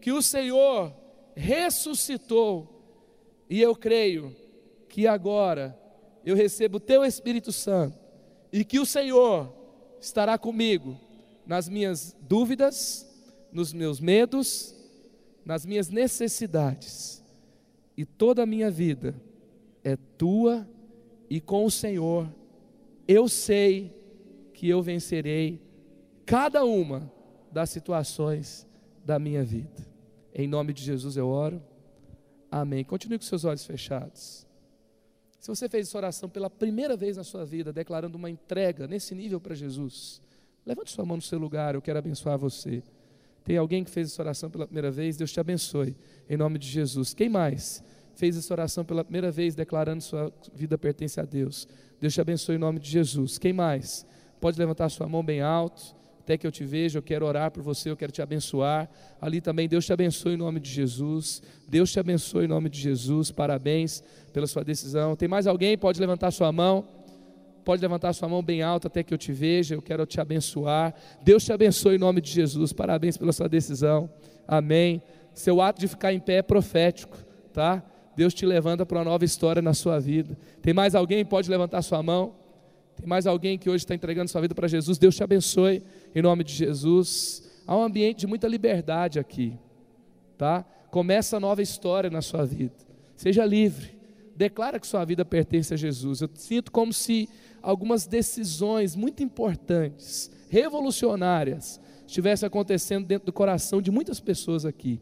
que 0.00 0.10
o 0.10 0.22
Senhor 0.22 0.94
ressuscitou. 1.34 2.68
E 3.48 3.60
eu 3.60 3.76
creio 3.76 4.34
que 4.88 5.06
agora 5.06 5.78
eu 6.24 6.34
recebo 6.34 6.78
o 6.78 6.80
teu 6.80 7.04
Espírito 7.04 7.52
Santo 7.52 7.98
e 8.50 8.64
que 8.64 8.78
o 8.78 8.86
Senhor 8.86 9.52
estará 10.00 10.38
comigo 10.38 10.98
nas 11.50 11.68
minhas 11.68 12.16
dúvidas, 12.22 13.04
nos 13.50 13.72
meus 13.72 13.98
medos 13.98 14.80
nas 15.44 15.66
minhas 15.66 15.88
necessidades, 15.88 17.24
e 17.96 18.04
toda 18.04 18.44
a 18.44 18.46
minha 18.46 18.70
vida 18.70 19.20
é 19.82 19.96
tua, 19.96 20.64
e 21.28 21.40
com 21.40 21.64
o 21.64 21.70
Senhor 21.70 22.32
eu 23.08 23.28
sei 23.28 23.92
que 24.54 24.68
eu 24.68 24.80
vencerei 24.80 25.60
cada 26.24 26.64
uma 26.64 27.10
das 27.50 27.70
situações 27.70 28.64
da 29.04 29.18
minha 29.18 29.42
vida. 29.42 29.88
Em 30.32 30.46
nome 30.46 30.72
de 30.72 30.84
Jesus 30.84 31.16
eu 31.16 31.26
oro. 31.26 31.60
Amém. 32.48 32.84
Continue 32.84 33.18
com 33.18 33.24
seus 33.24 33.44
olhos 33.44 33.66
fechados. 33.66 34.46
Se 35.40 35.48
você 35.48 35.68
fez 35.68 35.88
essa 35.88 35.98
oração 35.98 36.28
pela 36.28 36.48
primeira 36.48 36.96
vez 36.96 37.16
na 37.16 37.24
sua 37.24 37.44
vida, 37.44 37.72
declarando 37.72 38.16
uma 38.16 38.30
entrega 38.30 38.86
nesse 38.86 39.16
nível 39.16 39.40
para 39.40 39.56
Jesus, 39.56 40.22
levante 40.66 40.90
sua 40.90 41.04
mão 41.04 41.16
no 41.16 41.22
seu 41.22 41.38
lugar, 41.38 41.74
eu 41.74 41.82
quero 41.82 41.98
abençoar 41.98 42.38
você. 42.38 42.82
Tem 43.44 43.56
alguém 43.56 43.82
que 43.82 43.90
fez 43.90 44.12
essa 44.12 44.22
oração 44.22 44.50
pela 44.50 44.66
primeira 44.66 44.90
vez? 44.90 45.16
Deus 45.16 45.32
te 45.32 45.40
abençoe, 45.40 45.96
em 46.28 46.36
nome 46.36 46.58
de 46.58 46.68
Jesus. 46.68 47.14
Quem 47.14 47.28
mais 47.28 47.82
fez 48.14 48.36
essa 48.36 48.52
oração 48.52 48.84
pela 48.84 49.02
primeira 49.02 49.30
vez, 49.30 49.54
declarando 49.54 50.02
sua 50.02 50.32
vida 50.54 50.76
pertence 50.76 51.18
a 51.18 51.24
Deus? 51.24 51.66
Deus 52.00 52.12
te 52.12 52.20
abençoe 52.20 52.56
em 52.56 52.58
nome 52.58 52.78
de 52.78 52.90
Jesus. 52.90 53.38
Quem 53.38 53.52
mais? 53.52 54.06
Pode 54.40 54.58
levantar 54.58 54.88
sua 54.88 55.08
mão 55.08 55.22
bem 55.22 55.40
alto, 55.40 55.94
até 56.20 56.38
que 56.38 56.46
eu 56.46 56.52
te 56.52 56.64
veja. 56.64 56.98
Eu 56.98 57.02
quero 57.02 57.26
orar 57.26 57.50
por 57.50 57.62
você, 57.62 57.90
eu 57.90 57.96
quero 57.96 58.12
te 58.12 58.22
abençoar. 58.22 58.88
Ali 59.20 59.40
também, 59.40 59.68
Deus 59.68 59.84
te 59.84 59.92
abençoe 59.92 60.34
em 60.34 60.36
nome 60.36 60.60
de 60.60 60.70
Jesus. 60.70 61.42
Deus 61.68 61.90
te 61.90 61.98
abençoe 61.98 62.44
em 62.44 62.48
nome 62.48 62.68
de 62.68 62.80
Jesus. 62.80 63.30
Parabéns 63.30 64.02
pela 64.32 64.46
sua 64.46 64.62
decisão. 64.62 65.16
Tem 65.16 65.28
mais 65.28 65.46
alguém? 65.46 65.76
Pode 65.76 66.00
levantar 66.00 66.30
sua 66.30 66.52
mão. 66.52 66.86
Pode 67.70 67.82
levantar 67.82 68.12
sua 68.12 68.28
mão 68.28 68.42
bem 68.42 68.62
alta 68.62 68.88
até 68.88 69.00
que 69.00 69.14
eu 69.14 69.16
te 69.16 69.30
veja. 69.30 69.76
Eu 69.76 69.80
quero 69.80 70.04
te 70.04 70.20
abençoar. 70.20 70.92
Deus 71.22 71.44
te 71.44 71.52
abençoe 71.52 71.94
em 71.94 71.98
nome 71.98 72.20
de 72.20 72.28
Jesus. 72.28 72.72
Parabéns 72.72 73.16
pela 73.16 73.30
sua 73.30 73.48
decisão. 73.48 74.10
Amém. 74.44 75.00
Seu 75.32 75.60
ato 75.62 75.78
de 75.78 75.86
ficar 75.86 76.12
em 76.12 76.18
pé 76.18 76.38
é 76.38 76.42
profético, 76.42 77.16
tá? 77.52 77.80
Deus 78.16 78.34
te 78.34 78.44
levanta 78.44 78.84
para 78.84 78.98
uma 78.98 79.04
nova 79.04 79.24
história 79.24 79.62
na 79.62 79.72
sua 79.72 80.00
vida. 80.00 80.36
Tem 80.60 80.74
mais 80.74 80.96
alguém? 80.96 81.24
Pode 81.24 81.48
levantar 81.48 81.80
sua 81.82 82.02
mão. 82.02 82.34
Tem 82.96 83.06
mais 83.06 83.24
alguém 83.24 83.56
que 83.56 83.70
hoje 83.70 83.84
está 83.84 83.94
entregando 83.94 84.28
sua 84.28 84.40
vida 84.40 84.52
para 84.52 84.66
Jesus? 84.66 84.98
Deus 84.98 85.14
te 85.14 85.22
abençoe 85.22 85.80
em 86.12 86.22
nome 86.22 86.42
de 86.42 86.52
Jesus. 86.52 87.48
Há 87.68 87.76
um 87.76 87.84
ambiente 87.84 88.18
de 88.18 88.26
muita 88.26 88.48
liberdade 88.48 89.20
aqui, 89.20 89.56
tá? 90.36 90.64
Começa 90.90 91.36
a 91.36 91.40
nova 91.40 91.62
história 91.62 92.10
na 92.10 92.20
sua 92.20 92.44
vida. 92.44 92.74
Seja 93.14 93.46
livre. 93.46 93.99
Declara 94.40 94.80
que 94.80 94.86
sua 94.86 95.04
vida 95.04 95.22
pertence 95.22 95.74
a 95.74 95.76
Jesus. 95.76 96.22
Eu 96.22 96.30
sinto 96.32 96.72
como 96.72 96.94
se 96.94 97.28
algumas 97.60 98.06
decisões 98.06 98.96
muito 98.96 99.22
importantes, 99.22 100.30
revolucionárias, 100.48 101.78
estivessem 102.06 102.46
acontecendo 102.46 103.04
dentro 103.06 103.26
do 103.26 103.34
coração 103.34 103.82
de 103.82 103.90
muitas 103.90 104.18
pessoas 104.18 104.64
aqui. 104.64 104.98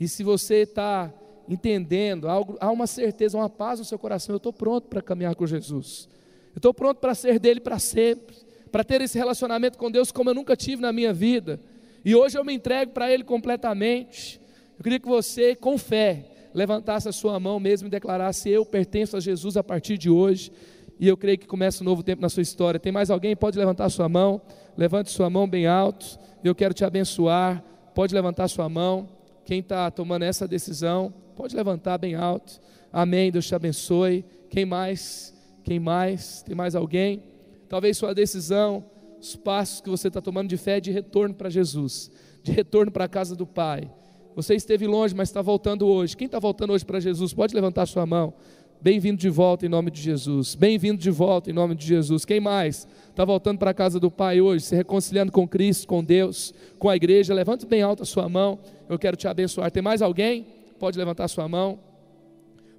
E 0.00 0.08
se 0.08 0.24
você 0.24 0.62
está 0.62 1.12
entendendo, 1.46 2.28
há 2.30 2.70
uma 2.70 2.86
certeza, 2.86 3.36
uma 3.36 3.50
paz 3.50 3.78
no 3.78 3.84
seu 3.84 3.98
coração, 3.98 4.32
eu 4.32 4.38
estou 4.38 4.54
pronto 4.54 4.88
para 4.88 5.02
caminhar 5.02 5.34
com 5.34 5.46
Jesus. 5.46 6.08
Eu 6.54 6.60
estou 6.60 6.72
pronto 6.72 6.96
para 6.96 7.14
ser 7.14 7.38
dele 7.38 7.60
para 7.60 7.78
sempre, 7.78 8.34
para 8.72 8.82
ter 8.82 9.02
esse 9.02 9.18
relacionamento 9.18 9.76
com 9.76 9.90
Deus 9.90 10.10
como 10.10 10.30
eu 10.30 10.34
nunca 10.34 10.56
tive 10.56 10.80
na 10.80 10.94
minha 10.94 11.12
vida. 11.12 11.60
E 12.02 12.14
hoje 12.14 12.38
eu 12.38 12.44
me 12.46 12.54
entrego 12.54 12.92
para 12.92 13.12
Ele 13.12 13.22
completamente. 13.22 14.40
Eu 14.78 14.82
queria 14.82 14.98
que 14.98 15.06
você, 15.06 15.54
com 15.54 15.76
fé, 15.76 16.29
levantasse 16.54 17.08
a 17.08 17.12
sua 17.12 17.38
mão 17.38 17.58
mesmo 17.60 17.88
e 17.88 17.90
declarasse: 17.90 18.48
Eu 18.48 18.64
pertenço 18.64 19.16
a 19.16 19.20
Jesus 19.20 19.56
a 19.56 19.62
partir 19.62 19.96
de 19.96 20.10
hoje 20.10 20.52
e 21.00 21.08
eu 21.08 21.16
creio 21.16 21.38
que 21.38 21.46
começa 21.46 21.82
um 21.82 21.86
novo 21.86 22.02
tempo 22.02 22.20
na 22.20 22.28
sua 22.28 22.42
história. 22.42 22.78
Tem 22.78 22.92
mais 22.92 23.10
alguém? 23.10 23.34
Pode 23.34 23.58
levantar 23.58 23.88
sua 23.88 24.06
mão. 24.06 24.42
Levante 24.76 25.10
sua 25.10 25.30
mão 25.30 25.48
bem 25.48 25.66
alto. 25.66 26.18
Eu 26.44 26.54
quero 26.54 26.74
te 26.74 26.84
abençoar. 26.84 27.64
Pode 27.94 28.14
levantar 28.14 28.48
sua 28.48 28.68
mão. 28.68 29.08
Quem 29.42 29.60
está 29.60 29.90
tomando 29.90 30.24
essa 30.24 30.46
decisão, 30.46 31.12
pode 31.34 31.56
levantar 31.56 31.96
bem 31.96 32.14
alto. 32.14 32.60
Amém. 32.92 33.32
Deus 33.32 33.46
te 33.46 33.54
abençoe. 33.54 34.26
Quem 34.50 34.66
mais? 34.66 35.34
Quem 35.64 35.80
mais? 35.80 36.42
Tem 36.42 36.54
mais 36.54 36.74
alguém? 36.74 37.22
Talvez 37.66 37.96
sua 37.96 38.14
decisão, 38.14 38.84
os 39.18 39.34
passos 39.36 39.80
que 39.80 39.88
você 39.88 40.08
está 40.08 40.20
tomando 40.20 40.48
de 40.48 40.56
fé 40.58 40.76
é 40.76 40.80
de 40.80 40.90
retorno 40.90 41.34
para 41.34 41.48
Jesus, 41.48 42.10
de 42.42 42.52
retorno 42.52 42.92
para 42.92 43.06
a 43.06 43.08
casa 43.08 43.34
do 43.34 43.46
Pai. 43.46 43.90
Você 44.34 44.54
esteve 44.54 44.86
longe, 44.86 45.14
mas 45.14 45.28
está 45.28 45.42
voltando 45.42 45.86
hoje. 45.86 46.16
Quem 46.16 46.26
está 46.26 46.38
voltando 46.38 46.72
hoje 46.72 46.84
para 46.84 47.00
Jesus? 47.00 47.34
Pode 47.34 47.54
levantar 47.54 47.86
sua 47.86 48.06
mão. 48.06 48.32
Bem-vindo 48.80 49.18
de 49.18 49.28
volta 49.28 49.66
em 49.66 49.68
nome 49.68 49.90
de 49.90 50.00
Jesus. 50.00 50.54
Bem-vindo 50.54 50.98
de 50.98 51.10
volta 51.10 51.50
em 51.50 51.52
nome 51.52 51.74
de 51.74 51.86
Jesus. 51.86 52.24
Quem 52.24 52.40
mais 52.40 52.88
está 53.08 53.24
voltando 53.24 53.58
para 53.58 53.72
a 53.72 53.74
casa 53.74 54.00
do 54.00 54.10
Pai 54.10 54.40
hoje, 54.40 54.64
se 54.64 54.74
reconciliando 54.74 55.32
com 55.32 55.46
Cristo, 55.46 55.86
com 55.86 56.02
Deus, 56.02 56.54
com 56.78 56.88
a 56.88 56.96
igreja? 56.96 57.34
Levante 57.34 57.66
bem 57.66 57.82
alto 57.82 58.04
a 58.04 58.06
sua 58.06 58.28
mão. 58.28 58.58
Eu 58.88 58.98
quero 58.98 59.16
te 59.16 59.28
abençoar. 59.28 59.70
Tem 59.70 59.82
mais 59.82 60.00
alguém? 60.00 60.46
Pode 60.78 60.96
levantar 60.96 61.28
sua 61.28 61.46
mão. 61.48 61.78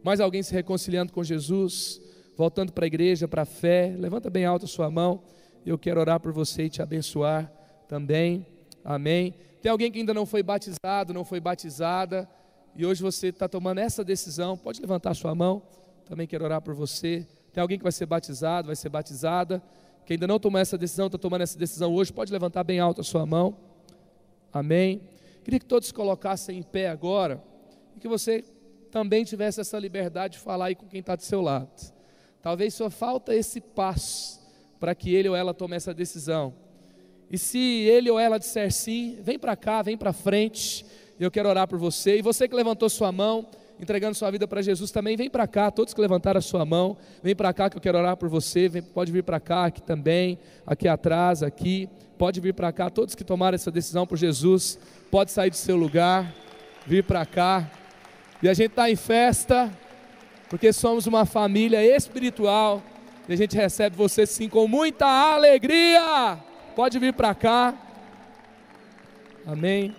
Mais 0.02 0.20
alguém 0.20 0.42
se 0.42 0.54
reconciliando 0.54 1.14
com 1.14 1.24
Jesus, 1.24 2.02
voltando 2.36 2.72
para 2.72 2.86
a 2.86 2.88
igreja, 2.88 3.28
para 3.28 3.44
a 3.44 3.46
fé? 3.46 3.94
Levanta 3.96 4.30
bem 4.30 4.46
alto 4.46 4.66
a 4.66 4.68
sua 4.68 4.90
mão. 4.90 5.22
Eu 5.64 5.78
quero 5.78 6.00
orar 6.00 6.20
por 6.20 6.32
você 6.32 6.64
e 6.64 6.70
te 6.70 6.82
abençoar 6.82 7.52
também. 7.88 8.46
Amém. 8.84 9.36
Tem 9.62 9.72
alguém 9.72 9.92
que 9.92 10.00
ainda 10.00 10.14
não 10.14 10.26
foi 10.26 10.42
batizado, 10.42 11.14
não 11.14 11.24
foi 11.24 11.40
batizada, 11.40 12.28
e 12.76 12.86
hoje 12.86 13.04
você 13.04 13.28
está 13.28 13.48
tomando 13.48 13.78
essa 13.78 14.04
decisão, 14.04 14.58
pode 14.58 14.82
levantar 14.82 15.14
sua 15.14 15.36
mão, 15.36 15.62
também 16.06 16.26
quero 16.26 16.44
orar 16.44 16.62
por 16.62 16.74
você. 16.74 17.28
Tem 17.54 17.62
alguém 17.62 17.78
que 17.78 17.84
vai 17.84 17.92
ser 17.92 18.06
batizado, 18.06 18.68
vai 18.68 18.76
ser 18.76 18.90
batizada, 18.90 19.62
que 20.06 20.14
ainda 20.14 20.26
não 20.26 20.40
tomou 20.40 20.60
essa 20.60 20.78
decisão, 20.78 21.06
está 21.06 21.18
tomando 21.18 21.42
essa 21.42 21.58
decisão 21.58 21.94
hoje, 21.94 22.12
pode 22.12 22.32
levantar 22.32 22.64
bem 22.64 22.80
alto 22.80 23.02
a 23.02 23.04
sua 23.04 23.26
mão. 23.26 23.56
Amém. 24.52 25.02
Queria 25.44 25.60
que 25.60 25.66
todos 25.66 25.90
se 25.90 25.94
colocassem 25.94 26.58
em 26.58 26.64
pé 26.64 26.90
agora 26.90 27.44
e 27.96 28.00
que 28.00 28.08
você 28.08 28.44
também 28.90 29.24
tivesse 29.24 29.62
essa 29.62 29.78
liberdade 29.78 30.34
de 30.34 30.40
falar 30.40 30.66
aí 30.66 30.76
com 30.76 30.88
quem 30.88 31.02
está 31.02 31.16
do 31.16 31.24
seu 31.24 31.42
lado. 31.42 31.70
Talvez 32.42 32.74
só 32.74 32.90
falta 32.90 33.34
esse 33.36 33.62
passo 33.62 34.42
para 34.80 34.96
que 34.96 35.14
ele 35.14 35.30
ou 35.30 35.36
ela 35.36 35.54
tome 35.54 35.76
essa 35.76 35.94
decisão. 35.94 36.54
E 37.32 37.38
se 37.38 37.58
ele 37.58 38.10
ou 38.12 38.20
ela 38.20 38.38
disser 38.38 38.72
sim, 38.72 39.18
vem 39.22 39.40
para 39.40 39.56
cá, 39.56 39.82
vem 39.82 39.98
para 39.98 40.12
frente. 40.12 40.86
Eu 41.18 41.32
quero 41.32 41.48
orar 41.48 41.68
por 41.68 41.80
você. 41.80 42.18
E 42.18 42.22
você 42.22 42.48
que 42.48 42.56
levantou 42.56 42.90
sua 42.90 43.12
mão, 43.12 43.48
entregando 43.80 44.14
sua 44.16 44.30
vida 44.30 44.48
para 44.48 44.62
Jesus 44.62 44.92
também, 44.92 45.16
vem 45.16 45.30
para 45.30 45.48
cá, 45.48 45.72
todos 45.72 45.94
que 45.94 46.02
levantaram 46.02 46.38
a 46.38 46.42
sua 46.42 46.64
mão, 46.64 46.98
vem 47.24 47.36
para 47.36 47.52
cá 47.52 47.70
que 47.70 47.78
eu 47.78 47.82
quero 47.82 47.98
orar 47.98 48.16
por 48.16 48.30
você, 48.30 48.68
vem, 48.68 48.82
pode 48.82 49.12
vir 49.12 49.24
para 49.24 49.40
cá, 49.40 49.66
aqui 49.66 49.82
também, 49.82 50.38
aqui 50.68 50.88
atrás, 50.88 51.42
aqui, 51.42 51.90
pode 52.16 52.40
vir 52.40 52.54
para 52.54 52.72
cá, 52.72 52.92
todos 52.92 53.16
que 53.16 53.24
tomaram 53.24 53.56
essa 53.56 53.72
decisão 53.72 54.06
por 54.06 54.20
Jesus, 54.20 54.78
pode 55.10 55.32
sair 55.32 55.50
do 55.50 55.56
seu 55.56 55.76
lugar, 55.76 56.32
vir 56.86 57.04
para 57.04 57.26
cá, 57.26 57.72
e 58.44 58.48
a 58.48 58.54
gente 58.54 58.70
está 58.70 58.88
em 58.88 58.96
festa, 58.96 59.72
porque 60.48 60.72
somos 60.72 61.08
uma 61.08 61.26
família 61.26 61.84
espiritual, 61.84 62.84
e 63.28 63.34
a 63.34 63.36
gente 63.36 63.56
recebe 63.56 63.96
você 63.96 64.28
sim 64.28 64.48
com 64.48 64.68
muita 64.68 65.08
alegria, 65.08 66.38
pode 66.72 66.98
vir 67.00 67.14
para 67.14 67.36
cá, 67.36 67.78
amém. 69.46 69.96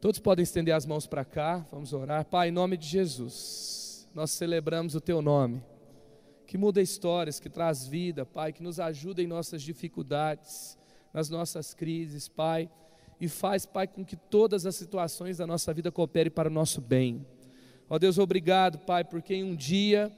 Todos 0.00 0.18
podem 0.18 0.42
estender 0.42 0.74
as 0.74 0.86
mãos 0.86 1.06
para 1.06 1.24
cá, 1.24 1.66
vamos 1.70 1.92
orar. 1.92 2.24
Pai, 2.24 2.48
em 2.48 2.52
nome 2.52 2.76
de 2.76 2.86
Jesus, 2.86 4.08
nós 4.14 4.30
celebramos 4.30 4.94
o 4.94 5.00
Teu 5.00 5.20
nome, 5.20 5.62
que 6.46 6.56
muda 6.56 6.80
histórias, 6.80 7.38
que 7.38 7.50
traz 7.50 7.86
vida, 7.86 8.24
Pai, 8.24 8.52
que 8.52 8.62
nos 8.62 8.80
ajuda 8.80 9.22
em 9.22 9.26
nossas 9.26 9.62
dificuldades, 9.62 10.78
nas 11.12 11.28
nossas 11.28 11.74
crises, 11.74 12.28
Pai, 12.28 12.70
e 13.20 13.28
faz, 13.28 13.66
Pai, 13.66 13.86
com 13.86 14.04
que 14.04 14.16
todas 14.16 14.64
as 14.64 14.76
situações 14.76 15.38
da 15.38 15.46
nossa 15.46 15.74
vida 15.74 15.90
cooperem 15.90 16.30
para 16.30 16.48
o 16.48 16.52
nosso 16.52 16.80
bem. 16.80 17.26
Ó 17.90 17.98
Deus, 17.98 18.18
obrigado, 18.18 18.78
Pai, 18.78 19.04
porque 19.04 19.34
em 19.34 19.44
um 19.44 19.56
dia, 19.56 20.12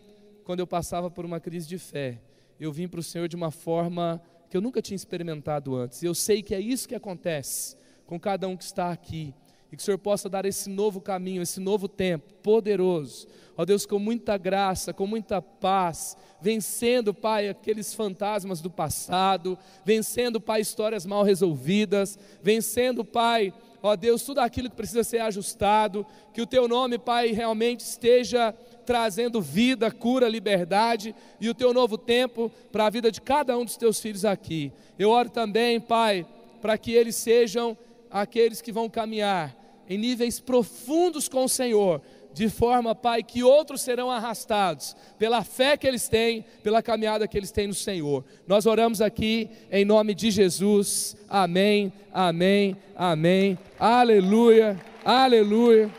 quando 0.44 0.60
eu 0.60 0.66
passava 0.66 1.10
por 1.10 1.24
uma 1.24 1.40
crise 1.40 1.66
de 1.66 1.78
fé, 1.78 2.20
eu 2.60 2.72
vim 2.72 2.86
para 2.86 3.00
o 3.00 3.02
Senhor 3.02 3.26
de 3.26 3.34
uma 3.34 3.50
forma 3.50 4.22
que 4.50 4.56
eu 4.56 4.60
nunca 4.60 4.82
tinha 4.82 4.96
experimentado 4.96 5.74
antes. 5.74 6.02
E 6.02 6.06
eu 6.06 6.14
sei 6.14 6.42
que 6.42 6.54
é 6.54 6.60
isso 6.60 6.88
que 6.88 6.94
acontece 6.94 7.76
com 8.06 8.18
cada 8.18 8.46
um 8.46 8.56
que 8.56 8.64
está 8.64 8.90
aqui 8.90 9.34
e 9.72 9.76
que 9.76 9.82
o 9.82 9.84
Senhor 9.84 9.98
possa 9.98 10.28
dar 10.28 10.44
esse 10.44 10.68
novo 10.68 11.00
caminho, 11.00 11.42
esse 11.42 11.60
novo 11.60 11.88
tempo 11.88 12.34
poderoso. 12.42 13.28
Ó 13.56 13.64
Deus, 13.64 13.86
com 13.86 13.98
muita 13.98 14.36
graça, 14.36 14.92
com 14.92 15.06
muita 15.06 15.40
paz, 15.40 16.16
vencendo, 16.40 17.14
Pai, 17.14 17.48
aqueles 17.48 17.94
fantasmas 17.94 18.60
do 18.60 18.68
passado, 18.70 19.56
vencendo, 19.84 20.40
Pai, 20.40 20.60
histórias 20.60 21.06
mal 21.06 21.22
resolvidas, 21.22 22.18
vencendo, 22.42 23.04
Pai, 23.04 23.54
ó 23.82 23.96
Deus, 23.96 24.22
tudo 24.22 24.40
aquilo 24.40 24.68
que 24.68 24.76
precisa 24.76 25.02
ser 25.04 25.20
ajustado, 25.20 26.06
que 26.32 26.42
o 26.42 26.46
Teu 26.46 26.68
nome, 26.68 26.98
Pai, 26.98 27.28
realmente 27.28 27.80
esteja 27.80 28.54
trazendo 28.84 29.40
vida, 29.40 29.90
cura, 29.90 30.28
liberdade 30.28 31.14
e 31.40 31.48
o 31.48 31.54
Teu 31.54 31.72
novo 31.72 31.96
tempo 31.96 32.50
para 32.70 32.86
a 32.86 32.90
vida 32.90 33.10
de 33.10 33.20
cada 33.20 33.56
um 33.56 33.64
dos 33.64 33.76
Teus 33.76 34.00
filhos 34.00 34.24
aqui. 34.24 34.72
Eu 34.98 35.10
oro 35.10 35.30
também, 35.30 35.80
Pai, 35.80 36.26
para 36.60 36.76
que 36.76 36.92
eles 36.92 37.16
sejam 37.16 37.76
aqueles 38.10 38.60
que 38.60 38.72
vão 38.72 38.88
caminhar 38.88 39.56
em 39.88 39.98
níveis 39.98 40.38
profundos 40.38 41.28
com 41.28 41.44
o 41.44 41.48
Senhor, 41.48 42.00
de 42.32 42.48
forma, 42.48 42.94
Pai, 42.94 43.22
que 43.22 43.42
outros 43.42 43.80
serão 43.80 44.10
arrastados 44.10 44.94
pela 45.18 45.42
fé 45.42 45.76
que 45.76 45.86
eles 45.86 46.08
têm, 46.08 46.44
pela 46.62 46.82
caminhada 46.82 47.28
que 47.28 47.36
eles 47.36 47.50
têm 47.50 47.66
no 47.66 47.74
Senhor. 47.74 48.24
Nós 48.46 48.66
oramos 48.66 49.00
aqui 49.00 49.50
em 49.70 49.84
nome 49.84 50.14
de 50.14 50.30
Jesus. 50.30 51.16
Amém, 51.28 51.92
amém, 52.12 52.76
amém. 52.96 53.58
Aleluia, 53.78 54.78
aleluia. 55.04 55.90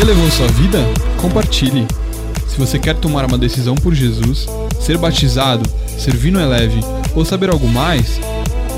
Elevou 0.00 0.30
sua 0.30 0.46
vida? 0.48 0.78
Compartilhe. 1.20 1.86
Se 2.48 2.58
você 2.58 2.78
quer 2.78 2.94
tomar 2.94 3.24
uma 3.24 3.38
decisão 3.38 3.74
por 3.74 3.94
Jesus, 3.94 4.46
ser 4.80 4.98
batizado, 4.98 5.68
servir 5.98 6.30
no 6.30 6.40
Eleve 6.40 6.80
ou 7.14 7.24
saber 7.24 7.50
algo 7.50 7.68
mais, 7.68 8.20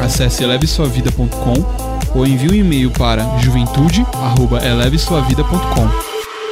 acesse 0.01 0.45
elevesuavida.com 0.45 1.91
ou 2.15 2.27
envie 2.27 2.51
um 2.51 2.55
e-mail 2.55 2.91
para 2.91 3.39
juventude@elevesuavida.com. 3.39 6.10